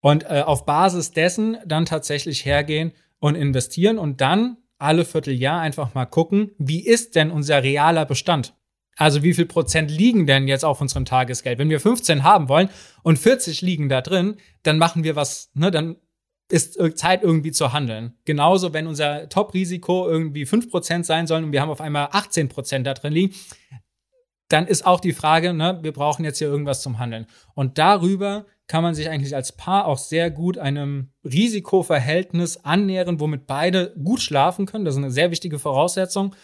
und 0.00 0.24
äh, 0.24 0.42
auf 0.44 0.66
Basis 0.66 1.12
dessen 1.12 1.58
dann 1.66 1.86
tatsächlich 1.86 2.44
hergehen 2.44 2.92
und 3.20 3.36
investieren 3.36 3.98
und 3.98 4.20
dann 4.20 4.56
alle 4.78 5.04
Vierteljahr 5.04 5.60
einfach 5.60 5.94
mal 5.94 6.06
gucken, 6.06 6.50
wie 6.58 6.84
ist 6.84 7.14
denn 7.14 7.30
unser 7.30 7.62
realer 7.62 8.06
Bestand? 8.06 8.54
Also 8.96 9.22
wie 9.22 9.34
viel 9.34 9.46
Prozent 9.46 9.90
liegen 9.90 10.26
denn 10.26 10.48
jetzt 10.48 10.64
auf 10.64 10.80
unserem 10.80 11.04
Tagesgeld? 11.04 11.58
Wenn 11.58 11.70
wir 11.70 11.80
15 11.80 12.22
haben 12.22 12.48
wollen 12.48 12.68
und 13.02 13.18
40 13.18 13.62
liegen 13.62 13.88
da 13.88 14.00
drin, 14.00 14.36
dann 14.62 14.78
machen 14.78 15.04
wir 15.04 15.16
was, 15.16 15.50
ne, 15.54 15.70
dann 15.70 15.96
ist 16.50 16.78
Zeit 16.96 17.22
irgendwie 17.22 17.52
zu 17.52 17.72
handeln. 17.72 18.14
Genauso, 18.24 18.72
wenn 18.72 18.86
unser 18.86 19.28
Top-Risiko 19.28 20.08
irgendwie 20.08 20.44
5% 20.44 21.04
sein 21.04 21.26
soll 21.26 21.44
und 21.44 21.52
wir 21.52 21.62
haben 21.62 21.70
auf 21.70 21.80
einmal 21.80 22.06
18% 22.08 22.82
da 22.82 22.94
drin 22.94 23.12
liegen, 23.12 23.34
dann 24.48 24.66
ist 24.66 24.84
auch 24.84 25.00
die 25.00 25.12
Frage, 25.12 25.54
ne, 25.54 25.78
wir 25.82 25.92
brauchen 25.92 26.24
jetzt 26.24 26.38
hier 26.38 26.48
irgendwas 26.48 26.82
zum 26.82 26.98
Handeln. 26.98 27.26
Und 27.54 27.78
darüber 27.78 28.46
kann 28.70 28.84
man 28.84 28.94
sich 28.94 29.10
eigentlich 29.10 29.34
als 29.34 29.50
Paar 29.50 29.86
auch 29.86 29.98
sehr 29.98 30.30
gut 30.30 30.56
einem 30.56 31.10
Risikoverhältnis 31.24 32.58
annähern, 32.58 33.18
womit 33.18 33.48
beide 33.48 33.92
gut 34.00 34.20
schlafen 34.20 34.64
können. 34.64 34.84
Das 34.84 34.94
ist 34.94 34.98
eine 34.98 35.10
sehr 35.10 35.32
wichtige 35.32 35.58
Voraussetzung 35.58 36.36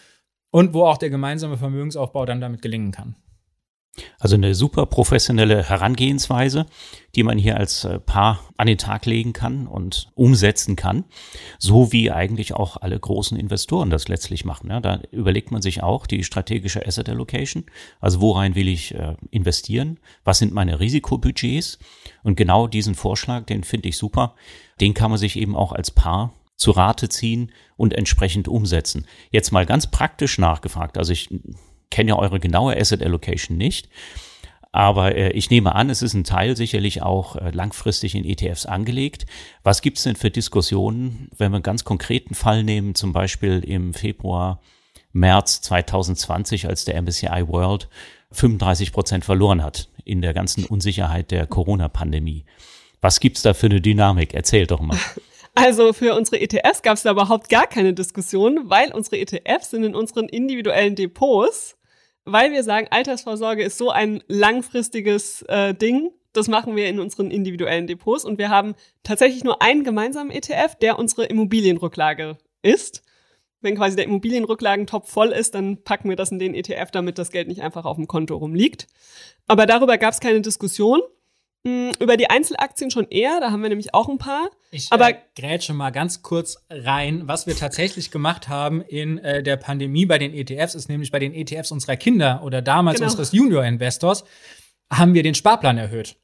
und 0.51 0.73
wo 0.73 0.83
auch 0.83 0.97
der 0.97 1.09
gemeinsame 1.09 1.55
Vermögensaufbau 1.55 2.25
dann 2.25 2.41
damit 2.41 2.61
gelingen 2.61 2.91
kann. 2.91 3.15
Also 4.19 4.35
eine 4.35 4.55
super 4.55 4.85
professionelle 4.85 5.63
Herangehensweise, 5.63 6.65
die 7.15 7.23
man 7.23 7.37
hier 7.37 7.57
als 7.57 7.83
äh, 7.83 7.99
Paar 7.99 8.39
an 8.57 8.67
den 8.67 8.77
Tag 8.77 9.05
legen 9.05 9.33
kann 9.33 9.67
und 9.67 10.11
umsetzen 10.15 10.75
kann, 10.75 11.05
so 11.57 11.91
wie 11.91 12.11
eigentlich 12.11 12.53
auch 12.53 12.77
alle 12.77 12.99
großen 12.99 13.37
Investoren 13.37 13.89
das 13.89 14.07
letztlich 14.07 14.45
machen. 14.45 14.69
Ja, 14.69 14.79
da 14.79 15.01
überlegt 15.11 15.51
man 15.51 15.61
sich 15.61 15.81
auch 15.81 16.05
die 16.05 16.23
strategische 16.23 16.85
Asset 16.85 17.09
Allocation, 17.09 17.65
also 17.99 18.21
worein 18.21 18.55
will 18.55 18.67
ich 18.67 18.93
äh, 18.93 19.15
investieren, 19.31 19.99
was 20.23 20.39
sind 20.39 20.53
meine 20.53 20.79
Risikobudgets? 20.79 21.79
Und 22.23 22.35
genau 22.35 22.67
diesen 22.67 22.95
Vorschlag, 22.95 23.45
den 23.45 23.63
finde 23.63 23.89
ich 23.89 23.97
super, 23.97 24.35
den 24.79 24.93
kann 24.93 25.09
man 25.09 25.19
sich 25.19 25.37
eben 25.37 25.55
auch 25.55 25.71
als 25.71 25.91
Paar 25.91 26.33
zu 26.55 26.71
Rate 26.71 27.07
ziehen 27.07 27.51
und 27.77 27.93
entsprechend 27.93 28.47
umsetzen. 28.47 29.05
Jetzt 29.31 29.51
mal 29.51 29.65
ganz 29.65 29.87
praktisch 29.87 30.37
nachgefragt, 30.37 30.97
also 30.97 31.13
ich 31.13 31.29
kenne 31.89 32.09
ja 32.09 32.17
eure 32.17 32.39
genaue 32.39 32.77
Asset 32.77 33.01
Allocation 33.01 33.57
nicht. 33.57 33.89
Aber 34.71 35.15
äh, 35.15 35.31
ich 35.31 35.49
nehme 35.49 35.73
an, 35.73 35.89
es 35.89 36.01
ist 36.01 36.13
ein 36.13 36.23
Teil 36.23 36.55
sicherlich 36.55 37.01
auch 37.01 37.35
äh, 37.35 37.49
langfristig 37.51 38.15
in 38.15 38.25
ETFs 38.25 38.65
angelegt. 38.65 39.25
Was 39.63 39.81
gibt 39.81 39.97
es 39.97 40.03
denn 40.03 40.15
für 40.15 40.29
Diskussionen, 40.29 41.29
wenn 41.37 41.51
wir 41.51 41.55
einen 41.57 41.63
ganz 41.63 41.83
konkreten 41.83 42.35
Fall 42.35 42.63
nehmen, 42.63 42.93
zum 42.93 43.13
Beispiel 43.13 43.63
im 43.65 43.93
Februar, 43.93 44.61
März 45.13 45.61
2020, 45.61 46.67
als 46.67 46.85
der 46.85 47.01
MSCI 47.01 47.47
World 47.47 47.89
35 48.31 48.91
Prozent 48.91 49.25
verloren 49.25 49.63
hat 49.63 49.89
in 50.03 50.21
der 50.21 50.33
ganzen 50.33 50.65
Unsicherheit 50.65 51.31
der 51.31 51.47
Corona-Pandemie? 51.47 52.45
Was 53.01 53.19
gibt's 53.19 53.41
da 53.41 53.53
für 53.53 53.67
eine 53.67 53.81
Dynamik? 53.81 54.33
Erzähl 54.33 54.67
doch 54.67 54.79
mal. 54.79 54.97
Also 55.59 55.91
für 55.91 56.13
unsere 56.13 56.39
ETFs 56.39 56.83
gab 56.83 56.97
es 56.97 57.01
da 57.01 57.09
überhaupt 57.09 57.49
gar 57.49 57.65
keine 57.65 57.95
Diskussion, 57.95 58.69
weil 58.69 58.93
unsere 58.93 59.17
ETFs 59.17 59.71
sind 59.71 59.83
in 59.83 59.95
unseren 59.95 60.29
individuellen 60.29 60.93
Depots 60.93 61.76
weil 62.27 62.51
wir 62.51 62.63
sagen, 62.63 62.87
Altersvorsorge 62.91 63.63
ist 63.63 63.77
so 63.77 63.89
ein 63.89 64.21
langfristiges 64.27 65.41
äh, 65.43 65.73
Ding. 65.73 66.11
Das 66.33 66.47
machen 66.47 66.75
wir 66.75 66.87
in 66.87 66.99
unseren 66.99 67.31
individuellen 67.31 67.87
Depots 67.87 68.25
und 68.25 68.37
wir 68.37 68.49
haben 68.49 68.75
tatsächlich 69.01 69.43
nur 69.43 69.61
einen 69.61 69.83
gemeinsamen 69.83 70.29
ETF, 70.29 70.75
der 70.75 70.99
unsere 70.99 71.25
Immobilienrücklage 71.25 72.37
ist. 72.61 73.01
Wenn 73.61 73.75
quasi 73.75 73.95
der 73.95 74.05
Immobilienrücklagentopf 74.05 75.09
voll 75.09 75.29
ist, 75.29 75.55
dann 75.55 75.83
packen 75.83 76.09
wir 76.09 76.15
das 76.15 76.31
in 76.31 76.37
den 76.37 76.53
ETF, 76.53 76.91
damit 76.91 77.17
das 77.17 77.31
Geld 77.31 77.47
nicht 77.47 77.63
einfach 77.63 77.85
auf 77.85 77.95
dem 77.95 78.07
Konto 78.07 78.35
rumliegt. 78.35 78.87
Aber 79.47 79.65
darüber 79.65 79.97
gab 79.97 80.13
es 80.13 80.19
keine 80.19 80.41
Diskussion. 80.41 81.01
Mm, 81.63 81.89
über 81.99 82.17
die 82.17 82.29
Einzelaktien 82.29 82.91
schon 82.91 83.07
eher, 83.09 83.39
da 83.39 83.51
haben 83.51 83.61
wir 83.61 83.69
nämlich 83.69 83.93
auch 83.93 84.07
ein 84.09 84.17
paar. 84.17 84.49
Ich 84.71 84.87
Aber- 84.91 85.09
äh, 85.09 85.15
grätsche 85.35 85.73
mal 85.73 85.89
ganz 85.91 86.21
kurz 86.21 86.57
rein. 86.69 87.23
Was 87.27 87.47
wir 87.47 87.55
tatsächlich 87.55 88.11
gemacht 88.11 88.47
haben 88.47 88.81
in 88.81 89.17
äh, 89.19 89.41
der 89.43 89.57
Pandemie 89.57 90.05
bei 90.05 90.17
den 90.17 90.33
ETFs, 90.33 90.75
ist 90.75 90.87
nämlich 90.89 91.11
bei 91.11 91.19
den 91.19 91.33
ETFs 91.33 91.71
unserer 91.71 91.95
Kinder 91.97 92.41
oder 92.43 92.61
damals 92.61 92.97
Genau. 92.99 93.09
unseres 93.09 93.31
Junior-Investors, 93.31 94.23
haben 94.93 95.13
wir 95.13 95.23
den 95.23 95.35
Sparplan 95.35 95.77
erhöht, 95.77 96.15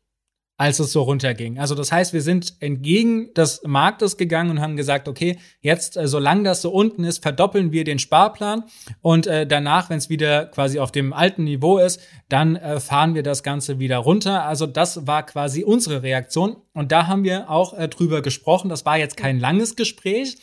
als 0.58 0.80
es 0.80 0.92
so 0.92 1.02
runterging. 1.02 1.58
Also 1.58 1.74
das 1.74 1.92
heißt, 1.92 2.14
wir 2.14 2.22
sind 2.22 2.56
entgegen 2.60 3.34
des 3.34 3.62
Marktes 3.66 4.18
gegangen 4.18 4.52
und 4.52 4.62
haben 4.62 4.78
gesagt, 4.78 5.08
okay, 5.08 5.38
jetzt, 5.62 5.98
äh, 5.98 6.08
solange 6.08 6.44
das 6.44 6.62
so 6.62 6.72
unten 6.72 7.04
ist, 7.04 7.24
verdoppeln 7.24 7.72
wir 7.72 7.84
den 7.84 7.98
Sparplan 7.98 8.64
und 9.02 9.26
äh, 9.26 9.48
danach, 9.48 9.90
wenn 9.90 9.98
es 9.98 10.10
wieder 10.10 10.46
quasi 10.46 10.80
auf 10.80 10.92
dem 10.92 11.12
alten 11.12 11.46
Niveau 11.46 11.80
ist, 11.80 12.02
dann 12.30 12.56
äh, 12.56 12.80
fahren 12.80 13.16
wir 13.16 13.24
das 13.24 13.42
Ganze 13.42 13.80
wieder 13.80 13.98
runter. 13.98 14.46
Also 14.46 14.68
das 14.68 15.08
war 15.08 15.26
quasi 15.26 15.64
unsere 15.64 16.04
Reaktion 16.04 16.58
und 16.74 16.92
da 16.92 17.08
haben 17.08 17.24
wir 17.24 17.50
auch 17.50 17.74
äh, 17.78 17.88
drüber 17.88 18.22
gesprochen. 18.22 18.70
Das 18.70 18.86
war 18.86 18.98
jetzt 18.98 19.18
kein 19.18 19.40
langes 19.40 19.76
Gespräch 19.76 20.38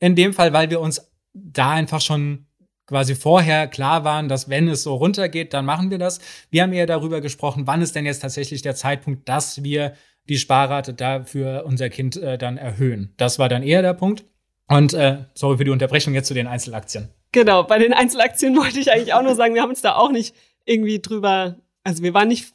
in 0.00 0.16
dem 0.16 0.32
Fall, 0.32 0.52
weil 0.52 0.70
wir 0.70 0.80
uns 0.80 1.12
da 1.32 1.70
einfach 1.70 2.00
schon 2.00 2.46
quasi 2.86 3.14
vorher 3.14 3.66
klar 3.66 4.04
waren, 4.04 4.28
dass 4.28 4.48
wenn 4.48 4.68
es 4.68 4.82
so 4.82 4.94
runtergeht, 4.94 5.54
dann 5.54 5.64
machen 5.64 5.90
wir 5.90 5.98
das. 5.98 6.20
Wir 6.50 6.62
haben 6.62 6.72
eher 6.72 6.86
darüber 6.86 7.20
gesprochen, 7.20 7.66
wann 7.66 7.82
ist 7.82 7.94
denn 7.94 8.06
jetzt 8.06 8.20
tatsächlich 8.20 8.62
der 8.62 8.74
Zeitpunkt, 8.74 9.28
dass 9.28 9.62
wir 9.62 9.94
die 10.28 10.38
Sparrate 10.38 10.94
da 10.94 11.24
für 11.24 11.64
unser 11.64 11.90
Kind 11.90 12.16
äh, 12.16 12.38
dann 12.38 12.56
erhöhen. 12.56 13.12
Das 13.16 13.38
war 13.38 13.48
dann 13.48 13.62
eher 13.62 13.82
der 13.82 13.94
Punkt. 13.94 14.24
Und 14.68 14.94
äh, 14.94 15.24
sorry 15.34 15.58
für 15.58 15.64
die 15.64 15.70
Unterbrechung 15.70 16.14
jetzt 16.14 16.28
zu 16.28 16.34
den 16.34 16.46
Einzelaktien. 16.46 17.10
Genau, 17.32 17.64
bei 17.64 17.78
den 17.78 17.92
Einzelaktien 17.92 18.56
wollte 18.56 18.78
ich 18.78 18.90
eigentlich 18.92 19.12
auch 19.12 19.22
nur 19.22 19.34
sagen, 19.34 19.54
wir 19.54 19.62
haben 19.62 19.70
uns 19.70 19.82
da 19.82 19.96
auch 19.96 20.10
nicht 20.10 20.34
irgendwie 20.64 21.00
drüber, 21.00 21.56
also 21.82 22.02
wir 22.02 22.14
waren 22.14 22.28
nicht 22.28 22.54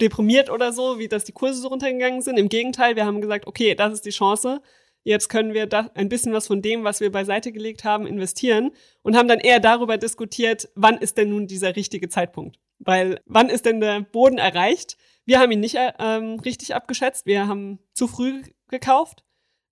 deprimiert 0.00 0.50
oder 0.50 0.72
so, 0.72 0.98
wie 0.98 1.08
dass 1.08 1.24
die 1.24 1.32
Kurse 1.32 1.60
so 1.60 1.68
runtergegangen 1.68 2.22
sind. 2.22 2.38
Im 2.38 2.48
Gegenteil, 2.48 2.96
wir 2.96 3.06
haben 3.06 3.20
gesagt, 3.20 3.46
okay, 3.46 3.74
das 3.74 3.92
ist 3.94 4.04
die 4.04 4.10
Chance. 4.10 4.60
Jetzt 5.06 5.28
können 5.28 5.54
wir 5.54 5.68
da 5.68 5.88
ein 5.94 6.08
bisschen 6.08 6.32
was 6.32 6.48
von 6.48 6.62
dem, 6.62 6.82
was 6.82 6.98
wir 6.98 7.12
beiseite 7.12 7.52
gelegt 7.52 7.84
haben, 7.84 8.08
investieren 8.08 8.72
und 9.02 9.16
haben 9.16 9.28
dann 9.28 9.38
eher 9.38 9.60
darüber 9.60 9.98
diskutiert, 9.98 10.68
wann 10.74 10.98
ist 10.98 11.16
denn 11.16 11.30
nun 11.30 11.46
dieser 11.46 11.76
richtige 11.76 12.08
Zeitpunkt? 12.08 12.58
Weil 12.80 13.20
wann 13.24 13.48
ist 13.48 13.66
denn 13.66 13.78
der 13.78 14.00
Boden 14.00 14.38
erreicht? 14.38 14.96
Wir 15.24 15.38
haben 15.38 15.52
ihn 15.52 15.60
nicht 15.60 15.76
äh, 15.76 15.92
ähm, 16.00 16.40
richtig 16.40 16.74
abgeschätzt. 16.74 17.24
Wir 17.24 17.46
haben 17.46 17.78
zu 17.92 18.08
früh 18.08 18.42
gekauft. 18.68 19.22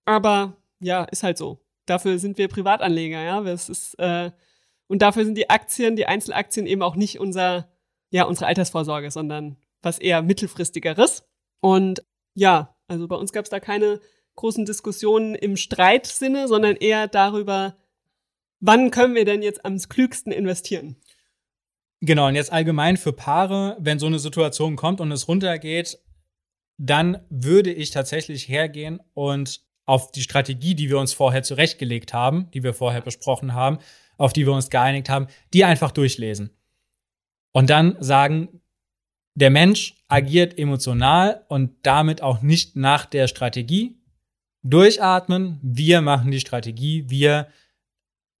Aber 0.05 0.55
ja, 0.79 1.03
ist 1.03 1.23
halt 1.23 1.37
so. 1.37 1.59
Dafür 1.85 2.17
sind 2.17 2.37
wir 2.37 2.47
Privatanleger, 2.47 3.21
ja. 3.21 3.41
Das 3.41 3.67
ist, 3.67 3.95
äh, 3.95 4.31
und 4.87 5.01
dafür 5.01 5.25
sind 5.25 5.37
die 5.37 5.49
Aktien, 5.49 5.97
die 5.97 6.05
Einzelaktien 6.05 6.65
eben 6.65 6.81
auch 6.81 6.95
nicht 6.95 7.19
unser, 7.19 7.67
ja, 8.09 8.23
unsere 8.23 8.45
Altersvorsorge, 8.45 9.11
sondern 9.11 9.57
was 9.81 9.99
eher 9.99 10.21
mittelfristigeres. 10.21 11.27
Und 11.59 12.05
ja, 12.35 12.73
also 12.87 13.09
bei 13.09 13.17
uns 13.17 13.33
gab 13.33 13.43
es 13.43 13.49
da 13.49 13.59
keine 13.59 13.99
großen 14.35 14.65
Diskussionen 14.65 15.35
im 15.35 15.57
Streitsinne, 15.57 16.47
sondern 16.47 16.75
eher 16.75 17.07
darüber, 17.07 17.77
wann 18.59 18.91
können 18.91 19.15
wir 19.15 19.25
denn 19.25 19.41
jetzt 19.41 19.65
am 19.65 19.77
klügsten 19.77 20.31
investieren? 20.31 20.97
Genau, 22.01 22.27
und 22.27 22.35
jetzt 22.35 22.51
allgemein 22.51 22.97
für 22.97 23.13
Paare, 23.13 23.77
wenn 23.79 23.99
so 23.99 24.05
eine 24.05 24.19
Situation 24.19 24.75
kommt 24.75 25.01
und 25.01 25.11
es 25.11 25.27
runtergeht, 25.27 25.99
dann 26.77 27.25
würde 27.29 27.71
ich 27.71 27.91
tatsächlich 27.91 28.49
hergehen 28.49 28.99
und 29.13 29.61
auf 29.85 30.11
die 30.11 30.21
Strategie, 30.21 30.75
die 30.75 30.89
wir 30.89 30.99
uns 30.99 31.13
vorher 31.13 31.43
zurechtgelegt 31.43 32.13
haben, 32.13 32.49
die 32.51 32.63
wir 32.63 32.73
vorher 32.73 33.01
besprochen 33.01 33.53
haben, 33.53 33.77
auf 34.17 34.33
die 34.33 34.45
wir 34.45 34.53
uns 34.53 34.69
geeinigt 34.69 35.09
haben, 35.09 35.27
die 35.53 35.63
einfach 35.63 35.91
durchlesen. 35.91 36.49
Und 37.51 37.69
dann 37.69 37.95
sagen, 37.99 38.61
der 39.35 39.49
Mensch 39.49 39.95
agiert 40.07 40.57
emotional 40.57 41.45
und 41.49 41.75
damit 41.83 42.21
auch 42.21 42.41
nicht 42.41 42.75
nach 42.75 43.05
der 43.05 43.27
Strategie. 43.27 43.97
Durchatmen, 44.65 45.59
wir 45.61 46.01
machen 46.01 46.31
die 46.31 46.39
Strategie, 46.39 47.05
wir 47.07 47.47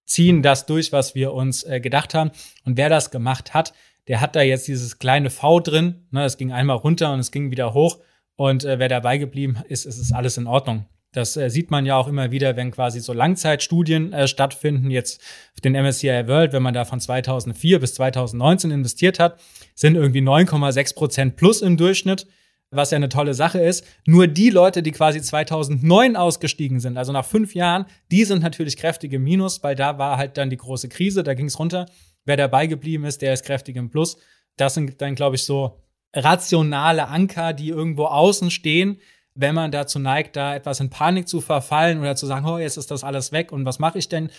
ziehen 0.05 0.41
das 0.41 0.65
durch, 0.65 0.91
was 0.91 1.13
wir 1.13 1.33
uns 1.33 1.63
äh, 1.63 1.79
gedacht 1.79 2.13
haben. 2.13 2.31
Und 2.63 2.77
wer 2.77 2.89
das 2.89 3.11
gemacht 3.11 3.53
hat, 3.53 3.73
der 4.07 4.21
hat 4.21 4.35
da 4.35 4.41
jetzt 4.41 4.67
dieses 4.67 4.97
kleine 4.97 5.29
V 5.29 5.59
drin. 5.59 6.07
Ne, 6.11 6.25
es 6.25 6.37
ging 6.37 6.51
einmal 6.51 6.77
runter 6.77 7.13
und 7.13 7.19
es 7.19 7.31
ging 7.31 7.51
wieder 7.51 7.73
hoch. 7.73 7.99
Und 8.35 8.65
äh, 8.65 8.79
wer 8.79 8.89
dabei 8.89 9.17
geblieben 9.17 9.57
ist, 9.67 9.85
ist, 9.85 9.99
ist 9.99 10.13
alles 10.13 10.37
in 10.37 10.47
Ordnung. 10.47 10.85
Das 11.11 11.37
äh, 11.37 11.49
sieht 11.49 11.71
man 11.71 11.85
ja 11.85 11.95
auch 11.95 12.07
immer 12.07 12.31
wieder, 12.31 12.55
wenn 12.55 12.71
quasi 12.71 12.99
so 12.99 13.13
Langzeitstudien 13.13 14.11
äh, 14.11 14.27
stattfinden. 14.27 14.91
Jetzt 14.91 15.21
auf 15.53 15.61
den 15.61 15.73
MSCI 15.73 16.27
World, 16.27 16.53
wenn 16.53 16.63
man 16.63 16.73
da 16.73 16.85
von 16.85 16.99
2004 16.99 17.79
bis 17.79 17.93
2019 17.95 18.71
investiert 18.71 19.19
hat, 19.19 19.39
sind 19.75 19.95
irgendwie 19.95 20.21
9,6 20.21 20.95
Prozent 20.95 21.35
plus 21.35 21.61
im 21.61 21.77
Durchschnitt, 21.77 22.27
was 22.71 22.91
ja 22.91 22.97
eine 22.97 23.09
tolle 23.09 23.33
Sache 23.33 23.59
ist. 23.59 23.85
Nur 24.05 24.27
die 24.27 24.49
Leute, 24.49 24.83
die 24.83 24.91
quasi 24.91 25.21
2009 25.21 26.15
ausgestiegen 26.15 26.79
sind, 26.79 26.97
also 26.97 27.11
nach 27.11 27.25
fünf 27.25 27.55
Jahren, 27.55 27.85
die 28.11 28.25
sind 28.25 28.41
natürlich 28.41 28.77
kräftig 28.77 29.13
im 29.13 29.23
Minus, 29.23 29.63
weil 29.63 29.75
da 29.75 29.97
war 29.97 30.17
halt 30.17 30.37
dann 30.37 30.49
die 30.49 30.57
große 30.57 30.89
Krise, 30.89 31.23
da 31.23 31.33
ging 31.33 31.47
es 31.47 31.59
runter. 31.59 31.85
Wer 32.25 32.37
dabei 32.37 32.67
geblieben 32.67 33.05
ist, 33.05 33.21
der 33.21 33.33
ist 33.33 33.45
kräftig 33.45 33.75
im 33.75 33.89
Plus. 33.89 34.17
Das 34.57 34.73
sind 34.73 35.01
dann, 35.01 35.15
glaube 35.15 35.35
ich, 35.35 35.43
so 35.43 35.79
rationale 36.13 37.07
Anker, 37.07 37.53
die 37.53 37.69
irgendwo 37.69 38.05
außen 38.05 38.49
stehen, 38.49 38.99
wenn 39.35 39.53
man 39.53 39.71
dazu 39.71 39.99
neigt, 39.99 40.37
da 40.37 40.55
etwas 40.55 40.79
in 40.79 40.89
Panik 40.89 41.27
zu 41.27 41.41
verfallen 41.41 41.99
oder 41.99 42.15
zu 42.15 42.25
sagen, 42.25 42.45
oh, 42.47 42.57
jetzt 42.57 42.77
ist 42.77 42.89
das 42.89 43.03
alles 43.03 43.31
weg 43.31 43.51
und 43.51 43.65
was 43.65 43.79
mache 43.79 43.99
ich 43.99 44.07
denn? 44.07 44.31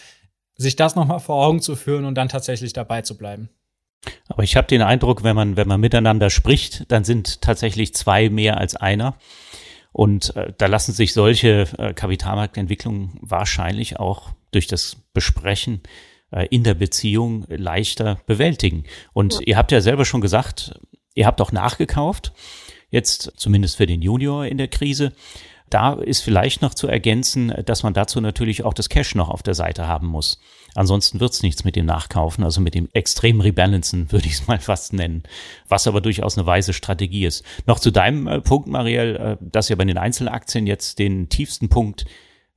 Sich 0.57 0.75
das 0.75 0.97
nochmal 0.97 1.21
vor 1.21 1.45
Augen 1.45 1.61
zu 1.61 1.77
führen 1.77 2.07
und 2.07 2.15
dann 2.15 2.31
tatsächlich 2.31 2.73
dabei 2.73 3.03
zu 3.03 3.19
bleiben. 3.19 3.51
Aber 4.29 4.43
ich 4.43 4.57
habe 4.57 4.67
den 4.67 4.83
Eindruck, 4.83 5.25
wenn 5.25 5.37
man, 5.37 5.57
wenn 5.57 5.69
man 5.69 5.81
miteinander 5.81 6.31
spricht, 6.31 6.91
dann 6.93 7.05
sind 7.05 7.41
tatsächlich 7.43 7.95
zwei 7.95 8.29
mehr 8.29 8.59
als 8.59 8.77
einer. 8.77 9.17
Und 9.93 10.37
äh, 10.37 10.53
da 10.59 10.67
lassen 10.67 10.93
sich 10.93 11.13
solche 11.13 11.67
äh, 11.79 11.95
Kapitalmarktentwicklungen 11.95 13.19
wahrscheinlich 13.21 13.99
auch 13.99 14.31
durch 14.53 14.67
das 14.67 14.97
Besprechen 15.15 15.81
äh, 16.31 16.47
in 16.51 16.65
der 16.65 16.75
Beziehung 16.75 17.47
leichter 17.49 18.19
bewältigen. 18.27 18.85
Und 19.13 19.35
Ja. 19.35 19.41
ihr 19.47 19.57
habt 19.57 19.73
ja 19.73 19.81
selber 19.81 20.05
schon 20.05 20.21
gesagt, 20.21 20.79
ihr 21.15 21.27
habt 21.27 21.41
auch 21.41 21.51
nachgekauft, 21.51 22.33
jetzt 22.91 23.33
zumindest 23.37 23.77
für 23.79 23.87
den 23.87 24.03
Junior 24.03 24.45
in 24.45 24.59
der 24.59 24.69
Krise. 24.69 25.13
Da 25.71 25.95
ist 25.95 26.21
vielleicht 26.21 26.63
noch 26.63 26.75
zu 26.75 26.87
ergänzen, 26.87 27.53
dass 27.65 27.83
man 27.83 27.95
dazu 27.95 28.21
natürlich 28.21 28.65
auch 28.65 28.75
das 28.75 28.89
Cash 28.89 29.15
noch 29.15 29.31
auf 29.31 29.43
der 29.43 29.55
Seite 29.55 29.87
haben 29.89 30.07
muss. 30.07 30.39
Ansonsten 30.77 31.21
wird's 31.21 31.43
nichts 31.43 31.65
mit 31.65 31.75
dem 31.75 31.87
Nachkaufen, 31.87 32.45
also 32.45 32.61
mit 32.61 32.75
dem 32.75 32.89
extrem 32.93 33.41
Rebalancen, 33.41 34.13
würde 34.13 34.27
ich 34.27 34.35
es 34.35 34.47
mal 34.47 34.61
fast 34.61 34.93
nennen, 34.93 35.23
was 35.69 35.87
aber 35.87 36.01
durchaus 36.01 36.37
eine 36.37 36.47
weise 36.47 36.73
Strategie 36.73 37.25
ist. 37.25 37.45
Noch 37.67 37.81
zu 37.81 37.91
deinem 37.91 38.27
äh, 38.27 38.41
Punkt, 38.41 38.69
Marielle, 38.69 39.19
äh, 39.19 39.37
dass 39.41 39.71
ihr 39.71 39.77
bei 39.77 39.85
den 39.85 39.99
Einzelaktien 39.99 40.67
jetzt 40.67 40.99
den 40.99 41.29
tiefsten 41.29 41.69
Punkt 41.69 42.05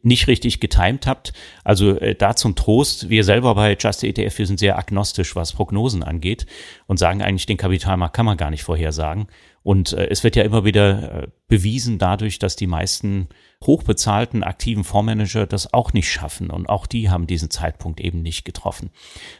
nicht 0.02 0.28
richtig 0.28 0.60
getimt 0.60 1.08
habt. 1.08 1.34
Also 1.64 1.98
äh, 1.98 2.16
da 2.16 2.36
zum 2.36 2.56
Trost, 2.56 3.10
wir 3.10 3.24
selber 3.24 3.56
bei 3.56 3.78
Just 3.80 4.04
ETF, 4.04 4.38
wir 4.38 4.48
sind 4.48 4.60
sehr 4.60 4.78
agnostisch, 4.78 5.36
was 5.36 5.54
Prognosen 5.54 6.04
angeht 6.04 6.46
und 6.88 7.00
sagen 7.00 7.22
eigentlich, 7.22 7.46
den 7.46 7.58
Kapitalmarkt 7.58 8.16
kann 8.16 8.26
man 8.26 8.38
gar 8.38 8.50
nicht 8.50 8.64
vorhersagen. 8.64 9.28
Und 9.70 9.94
äh, 9.94 10.08
es 10.10 10.24
wird 10.24 10.36
ja 10.36 10.42
immer 10.42 10.66
wieder 10.66 11.26
äh, 11.26 11.28
bewiesen 11.48 12.00
dadurch, 12.00 12.40
dass 12.40 12.56
die 12.56 12.66
meisten 12.66 13.28
hochbezahlten 13.64 14.44
aktiven 14.44 14.84
Fondsmanager 14.84 15.46
das 15.46 15.76
auch 15.76 15.94
nicht 15.94 16.12
schaffen 16.12 16.50
und 16.50 16.68
auch 16.68 16.88
die 16.88 17.12
haben 17.12 17.28
diesen 17.28 17.52
Zeitpunkt 17.52 18.00
eben 18.00 18.24
nicht 18.24 18.46
getroffen. 18.46 18.90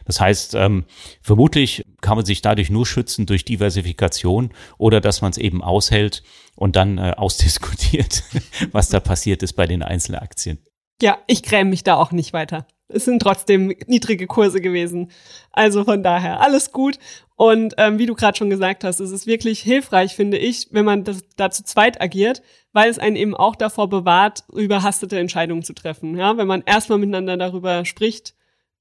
Das 0.04 0.20
heißt, 0.20 0.54
ähm, 0.54 0.84
vermutlich 1.20 1.84
kann 2.00 2.14
man 2.14 2.24
sich 2.24 2.42
dadurch 2.42 2.70
nur 2.70 2.86
schützen 2.86 3.26
durch 3.26 3.44
Diversifikation 3.44 4.52
oder 4.78 5.00
dass 5.00 5.20
man 5.20 5.32
es 5.32 5.36
eben 5.36 5.64
aushält 5.64 6.22
und 6.54 6.76
dann 6.76 6.98
äh, 6.98 7.14
ausdiskutiert, 7.16 8.22
was 8.70 8.88
da 8.88 9.00
passiert 9.00 9.42
ist 9.42 9.54
bei 9.54 9.66
den 9.66 9.82
Einzelaktien. 9.82 10.60
Ja, 11.02 11.18
ich 11.26 11.42
gräme 11.42 11.70
mich 11.70 11.82
da 11.82 11.96
auch 11.96 12.12
nicht 12.12 12.32
weiter. 12.32 12.68
Es 12.92 13.04
sind 13.04 13.20
trotzdem 13.20 13.74
niedrige 13.86 14.26
Kurse 14.26 14.60
gewesen. 14.60 15.10
Also 15.52 15.84
von 15.84 16.02
daher 16.02 16.40
alles 16.40 16.72
gut. 16.72 16.98
Und 17.36 17.74
ähm, 17.78 17.98
wie 17.98 18.06
du 18.06 18.14
gerade 18.14 18.36
schon 18.36 18.50
gesagt 18.50 18.84
hast, 18.84 19.00
es 19.00 19.10
ist 19.10 19.26
wirklich 19.26 19.60
hilfreich, 19.60 20.14
finde 20.14 20.36
ich, 20.36 20.68
wenn 20.72 20.84
man 20.84 21.04
das 21.04 21.22
da 21.36 21.50
zu 21.50 21.64
zweit 21.64 22.00
agiert, 22.00 22.42
weil 22.72 22.90
es 22.90 22.98
einen 22.98 23.16
eben 23.16 23.34
auch 23.34 23.56
davor 23.56 23.88
bewahrt, 23.88 24.44
überhastete 24.52 25.18
Entscheidungen 25.18 25.62
zu 25.62 25.72
treffen. 25.72 26.16
Ja, 26.18 26.36
wenn 26.36 26.46
man 26.46 26.62
erstmal 26.66 26.98
miteinander 26.98 27.36
darüber 27.36 27.84
spricht. 27.84 28.34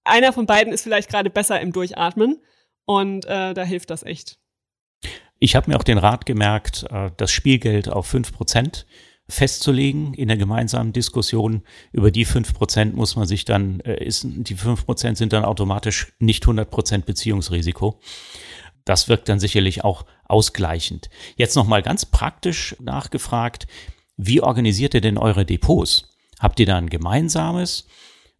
Einer 0.03 0.33
von 0.33 0.45
beiden 0.45 0.73
ist 0.73 0.83
vielleicht 0.83 1.09
gerade 1.09 1.29
besser 1.29 1.59
im 1.61 1.71
Durchatmen 1.71 2.41
und 2.85 3.25
äh, 3.25 3.53
da 3.53 3.63
hilft 3.63 3.89
das 3.91 4.03
echt. 4.03 4.39
Ich 5.39 5.55
habe 5.55 5.69
mir 5.69 5.77
auch 5.77 5.83
den 5.83 5.97
Rat 5.97 6.25
gemerkt, 6.25 6.85
äh, 6.89 7.11
das 7.15 7.31
Spielgeld 7.31 7.87
auf 7.89 8.07
fünf 8.07 8.33
Prozent 8.33 8.85
festzulegen 9.29 10.13
in 10.13 10.27
der 10.27 10.37
gemeinsamen 10.37 10.91
Diskussion. 10.91 11.63
Über 11.91 12.11
die 12.11 12.25
fünf 12.25 12.53
Prozent 12.53 12.95
muss 12.95 13.15
man 13.15 13.27
sich 13.27 13.45
dann, 13.45 13.79
äh, 13.81 14.03
ist, 14.03 14.25
die 14.27 14.55
fünf 14.55 14.85
Prozent 14.85 15.17
sind 15.17 15.33
dann 15.33 15.45
automatisch 15.45 16.13
nicht 16.19 16.43
100 16.43 16.69
Prozent 16.69 17.05
Beziehungsrisiko. 17.05 17.99
Das 18.85 19.07
wirkt 19.07 19.29
dann 19.29 19.39
sicherlich 19.39 19.83
auch 19.83 20.05
ausgleichend. 20.25 21.09
Jetzt 21.35 21.55
nochmal 21.55 21.83
ganz 21.83 22.05
praktisch 22.05 22.75
nachgefragt, 22.79 23.67
wie 24.17 24.41
organisiert 24.41 24.93
ihr 24.95 25.01
denn 25.01 25.17
eure 25.17 25.45
Depots? 25.45 26.09
Habt 26.39 26.59
ihr 26.59 26.65
da 26.65 26.77
ein 26.77 26.89
gemeinsames? 26.89 27.87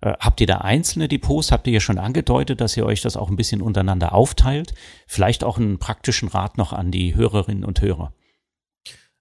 Äh, 0.02 0.14
Habt 0.20 0.42
ihr 0.42 0.48
da 0.48 0.58
einzelne 0.58 1.08
Depots? 1.08 1.52
Habt 1.52 1.68
ihr 1.68 1.74
ja 1.74 1.80
schon 1.80 2.00
angedeutet, 2.00 2.62
dass 2.62 2.76
ihr 2.76 2.86
euch 2.86 3.02
das 3.02 3.16
auch 3.16 3.30
ein 3.30 3.36
bisschen 3.36 3.62
untereinander 3.62 4.14
aufteilt? 4.14 4.74
Vielleicht 5.08 5.44
auch 5.44 5.58
einen 5.58 5.78
praktischen 5.78 6.30
Rat 6.30 6.58
noch 6.58 6.74
an 6.74 6.92
die 6.92 7.16
Hörerinnen 7.16 7.64
und 7.64 7.82
Hörer. 7.82 8.14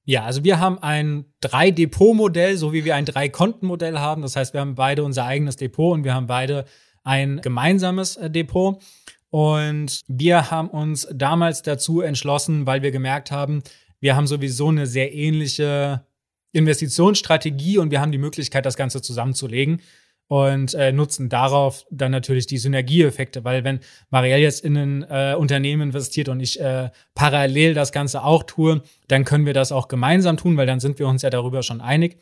Ja, 0.08 0.24
also 0.24 0.42
wir 0.42 0.58
haben 0.58 0.78
ein 0.78 1.26
Drei-Depot-Modell, 1.42 2.56
so 2.56 2.72
wie 2.72 2.86
wir 2.86 2.94
ein 2.94 3.04
Drei-Konten-Modell 3.04 3.98
haben. 3.98 4.22
Das 4.22 4.36
heißt, 4.36 4.54
wir 4.54 4.62
haben 4.62 4.74
beide 4.74 5.04
unser 5.04 5.26
eigenes 5.26 5.56
Depot 5.56 5.92
und 5.92 6.02
wir 6.02 6.14
haben 6.14 6.26
beide 6.26 6.64
ein 7.04 7.42
gemeinsames 7.42 8.16
äh, 8.16 8.30
Depot. 8.30 8.82
Und 9.28 10.00
wir 10.08 10.50
haben 10.50 10.70
uns 10.70 11.06
damals 11.12 11.60
dazu 11.60 12.00
entschlossen, 12.00 12.64
weil 12.64 12.80
wir 12.80 12.90
gemerkt 12.90 13.30
haben, 13.30 13.62
wir 14.00 14.16
haben 14.16 14.26
sowieso 14.26 14.68
eine 14.68 14.86
sehr 14.86 15.12
ähnliche 15.12 16.06
Investitionsstrategie 16.52 17.76
und 17.76 17.90
wir 17.90 18.00
haben 18.00 18.10
die 18.10 18.16
Möglichkeit, 18.16 18.64
das 18.64 18.78
Ganze 18.78 19.02
zusammenzulegen 19.02 19.82
und 20.28 20.74
äh, 20.74 20.92
nutzen 20.92 21.30
darauf 21.30 21.86
dann 21.90 22.12
natürlich 22.12 22.46
die 22.46 22.58
Synergieeffekte, 22.58 23.44
weil 23.44 23.64
wenn 23.64 23.80
Marielle 24.10 24.42
jetzt 24.42 24.64
in 24.64 24.76
ein 24.76 25.02
äh, 25.08 25.34
Unternehmen 25.34 25.88
investiert 25.88 26.28
und 26.28 26.40
ich 26.40 26.60
äh, 26.60 26.90
parallel 27.14 27.74
das 27.74 27.92
Ganze 27.92 28.22
auch 28.22 28.42
tue, 28.42 28.82
dann 29.08 29.24
können 29.24 29.46
wir 29.46 29.54
das 29.54 29.72
auch 29.72 29.88
gemeinsam 29.88 30.36
tun, 30.36 30.56
weil 30.58 30.66
dann 30.66 30.80
sind 30.80 30.98
wir 30.98 31.08
uns 31.08 31.22
ja 31.22 31.30
darüber 31.30 31.62
schon 31.62 31.80
einig. 31.80 32.18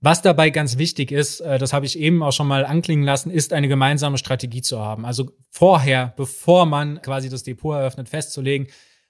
Was 0.00 0.22
dabei 0.22 0.48
ganz 0.48 0.78
wichtig 0.78 1.12
ist, 1.12 1.40
äh, 1.40 1.58
das 1.58 1.72
habe 1.72 1.86
ich 1.86 1.98
eben 1.98 2.22
auch 2.22 2.32
schon 2.32 2.46
mal 2.46 2.64
anklingen 2.64 3.04
lassen, 3.04 3.30
ist 3.30 3.52
eine 3.52 3.68
gemeinsame 3.68 4.16
Strategie 4.16 4.62
zu 4.62 4.78
haben. 4.78 5.04
Also 5.04 5.32
vorher, 5.50 6.14
bevor 6.16 6.66
man 6.66 7.02
quasi 7.02 7.28
das 7.28 7.42
Depot 7.42 7.74
eröffnet, 7.74 8.08
festzulegen, 8.08 8.68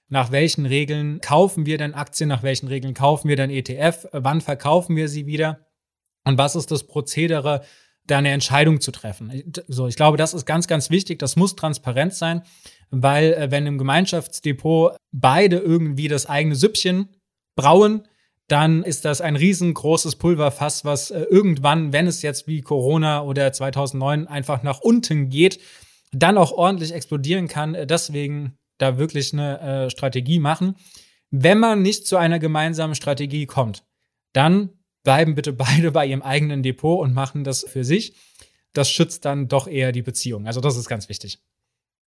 nach 0.09 0.31
welchen 0.31 0.65
Regeln 0.65 1.21
kaufen 1.21 1.65
wir 1.65 1.77
denn 1.77 1.93
Aktien, 1.93 2.27
nach 2.27 2.43
welchen 2.43 2.67
Regeln 2.67 2.93
kaufen 2.95 3.29
wir 3.29 3.35
denn 3.35 3.51
ETF, 3.51 4.07
wann 4.11 4.41
verkaufen 4.41 4.95
wir 4.95 5.07
sie 5.07 5.27
wieder 5.27 5.59
und 6.25 6.37
was 6.37 6.55
ist 6.55 6.71
das 6.71 6.85
Prozedere, 6.85 7.61
da 8.07 8.17
eine 8.17 8.29
Entscheidung 8.29 8.81
zu 8.81 8.91
treffen. 8.91 9.53
So, 9.67 9.87
ich 9.87 9.95
glaube, 9.95 10.17
das 10.17 10.33
ist 10.33 10.45
ganz, 10.45 10.67
ganz 10.67 10.89
wichtig. 10.89 11.19
Das 11.19 11.35
muss 11.35 11.55
transparent 11.55 12.13
sein, 12.13 12.41
weil 12.89 13.33
äh, 13.33 13.51
wenn 13.51 13.67
im 13.67 13.77
Gemeinschaftsdepot 13.77 14.97
beide 15.11 15.57
irgendwie 15.57 16.07
das 16.07 16.25
eigene 16.25 16.55
Süppchen 16.55 17.09
brauen, 17.55 18.07
dann 18.47 18.83
ist 18.83 19.05
das 19.05 19.21
ein 19.21 19.35
riesengroßes 19.35 20.17
Pulverfass, 20.17 20.83
was 20.83 21.11
äh, 21.11 21.21
irgendwann, 21.21 21.93
wenn 21.93 22.07
es 22.07 22.21
jetzt 22.21 22.47
wie 22.47 22.61
Corona 22.61 23.23
oder 23.23 23.53
2009 23.53 24.27
einfach 24.27 24.63
nach 24.63 24.81
unten 24.81 25.29
geht, 25.29 25.59
dann 26.11 26.37
auch 26.37 26.51
ordentlich 26.51 26.93
explodieren 26.93 27.47
kann. 27.47 27.75
Äh, 27.75 27.87
deswegen 27.87 28.57
da 28.77 28.97
wirklich 28.97 29.31
eine 29.31 29.91
Strategie 29.91 30.39
machen. 30.39 30.75
Wenn 31.29 31.59
man 31.59 31.83
nicht 31.83 32.07
zu 32.07 32.17
einer 32.17 32.39
gemeinsamen 32.39 32.95
Strategie 32.95 33.45
kommt, 33.45 33.83
dann 34.33 34.69
bleiben 35.03 35.35
bitte 35.35 35.53
beide 35.53 35.91
bei 35.91 36.05
ihrem 36.05 36.21
eigenen 36.21 36.63
Depot 36.63 36.99
und 36.99 37.13
machen 37.13 37.43
das 37.43 37.65
für 37.67 37.83
sich. 37.83 38.13
Das 38.73 38.89
schützt 38.89 39.25
dann 39.25 39.47
doch 39.47 39.67
eher 39.67 39.91
die 39.91 40.01
Beziehung. 40.01 40.47
Also 40.47 40.61
das 40.61 40.77
ist 40.77 40.87
ganz 40.87 41.09
wichtig. 41.09 41.39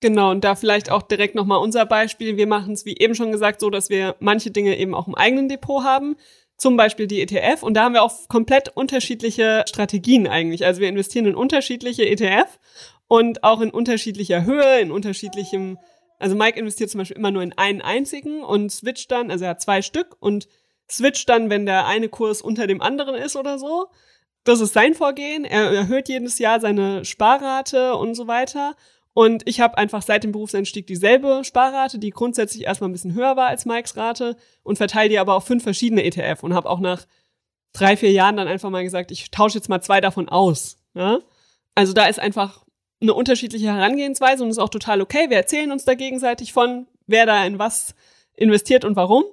Genau, 0.01 0.31
und 0.31 0.45
da 0.45 0.55
vielleicht 0.55 0.91
auch 0.91 1.03
direkt 1.03 1.35
nochmal 1.35 1.59
unser 1.59 1.87
Beispiel. 1.87 2.37
Wir 2.37 2.47
machen 2.47 2.75
es, 2.75 2.85
wie 2.85 2.97
eben 2.97 3.15
schon 3.15 3.33
gesagt, 3.33 3.61
so, 3.61 3.71
dass 3.71 3.91
wir 3.91 4.17
manche 4.21 4.51
Dinge 4.51 4.77
eben 4.77 4.95
auch 4.95 5.09
im 5.09 5.15
eigenen 5.15 5.49
Depot 5.49 5.83
haben. 5.83 6.17
Zum 6.57 6.77
Beispiel 6.77 7.07
die 7.07 7.21
ETF. 7.21 7.63
Und 7.63 7.75
da 7.75 7.85
haben 7.85 7.95
wir 7.95 8.03
auch 8.03 8.29
komplett 8.29 8.69
unterschiedliche 8.69 9.65
Strategien 9.69 10.29
eigentlich. 10.29 10.65
Also 10.65 10.81
wir 10.81 10.89
investieren 10.89 11.27
in 11.27 11.35
unterschiedliche 11.35 12.07
ETF 12.07 12.59
und 13.09 13.45
auch 13.45 13.61
in 13.61 13.71
unterschiedlicher 13.71 14.45
Höhe, 14.45 14.81
in 14.81 14.91
unterschiedlichem, 14.91 15.79
also 16.19 16.37
Mike 16.37 16.59
investiert 16.59 16.91
zum 16.91 16.99
Beispiel 16.99 17.17
immer 17.17 17.31
nur 17.31 17.43
in 17.43 17.53
einen 17.57 17.83
einzigen 17.83 18.43
und 18.43 18.71
switcht 18.71 19.11
dann, 19.11 19.31
also 19.31 19.45
er 19.45 19.51
hat 19.51 19.63
zwei 19.63 19.83
Stück 19.83 20.17
und 20.21 20.49
switcht 20.97 21.29
dann, 21.29 21.51
wenn 21.51 21.67
der 21.67 21.87
eine 21.87 22.09
Kurs 22.09 22.43
unter 22.43 22.67
dem 22.67 22.81
anderen 22.81 23.15
ist 23.15 23.37
oder 23.37 23.59
so. 23.59 23.87
Das 24.45 24.61
ist 24.61 24.75
sein 24.75 24.95
Vorgehen. 24.95 25.45
Er 25.45 25.71
erhöht 25.71 26.09
jedes 26.09 26.39
Jahr 26.39 26.61
seine 26.61 27.05
Sparrate 27.05 27.95
und 27.97 28.15
so 28.15 28.27
weiter. 28.27 28.75
Und 29.15 29.43
ich 29.47 29.61
habe 29.61 29.79
einfach 29.79 30.03
seit 30.03 30.25
dem 30.25 30.33
Berufseinstieg 30.33 30.87
dieselbe 30.87 31.43
Sparrate, 31.45 31.99
die 31.99 32.11
grundsätzlich 32.11 32.65
erstmal 32.65 32.91
ein 32.91 32.93
bisschen 32.93 33.15
höher 33.15 33.37
war 33.37 33.47
als 33.47 33.65
Mikes 33.65 33.97
Rate 33.97 34.37
und 34.65 34.77
verteile 34.77 35.09
die 35.09 35.19
aber 35.19 35.35
auf 35.35 35.47
fünf 35.47 35.63
verschiedene 35.63 36.05
ETF 36.05 36.43
und 36.43 36.53
habe 36.53 36.69
auch 36.69 36.81
nach 36.81 37.07
drei, 37.73 37.97
vier 37.97 38.11
Jahren 38.11 38.37
dann 38.37 38.49
einfach 38.49 38.71
mal 38.71 38.83
gesagt, 38.83 39.13
ich 39.13 39.31
tausche 39.31 39.57
jetzt 39.57 39.69
mal 39.69 39.81
zwei 39.81 40.01
davon 40.01 40.29
aus. 40.29 40.79
Ja? 40.95 41.21
Also 41.77 41.93
da 41.93 42.07
ist 42.07 42.19
einfach 42.19 42.65
eine 43.01 43.15
unterschiedliche 43.15 43.67
Herangehensweise 43.67 44.43
und 44.43 44.51
ist 44.51 44.59
auch 44.59 44.69
total 44.69 45.01
okay. 45.01 45.31
Wir 45.31 45.37
erzählen 45.37 45.71
uns 45.71 45.85
da 45.85 45.95
gegenseitig 45.95 46.53
von, 46.53 46.89
wer 47.07 47.25
da 47.25 47.45
in 47.45 47.59
was 47.59 47.95
investiert 48.35 48.85
und 48.85 48.97
warum. 48.97 49.25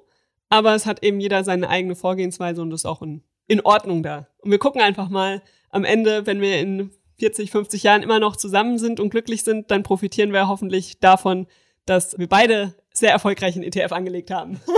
Aber 0.52 0.76
es 0.76 0.86
hat 0.86 1.02
eben 1.02 1.22
jeder 1.22 1.44
seine 1.46 1.70
eigene 1.70 1.96
Vorgehensweise 1.96 2.62
und 2.62 2.74
ist 2.74 2.86
auch 2.86 3.02
in, 3.02 3.24
in 3.48 3.62
Ordnung 3.62 4.04
da. 4.04 4.28
Und 4.40 4.52
wir 4.52 4.60
gucken 4.60 4.82
einfach 4.82 5.08
mal 5.08 5.42
am 5.70 5.86
Ende, 5.86 6.28
wenn 6.28 6.42
wir 6.42 6.60
in 6.60 6.92
40, 7.20 7.50
50 7.52 7.84
Jahren 7.84 8.04
immer 8.04 8.20
noch 8.20 8.36
zusammen 8.36 8.78
sind 8.78 9.00
und 9.00 9.12
glücklich 9.12 9.44
sind, 9.44 9.72
dann 9.72 9.84
profitieren 9.84 10.34
wir 10.34 10.50
hoffentlich 10.50 11.00
davon, 11.00 11.48
dass 11.86 12.20
wir 12.20 12.28
beide 12.28 12.76
sehr 12.94 13.12
erfolgreich 13.12 13.56
in 13.56 13.64
ETF 13.64 13.94
angelegt 13.94 14.30
haben. 14.30 14.60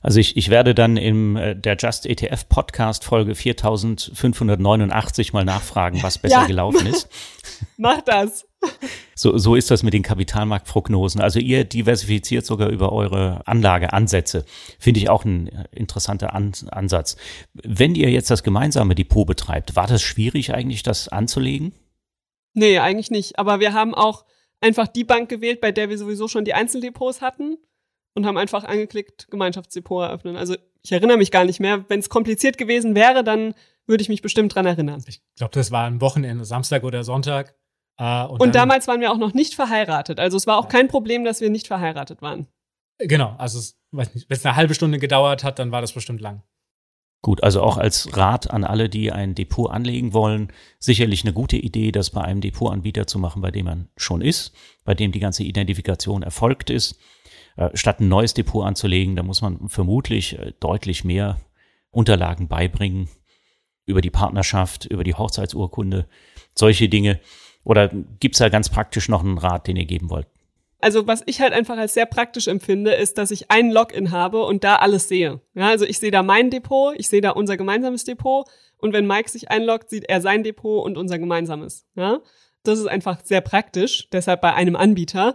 Also 0.00 0.20
ich, 0.20 0.36
ich 0.36 0.48
werde 0.48 0.74
dann 0.74 0.96
in 0.96 1.36
äh, 1.36 1.56
der 1.56 1.76
Just 1.76 2.06
ETF 2.06 2.48
Podcast 2.48 3.04
Folge 3.04 3.34
4589 3.34 5.32
mal 5.32 5.44
nachfragen, 5.44 6.02
was 6.02 6.18
besser 6.22 6.42
ja. 6.42 6.46
gelaufen 6.46 6.86
ist. 6.86 7.08
Mach 7.76 8.00
das. 8.02 8.47
So, 9.14 9.36
so 9.36 9.56
ist 9.56 9.70
das 9.72 9.82
mit 9.82 9.94
den 9.94 10.04
Kapitalmarktprognosen. 10.04 11.20
Also 11.20 11.40
ihr 11.40 11.64
diversifiziert 11.64 12.46
sogar 12.46 12.68
über 12.68 12.92
eure 12.92 13.46
Anlageansätze. 13.46 14.44
Finde 14.78 15.00
ich 15.00 15.08
auch 15.08 15.24
ein 15.24 15.66
interessanter 15.72 16.34
An 16.34 16.52
Ansatz. 16.70 17.16
Wenn 17.52 17.96
ihr 17.96 18.10
jetzt 18.10 18.30
das 18.30 18.44
gemeinsame 18.44 18.94
Depot 18.94 19.26
betreibt, 19.26 19.74
war 19.74 19.88
das 19.88 20.02
schwierig 20.02 20.54
eigentlich, 20.54 20.84
das 20.84 21.08
anzulegen? 21.08 21.72
Nee, 22.54 22.78
eigentlich 22.78 23.10
nicht. 23.10 23.40
Aber 23.40 23.58
wir 23.58 23.72
haben 23.72 23.92
auch 23.92 24.24
einfach 24.60 24.86
die 24.86 25.04
Bank 25.04 25.28
gewählt, 25.28 25.60
bei 25.60 25.72
der 25.72 25.88
wir 25.88 25.98
sowieso 25.98 26.28
schon 26.28 26.44
die 26.44 26.54
Einzeldepots 26.54 27.20
hatten 27.20 27.56
und 28.14 28.24
haben 28.24 28.36
einfach 28.36 28.64
angeklickt, 28.64 29.28
Gemeinschaftsdepot 29.30 30.04
eröffnen. 30.04 30.36
Also 30.36 30.56
ich 30.82 30.92
erinnere 30.92 31.16
mich 31.16 31.30
gar 31.30 31.44
nicht 31.44 31.58
mehr. 31.58 31.84
Wenn 31.88 32.00
es 32.00 32.08
kompliziert 32.08 32.56
gewesen 32.56 32.94
wäre, 32.94 33.24
dann 33.24 33.54
würde 33.86 34.02
ich 34.02 34.08
mich 34.08 34.22
bestimmt 34.22 34.54
dran 34.54 34.66
erinnern. 34.66 35.02
Ich 35.06 35.22
glaube, 35.36 35.54
das 35.54 35.72
war 35.72 35.86
ein 35.86 36.00
Wochenende, 36.00 36.44
Samstag 36.44 36.84
oder 36.84 37.02
Sonntag. 37.02 37.56
Äh, 37.98 38.24
und, 38.24 38.40
und 38.40 38.54
damals 38.54 38.88
waren 38.88 39.00
wir 39.00 39.12
auch 39.12 39.18
noch 39.18 39.34
nicht 39.34 39.54
verheiratet. 39.54 40.20
Also 40.20 40.36
es 40.36 40.46
war 40.46 40.58
auch 40.58 40.68
kein 40.68 40.88
Problem, 40.88 41.24
dass 41.24 41.40
wir 41.40 41.50
nicht 41.50 41.66
verheiratet 41.66 42.22
waren. 42.22 42.46
Genau, 42.98 43.34
also 43.38 43.58
es, 43.58 43.78
weiß 43.92 44.14
nicht, 44.14 44.28
wenn 44.28 44.36
es 44.36 44.46
eine 44.46 44.56
halbe 44.56 44.74
Stunde 44.74 44.98
gedauert 44.98 45.44
hat, 45.44 45.58
dann 45.58 45.70
war 45.70 45.80
das 45.80 45.92
bestimmt 45.92 46.20
lang. 46.20 46.42
Gut, 47.20 47.42
also 47.42 47.62
auch 47.62 47.78
als 47.78 48.16
Rat 48.16 48.50
an 48.50 48.62
alle, 48.62 48.88
die 48.88 49.10
ein 49.10 49.34
Depot 49.34 49.70
anlegen 49.70 50.12
wollen, 50.12 50.52
sicherlich 50.78 51.24
eine 51.24 51.32
gute 51.32 51.56
Idee, 51.56 51.90
das 51.90 52.10
bei 52.10 52.22
einem 52.22 52.40
Depotanbieter 52.40 53.08
zu 53.08 53.18
machen, 53.18 53.42
bei 53.42 53.50
dem 53.50 53.66
man 53.66 53.88
schon 53.96 54.20
ist, 54.20 54.52
bei 54.84 54.94
dem 54.94 55.10
die 55.10 55.18
ganze 55.18 55.42
Identifikation 55.42 56.22
erfolgt 56.22 56.70
ist. 56.70 56.98
Äh, 57.56 57.70
statt 57.74 57.98
ein 57.98 58.08
neues 58.08 58.34
Depot 58.34 58.64
anzulegen, 58.64 59.16
da 59.16 59.24
muss 59.24 59.42
man 59.42 59.68
vermutlich 59.68 60.38
äh, 60.38 60.52
deutlich 60.60 61.02
mehr 61.02 61.40
Unterlagen 61.90 62.46
beibringen 62.46 63.08
über 63.84 64.00
die 64.00 64.10
Partnerschaft, 64.10 64.84
über 64.84 65.02
die 65.02 65.14
Hochzeitsurkunde, 65.14 66.06
solche 66.54 66.88
Dinge. 66.88 67.18
Oder 67.64 67.88
gibt 68.20 68.34
es 68.34 68.38
da 68.38 68.48
ganz 68.48 68.68
praktisch 68.68 69.08
noch 69.08 69.22
einen 69.22 69.38
Rat, 69.38 69.66
den 69.66 69.76
ihr 69.76 69.86
geben 69.86 70.10
wollt? 70.10 70.26
Also 70.80 71.06
was 71.06 71.22
ich 71.26 71.40
halt 71.40 71.52
einfach 71.52 71.76
als 71.76 71.94
sehr 71.94 72.06
praktisch 72.06 72.46
empfinde, 72.46 72.92
ist, 72.92 73.18
dass 73.18 73.30
ich 73.30 73.50
ein 73.50 73.70
Login 73.70 74.12
habe 74.12 74.44
und 74.44 74.62
da 74.62 74.76
alles 74.76 75.08
sehe. 75.08 75.40
Ja, 75.54 75.68
also 75.68 75.84
ich 75.84 75.98
sehe 75.98 76.12
da 76.12 76.22
mein 76.22 76.50
Depot, 76.50 76.94
ich 76.96 77.08
sehe 77.08 77.20
da 77.20 77.30
unser 77.30 77.56
gemeinsames 77.56 78.04
Depot 78.04 78.48
und 78.76 78.92
wenn 78.92 79.06
Mike 79.06 79.28
sich 79.28 79.50
einloggt, 79.50 79.90
sieht 79.90 80.08
er 80.08 80.20
sein 80.20 80.44
Depot 80.44 80.84
und 80.84 80.96
unser 80.96 81.18
gemeinsames. 81.18 81.86
Ja, 81.96 82.20
das 82.62 82.78
ist 82.78 82.86
einfach 82.86 83.20
sehr 83.24 83.40
praktisch, 83.40 84.08
deshalb 84.12 84.40
bei 84.40 84.54
einem 84.54 84.76
Anbieter. 84.76 85.34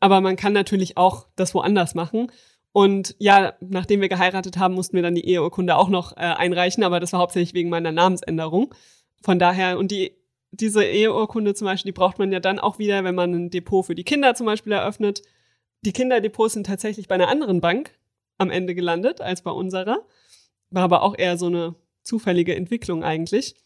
Aber 0.00 0.20
man 0.20 0.36
kann 0.36 0.52
natürlich 0.52 0.96
auch 0.96 1.28
das 1.36 1.54
woanders 1.54 1.94
machen. 1.94 2.30
Und 2.72 3.14
ja, 3.18 3.52
nachdem 3.60 4.00
wir 4.00 4.08
geheiratet 4.08 4.58
haben, 4.58 4.74
mussten 4.74 4.96
wir 4.96 5.02
dann 5.02 5.14
die 5.14 5.26
Eheurkunde 5.26 5.76
auch 5.76 5.88
noch 5.88 6.16
äh, 6.16 6.20
einreichen, 6.20 6.82
aber 6.82 7.00
das 7.00 7.12
war 7.12 7.20
hauptsächlich 7.20 7.54
wegen 7.54 7.70
meiner 7.70 7.92
Namensänderung. 7.92 8.74
Von 9.22 9.38
daher, 9.38 9.78
und 9.78 9.90
die 9.90 10.16
diese 10.52 10.84
Eheurkunde 10.84 11.54
zum 11.54 11.64
Beispiel, 11.64 11.90
die 11.90 11.98
braucht 11.98 12.18
man 12.18 12.30
ja 12.30 12.38
dann 12.38 12.58
auch 12.58 12.78
wieder, 12.78 13.02
wenn 13.04 13.14
man 13.14 13.32
ein 13.32 13.50
Depot 13.50 13.84
für 13.84 13.94
die 13.94 14.04
Kinder 14.04 14.34
zum 14.34 14.46
Beispiel 14.46 14.72
eröffnet. 14.72 15.22
Die 15.84 15.92
Kinderdepots 15.92 16.54
sind 16.54 16.66
tatsächlich 16.66 17.08
bei 17.08 17.16
einer 17.16 17.28
anderen 17.28 17.60
Bank 17.60 17.98
am 18.38 18.50
Ende 18.50 18.74
gelandet 18.74 19.20
als 19.20 19.42
bei 19.42 19.50
unserer. 19.50 20.06
War 20.70 20.84
aber 20.84 21.02
auch 21.02 21.16
eher 21.18 21.36
so 21.38 21.46
eine 21.46 21.74
zufällige 22.02 22.54
Entwicklung 22.54 23.02
eigentlich. 23.02 23.56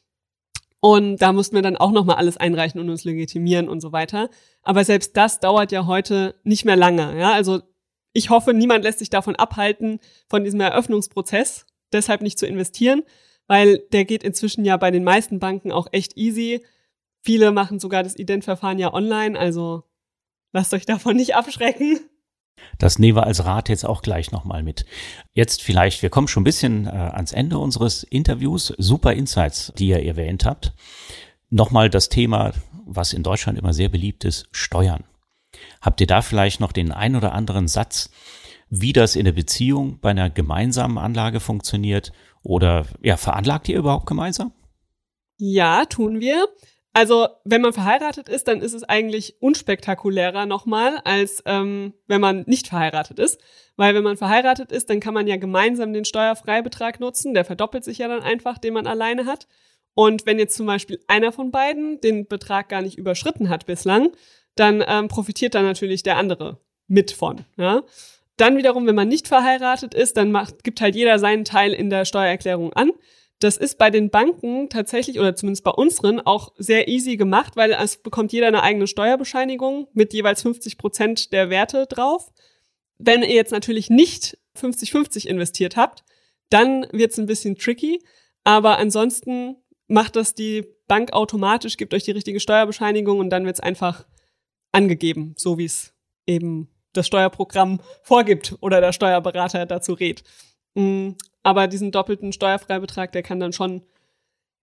Und 0.80 1.18
da 1.18 1.32
mussten 1.32 1.56
wir 1.56 1.62
dann 1.62 1.76
auch 1.76 1.90
nochmal 1.90 2.16
alles 2.16 2.36
einreichen 2.36 2.80
und 2.80 2.88
uns 2.88 3.04
legitimieren 3.04 3.68
und 3.68 3.80
so 3.80 3.92
weiter. 3.92 4.30
Aber 4.62 4.84
selbst 4.84 5.16
das 5.16 5.40
dauert 5.40 5.72
ja 5.72 5.86
heute 5.86 6.36
nicht 6.44 6.64
mehr 6.64 6.76
lange. 6.76 7.18
Ja, 7.18 7.32
also 7.32 7.60
ich 8.12 8.30
hoffe, 8.30 8.54
niemand 8.54 8.84
lässt 8.84 9.00
sich 9.00 9.10
davon 9.10 9.36
abhalten, 9.36 9.98
von 10.28 10.44
diesem 10.44 10.60
Eröffnungsprozess 10.60 11.66
deshalb 11.92 12.22
nicht 12.22 12.38
zu 12.38 12.46
investieren, 12.46 13.02
weil 13.46 13.78
der 13.92 14.04
geht 14.04 14.22
inzwischen 14.22 14.64
ja 14.64 14.76
bei 14.76 14.90
den 14.90 15.04
meisten 15.04 15.38
Banken 15.38 15.72
auch 15.72 15.88
echt 15.92 16.16
easy. 16.16 16.64
Viele 17.26 17.50
machen 17.50 17.80
sogar 17.80 18.04
das 18.04 18.16
Identverfahren 18.16 18.78
ja 18.78 18.94
online, 18.94 19.36
also 19.36 19.82
lasst 20.52 20.72
euch 20.72 20.86
davon 20.86 21.16
nicht 21.16 21.34
abschrecken. 21.34 21.98
Das 22.78 23.00
nehmen 23.00 23.16
wir 23.16 23.26
als 23.26 23.44
Rat 23.44 23.68
jetzt 23.68 23.84
auch 23.84 24.00
gleich 24.00 24.30
nochmal 24.30 24.62
mit. 24.62 24.86
Jetzt 25.32 25.60
vielleicht, 25.60 26.02
wir 26.02 26.08
kommen 26.08 26.28
schon 26.28 26.42
ein 26.42 26.44
bisschen 26.44 26.86
äh, 26.86 26.90
ans 26.90 27.32
Ende 27.32 27.58
unseres 27.58 28.04
Interviews. 28.04 28.72
Super 28.78 29.12
Insights, 29.12 29.72
die 29.76 29.88
ihr 29.88 30.04
erwähnt 30.04 30.44
habt. 30.44 30.72
Nochmal 31.50 31.90
das 31.90 32.08
Thema, 32.08 32.52
was 32.84 33.12
in 33.12 33.24
Deutschland 33.24 33.58
immer 33.58 33.74
sehr 33.74 33.88
beliebt 33.88 34.24
ist, 34.24 34.46
Steuern. 34.52 35.02
Habt 35.80 36.00
ihr 36.00 36.06
da 36.06 36.22
vielleicht 36.22 36.60
noch 36.60 36.70
den 36.70 36.92
ein 36.92 37.16
oder 37.16 37.32
anderen 37.32 37.66
Satz, 37.66 38.08
wie 38.70 38.92
das 38.92 39.16
in 39.16 39.24
der 39.24 39.32
Beziehung 39.32 39.98
bei 39.98 40.10
einer 40.10 40.30
gemeinsamen 40.30 40.98
Anlage 40.98 41.40
funktioniert? 41.40 42.12
Oder 42.44 42.86
ja, 43.02 43.16
veranlagt 43.16 43.68
ihr 43.68 43.78
überhaupt 43.78 44.06
gemeinsam? 44.06 44.52
Ja, 45.38 45.86
tun 45.86 46.20
wir. 46.20 46.46
Also, 46.96 47.28
wenn 47.44 47.60
man 47.60 47.74
verheiratet 47.74 48.30
ist, 48.30 48.48
dann 48.48 48.62
ist 48.62 48.72
es 48.72 48.82
eigentlich 48.82 49.36
unspektakulärer 49.40 50.46
nochmal, 50.46 50.96
als 51.04 51.42
ähm, 51.44 51.92
wenn 52.06 52.22
man 52.22 52.44
nicht 52.46 52.68
verheiratet 52.68 53.18
ist. 53.18 53.38
Weil 53.76 53.94
wenn 53.94 54.02
man 54.02 54.16
verheiratet 54.16 54.72
ist, 54.72 54.88
dann 54.88 54.98
kann 54.98 55.12
man 55.12 55.26
ja 55.26 55.36
gemeinsam 55.36 55.92
den 55.92 56.06
Steuerfreibetrag 56.06 56.98
nutzen. 56.98 57.34
Der 57.34 57.44
verdoppelt 57.44 57.84
sich 57.84 57.98
ja 57.98 58.08
dann 58.08 58.22
einfach, 58.22 58.56
den 58.56 58.72
man 58.72 58.86
alleine 58.86 59.26
hat. 59.26 59.46
Und 59.92 60.24
wenn 60.24 60.38
jetzt 60.38 60.56
zum 60.56 60.64
Beispiel 60.64 60.98
einer 61.06 61.32
von 61.32 61.50
beiden 61.50 62.00
den 62.00 62.28
Betrag 62.28 62.70
gar 62.70 62.80
nicht 62.80 62.96
überschritten 62.96 63.50
hat 63.50 63.66
bislang, 63.66 64.08
dann 64.54 64.82
ähm, 64.88 65.08
profitiert 65.08 65.54
dann 65.54 65.66
natürlich 65.66 66.02
der 66.02 66.16
andere 66.16 66.62
mit 66.86 67.10
von. 67.10 67.44
Ja? 67.58 67.82
Dann 68.38 68.56
wiederum, 68.56 68.86
wenn 68.86 68.94
man 68.94 69.08
nicht 69.08 69.28
verheiratet 69.28 69.92
ist, 69.92 70.16
dann 70.16 70.32
macht, 70.32 70.64
gibt 70.64 70.80
halt 70.80 70.96
jeder 70.96 71.18
seinen 71.18 71.44
Teil 71.44 71.74
in 71.74 71.90
der 71.90 72.06
Steuererklärung 72.06 72.72
an. 72.72 72.90
Das 73.38 73.58
ist 73.58 73.76
bei 73.76 73.90
den 73.90 74.10
Banken 74.10 74.70
tatsächlich 74.70 75.18
oder 75.18 75.36
zumindest 75.36 75.64
bei 75.64 75.70
unseren 75.70 76.20
auch 76.20 76.52
sehr 76.56 76.88
easy 76.88 77.16
gemacht, 77.16 77.54
weil 77.56 77.72
es 77.72 77.98
bekommt 77.98 78.32
jeder 78.32 78.46
eine 78.46 78.62
eigene 78.62 78.86
Steuerbescheinigung 78.86 79.88
mit 79.92 80.14
jeweils 80.14 80.42
50 80.42 80.78
Prozent 80.78 81.32
der 81.32 81.50
Werte 81.50 81.86
drauf. 81.86 82.32
Wenn 82.98 83.22
ihr 83.22 83.34
jetzt 83.34 83.52
natürlich 83.52 83.90
nicht 83.90 84.38
50-50 84.58 85.26
investiert 85.26 85.76
habt, 85.76 86.02
dann 86.48 86.86
wird 86.92 87.12
es 87.12 87.18
ein 87.18 87.26
bisschen 87.26 87.56
tricky. 87.56 88.02
Aber 88.44 88.78
ansonsten 88.78 89.56
macht 89.86 90.16
das 90.16 90.34
die 90.34 90.64
Bank 90.88 91.12
automatisch, 91.12 91.76
gibt 91.76 91.92
euch 91.92 92.04
die 92.04 92.12
richtige 92.12 92.40
Steuerbescheinigung 92.40 93.18
und 93.18 93.30
dann 93.30 93.44
wird 93.44 93.56
es 93.56 93.60
einfach 93.60 94.06
angegeben, 94.72 95.34
so 95.36 95.58
wie 95.58 95.64
es 95.64 95.92
eben 96.26 96.68
das 96.92 97.06
Steuerprogramm 97.06 97.80
vorgibt 98.02 98.56
oder 98.60 98.80
der 98.80 98.92
Steuerberater 98.92 99.66
dazu 99.66 99.92
rät. 99.92 100.22
Aber 101.46 101.68
diesen 101.68 101.92
doppelten 101.92 102.32
Steuerfreibetrag, 102.32 103.12
der 103.12 103.22
kann 103.22 103.38
dann 103.38 103.52
schon 103.52 103.82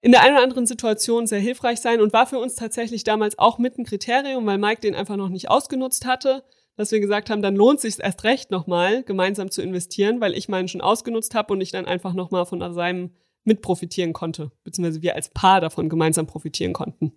in 0.01 0.11
der 0.11 0.21
einen 0.21 0.35
oder 0.35 0.43
anderen 0.43 0.65
Situation 0.65 1.27
sehr 1.27 1.39
hilfreich 1.39 1.79
sein 1.79 2.01
und 2.01 2.11
war 2.11 2.27
für 2.27 2.39
uns 2.39 2.55
tatsächlich 2.55 3.05
damals 3.05 3.39
auch 3.39 3.57
mit 3.57 3.77
ein 3.77 3.85
Kriterium, 3.85 4.45
weil 4.45 4.57
Mike 4.57 4.81
den 4.81 4.93
einfach 4.93 5.15
noch 5.15 5.29
nicht 5.29 5.49
ausgenutzt 5.49 6.05
hatte, 6.05 6.43
dass 6.75 6.91
wir 6.91 6.99
gesagt 6.99 7.29
haben, 7.29 7.41
dann 7.41 7.55
lohnt 7.55 7.79
sich 7.79 8.01
erst 8.01 8.25
recht 8.25 8.51
nochmal, 8.51 9.03
gemeinsam 9.03 9.49
zu 9.49 9.61
investieren, 9.61 10.19
weil 10.19 10.33
ich 10.33 10.49
meinen 10.49 10.67
schon 10.67 10.81
ausgenutzt 10.81 11.35
habe 11.35 11.53
und 11.53 11.61
ich 11.61 11.71
dann 11.71 11.85
einfach 11.85 12.11
nochmal 12.13 12.45
von 12.45 12.59
seinem 12.73 13.11
mit 13.45 13.61
profitieren 13.61 14.11
konnte, 14.11 14.51
beziehungsweise 14.65 15.01
wir 15.01 15.15
als 15.15 15.29
Paar 15.29 15.61
davon 15.61 15.87
gemeinsam 15.87 16.27
profitieren 16.27 16.73
konnten. 16.73 17.13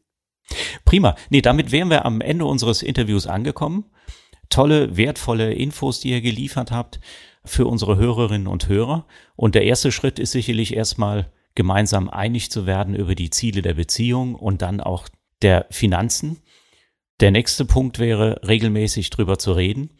Prima. 0.84 1.16
Nee, 1.28 1.40
damit 1.40 1.72
wären 1.72 1.90
wir 1.90 2.04
am 2.04 2.20
Ende 2.20 2.44
unseres 2.44 2.84
Interviews 2.84 3.26
angekommen. 3.26 3.90
Tolle, 4.48 4.96
wertvolle 4.96 5.54
Infos, 5.54 5.98
die 5.98 6.10
ihr 6.10 6.20
geliefert 6.20 6.70
habt 6.70 7.00
für 7.46 7.66
unsere 7.66 7.96
Hörerinnen 7.96 8.46
und 8.46 8.68
Hörer. 8.68 9.06
Und 9.34 9.54
der 9.54 9.64
erste 9.64 9.92
Schritt 9.92 10.18
ist 10.18 10.32
sicherlich 10.32 10.76
erstmal 10.76 11.32
gemeinsam 11.54 12.08
einig 12.08 12.50
zu 12.50 12.66
werden 12.66 12.94
über 12.94 13.14
die 13.14 13.30
Ziele 13.30 13.62
der 13.62 13.74
Beziehung 13.74 14.34
und 14.34 14.62
dann 14.62 14.80
auch 14.80 15.08
der 15.42 15.66
Finanzen. 15.70 16.42
Der 17.20 17.30
nächste 17.30 17.64
Punkt 17.64 17.98
wäre, 17.98 18.40
regelmäßig 18.46 19.10
drüber 19.10 19.38
zu 19.38 19.52
reden 19.52 19.90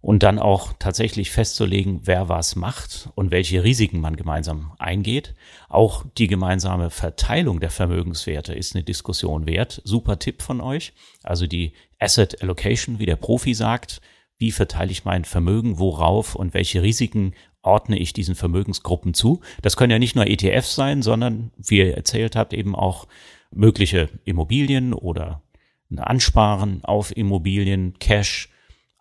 und 0.00 0.22
dann 0.22 0.38
auch 0.38 0.72
tatsächlich 0.78 1.30
festzulegen, 1.30 2.00
wer 2.04 2.28
was 2.28 2.56
macht 2.56 3.10
und 3.14 3.30
welche 3.30 3.64
Risiken 3.64 4.00
man 4.00 4.16
gemeinsam 4.16 4.72
eingeht. 4.78 5.34
Auch 5.68 6.04
die 6.18 6.28
gemeinsame 6.28 6.90
Verteilung 6.90 7.60
der 7.60 7.70
Vermögenswerte 7.70 8.54
ist 8.54 8.74
eine 8.74 8.84
Diskussion 8.84 9.46
wert. 9.46 9.80
Super 9.84 10.18
Tipp 10.18 10.42
von 10.42 10.60
euch. 10.60 10.92
Also 11.22 11.46
die 11.46 11.72
Asset 11.98 12.42
Allocation, 12.42 12.98
wie 12.98 13.06
der 13.06 13.16
Profi 13.16 13.54
sagt, 13.54 14.00
wie 14.38 14.52
verteile 14.52 14.92
ich 14.92 15.04
mein 15.04 15.24
Vermögen, 15.24 15.78
worauf 15.78 16.34
und 16.34 16.54
welche 16.54 16.82
Risiken 16.82 17.34
ordne 17.62 17.98
ich 17.98 18.12
diesen 18.12 18.34
Vermögensgruppen 18.34 19.14
zu. 19.14 19.40
Das 19.62 19.76
können 19.76 19.90
ja 19.90 19.98
nicht 19.98 20.14
nur 20.14 20.26
ETFs 20.26 20.74
sein, 20.74 21.02
sondern, 21.02 21.50
wie 21.56 21.78
ihr 21.78 21.96
erzählt 21.96 22.36
habt, 22.36 22.54
eben 22.54 22.74
auch 22.74 23.06
mögliche 23.50 24.08
Immobilien 24.24 24.94
oder 24.94 25.42
ein 25.90 25.98
Ansparen 25.98 26.84
auf 26.84 27.16
Immobilien, 27.16 27.98
Cash, 27.98 28.50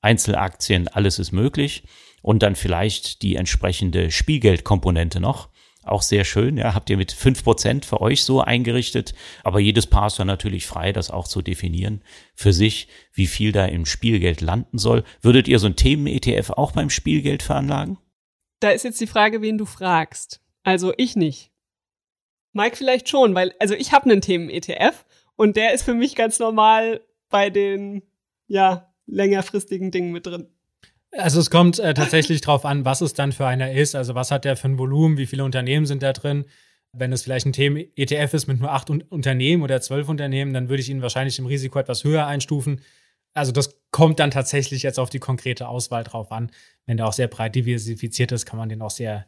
Einzelaktien, 0.02 0.88
alles 0.88 1.20
ist 1.20 1.32
möglich. 1.32 1.84
Und 2.22 2.44
dann 2.44 2.56
vielleicht 2.56 3.22
die 3.22 3.36
entsprechende 3.36 4.12
Spielgeldkomponente 4.12 5.20
noch. 5.20 5.50
Auch 5.88 6.02
sehr 6.02 6.26
schön, 6.26 6.58
ja, 6.58 6.74
habt 6.74 6.90
ihr 6.90 6.98
mit 6.98 7.12
fünf 7.12 7.44
Prozent 7.44 7.86
für 7.86 8.02
euch 8.02 8.24
so 8.24 8.42
eingerichtet, 8.42 9.14
aber 9.44 9.60
jedes 9.60 9.88
Paar 9.88 10.08
ist 10.08 10.20
dann 10.20 10.28
natürlich 10.28 10.66
frei, 10.66 10.92
das 10.92 11.12
auch 11.12 11.28
zu 11.28 11.42
definieren 11.42 12.02
für 12.36 12.54
sich, 12.54 12.88
wie 13.14 13.28
viel 13.28 13.52
da 13.52 13.66
im 13.66 13.86
Spielgeld 13.86 14.42
landen 14.42 14.78
soll. 14.78 15.04
Würdet 15.22 15.48
ihr 15.48 15.60
so 15.60 15.68
ein 15.68 15.76
Themen-ETF 15.76 16.52
auch 16.52 16.72
beim 16.72 16.90
Spielgeld 16.90 17.44
veranlagen? 17.44 17.98
Da 18.60 18.72
ist 18.72 18.84
jetzt 18.84 19.00
die 19.00 19.08
Frage, 19.08 19.42
wen 19.42 19.58
du 19.58 19.66
fragst. 19.66 20.42
Also 20.64 20.94
ich 20.98 21.16
nicht. 21.16 21.52
Mike 22.54 22.76
vielleicht 22.76 23.08
schon, 23.08 23.36
weil, 23.36 23.54
also 23.60 23.76
ich 23.76 23.92
habe 23.92 24.10
einen 24.10 24.22
Themen-ETF 24.22 25.06
und 25.36 25.56
der 25.56 25.74
ist 25.74 25.84
für 25.84 25.94
mich 25.94 26.16
ganz 26.16 26.40
normal 26.40 27.02
bei 27.30 27.50
den, 27.50 28.02
ja, 28.48 28.94
längerfristigen 29.06 29.92
Dingen 29.92 30.12
mit 30.12 30.26
drin. 30.26 30.50
Also 31.18 31.40
es 31.40 31.50
kommt 31.50 31.80
äh, 31.80 31.94
tatsächlich 31.94 32.42
drauf 32.42 32.64
an, 32.64 32.86
was 32.86 33.02
es 33.02 33.14
dann 33.14 33.32
für 33.32 33.48
einer 33.48 33.72
ist. 33.72 33.96
Also 33.96 34.14
was 34.16 34.32
hat 34.32 34.46
der 34.46 34.56
für 34.56 34.68
ein 34.68 34.78
Volumen, 34.78 35.18
wie 35.18 35.26
viele 35.26 35.44
Unternehmen 35.44 35.86
sind 35.86 36.04
da 36.04 36.14
drin. 36.14 36.46
Wenn 36.94 37.12
es 37.12 37.24
vielleicht 37.24 37.46
ein 37.46 37.54
Themen-ETF 37.54 38.34
ist 38.34 38.48
mit 38.48 38.60
nur 38.60 38.72
acht 38.72 38.90
Un 38.90 39.02
Unternehmen 39.02 39.64
oder 39.64 39.82
zwölf 39.82 40.10
Unternehmen, 40.10 40.54
dann 40.54 40.70
würde 40.70 40.82
ich 40.82 40.90
ihn 40.90 41.02
wahrscheinlich 41.02 41.38
im 41.40 41.46
Risiko 41.46 41.80
etwas 41.80 42.04
höher 42.04 42.28
einstufen. 42.28 42.82
Also 43.34 43.52
das 43.52 43.80
kommt 43.92 44.20
dann 44.20 44.32
tatsächlich 44.32 44.84
jetzt 44.84 45.00
auf 45.00 45.10
die 45.10 45.20
konkrete 45.20 45.68
Auswahl 45.68 46.04
drauf 46.04 46.32
an. 46.32 46.52
Wenn 46.86 46.98
der 46.98 47.08
auch 47.08 47.14
sehr 47.14 47.28
breit 47.28 47.56
diversifiziert 47.56 48.32
ist, 48.32 48.46
kann 48.46 48.58
man 48.58 48.70
den 48.70 48.82
auch 48.82 48.92
sehr, 48.92 49.28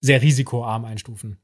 sehr 0.00 0.22
risikoarm 0.22 0.84
einstufen. 0.84 1.38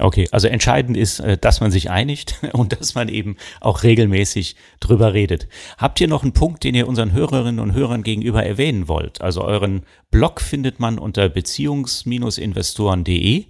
Okay, 0.00 0.26
also 0.32 0.48
entscheidend 0.48 0.96
ist, 0.96 1.20
äh, 1.20 1.36
dass 1.36 1.60
man 1.60 1.70
sich 1.70 1.90
einigt 1.90 2.36
und 2.52 2.72
dass 2.72 2.94
man 2.94 3.08
eben 3.08 3.36
auch 3.60 3.82
regelmäßig 3.82 4.56
drüber 4.80 5.12
redet. 5.12 5.48
Habt 5.76 6.00
ihr 6.00 6.08
noch 6.08 6.22
einen 6.22 6.32
Punkt, 6.32 6.64
den 6.64 6.74
ihr 6.74 6.88
unseren 6.88 7.12
Hörerinnen 7.12 7.60
und 7.60 7.74
Hörern 7.74 8.02
gegenüber 8.02 8.42
erwähnen 8.44 8.88
wollt? 8.88 9.20
Also 9.20 9.42
euren 9.42 9.84
Blog 10.10 10.40
findet 10.40 10.80
man 10.80 10.98
unter 10.98 11.28
beziehungs-investoren.de. 11.28 13.44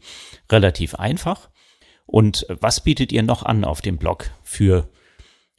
Relativ 0.51 0.97
einfach. 0.97 1.49
Und 2.07 2.45
was 2.49 2.81
bietet 2.81 3.13
ihr 3.13 3.23
noch 3.23 3.45
an 3.45 3.65
auf 3.65 3.81
dem 3.81 3.97
Blog 3.97 4.33
für 4.43 4.91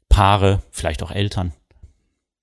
Paare, 0.09 0.61
vielleicht 0.69 1.01
auch 1.01 1.11
Eltern? 1.11 1.53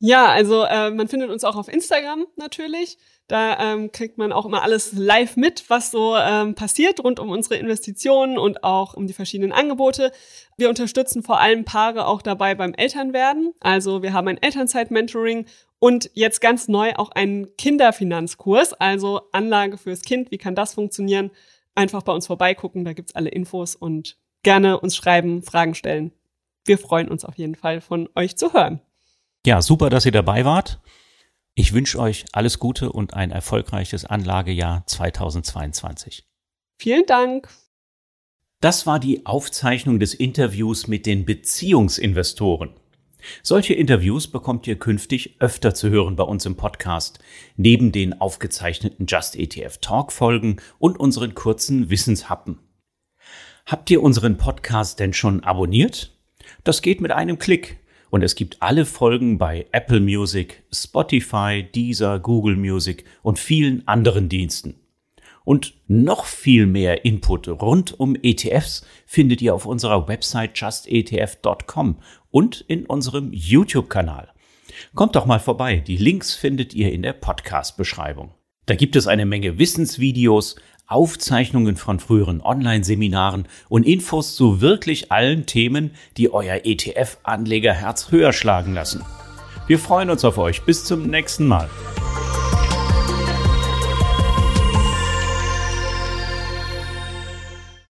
Ja, 0.03 0.29
also 0.29 0.65
äh, 0.65 0.91
man 0.91 1.09
findet 1.09 1.29
uns 1.29 1.45
auch 1.45 1.57
auf 1.57 1.69
Instagram 1.69 2.27
natürlich. 2.37 2.97
Da 3.29 3.75
ähm, 3.75 3.93
kriegt 3.93 4.17
man 4.17 4.33
auch 4.33 4.47
immer 4.47 4.63
alles 4.63 4.93
live 4.93 5.37
mit, 5.37 5.69
was 5.69 5.91
so 5.91 6.17
ähm, 6.17 6.55
passiert 6.55 7.05
rund 7.05 7.21
um 7.21 7.31
unsere 7.31 7.57
Investitionen 7.57 8.39
und 8.39 8.65
auch 8.65 8.95
um 8.95 9.07
die 9.07 9.13
verschiedenen 9.13 9.53
Angebote. 9.53 10.11
Wir 10.57 10.71
unterstützen 10.71 11.23
vor 11.23 11.39
allem 11.39 11.65
Paare 11.65 12.07
auch 12.07 12.23
dabei 12.23 12.55
beim 12.55 12.73
Elternwerden. 12.73 13.53
Also 13.61 14.03
wir 14.03 14.15
haben 14.15 14.27
ein 14.27 14.43
Elternzeit-Mentoring 14.43 15.45
und 15.79 16.11
jetzt 16.15 16.41
ganz 16.41 16.67
neu 16.67 16.95
auch 16.97 17.11
einen 17.11 17.55
Kinderfinanzkurs, 17.59 18.73
also 18.73 19.21
Anlage 19.33 19.77
fürs 19.77 20.01
Kind. 20.01 20.31
Wie 20.31 20.39
kann 20.39 20.55
das 20.55 20.75
funktionieren? 20.75 21.31
Einfach 21.75 22.03
bei 22.03 22.13
uns 22.13 22.27
vorbeigucken, 22.27 22.87
da 22.87 22.95
gibt's 22.95 23.15
alle 23.15 23.29
Infos 23.29 23.77
und 23.77 24.17
gerne 24.43 24.81
uns 24.81 24.97
schreiben, 24.97 25.43
Fragen 25.43 25.75
stellen. 25.75 26.13
Wir 26.65 26.79
freuen 26.79 27.09
uns 27.09 27.25
auf 27.25 27.37
jeden 27.37 27.55
Fall 27.55 27.81
von 27.81 28.09
euch 28.17 28.37
zu 28.37 28.55
hören. 28.55 28.81
Ja, 29.47 29.63
super, 29.63 29.89
dass 29.89 30.05
ihr 30.05 30.13
dabei 30.13 30.45
wart. 30.45 30.81
Ich 31.55 31.73
wünsche 31.73 31.99
euch 31.99 32.27
alles 32.33 32.59
Gute 32.59 32.93
und 32.93 33.15
ein 33.15 33.31
erfolgreiches 33.31 34.05
Anlagejahr 34.05 34.87
2022. 34.87 36.27
Vielen 36.79 37.07
Dank. 37.07 37.49
Das 38.61 38.87
war 38.87 38.99
die 38.99 39.25
Aufzeichnung 39.25 39.99
des 39.99 40.13
Interviews 40.13 40.89
mit 40.89 41.07
den 41.07 41.25
Beziehungsinvestoren. 41.25 42.75
Solche 43.43 43.73
Interviews 43.73 44.29
bekommt 44.29 44.67
ihr 44.67 44.79
künftig 44.79 45.37
öfter 45.41 45.75
zu 45.75 45.89
hören 45.89 46.17
bei 46.17 46.25
uns 46.25 46.45
im 46.45 46.57
Podcast, 46.57 47.19
neben 47.57 47.93
den 47.93 48.21
aufgezeichneten 48.21 49.07
Just 49.07 49.37
ETF 49.37 49.79
Talk 49.79 50.13
Folgen 50.13 50.61
und 50.79 51.01
unseren 51.01 51.35
kurzen 51.35 51.89
Wissenshappen. 51.89 52.59
Habt 53.65 53.91
ihr 53.91 54.03
unseren 54.03 54.37
Podcast 54.37 55.01
denn 55.01 55.15
schon 55.15 55.45
abonniert? 55.45 56.15
Das 56.63 56.83
geht 56.83 57.01
mit 57.01 57.13
einem 57.13 57.39
Klick. 57.39 57.79
Und 58.11 58.23
es 58.23 58.35
gibt 58.35 58.61
alle 58.61 58.85
Folgen 58.85 59.39
bei 59.39 59.67
Apple 59.73 60.01
Music, 60.01 60.65
Spotify, 60.73 61.65
Deezer, 61.75 62.19
Google 62.19 62.57
Music 62.57 63.05
und 63.23 63.39
vielen 63.39 63.87
anderen 63.89 64.29
Diensten. 64.29 64.75
Und 65.45 65.75
noch 65.89 66.27
viel 66.27 66.67
mehr 66.67 67.05
Input 67.05 67.49
rund 67.49 67.99
um 67.99 68.17
ETFs 68.23 68.85
findet 69.07 69.41
ihr 69.41 69.55
auf 69.55 69.65
unserer 69.65 70.07
Website 70.07 70.59
justetf.com 70.59 71.97
und 72.31 72.61
in 72.69 72.87
unserem 72.87 73.33
YouTube-Kanal. 73.33 74.29
Kommt 74.95 75.17
doch 75.17 75.27
mal 75.27 75.41
vorbei, 75.41 75.77
die 75.77 75.97
Links 75.97 76.35
findet 76.35 76.75
ihr 76.75 76.93
in 76.93 77.03
der 77.03 77.13
Podcast-Beschreibung. 77.15 78.35
Da 78.67 78.77
gibt 78.77 78.95
es 78.95 79.09
eine 79.09 79.27
Menge 79.27 79.59
Wissensvideos, 79.59 80.57
Aufzeichnungen 80.91 81.77
von 81.77 82.01
früheren 82.01 82.41
Online-Seminaren 82.41 83.47
und 83.69 83.87
Infos 83.87 84.35
zu 84.35 84.61
wirklich 84.61 85.13
allen 85.13 85.47
Themen, 85.47 85.93
die 86.17 86.33
euer 86.33 86.61
ETF-Anlegerherz 86.65 88.11
höher 88.11 88.33
schlagen 88.33 88.75
lassen. 88.75 89.05
Wir 89.67 89.79
freuen 89.79 90.11
uns 90.11 90.25
auf 90.25 90.37
euch. 90.37 90.63
Bis 90.63 90.85
zum 90.85 91.07
nächsten 91.07 91.47
Mal. 91.47 91.71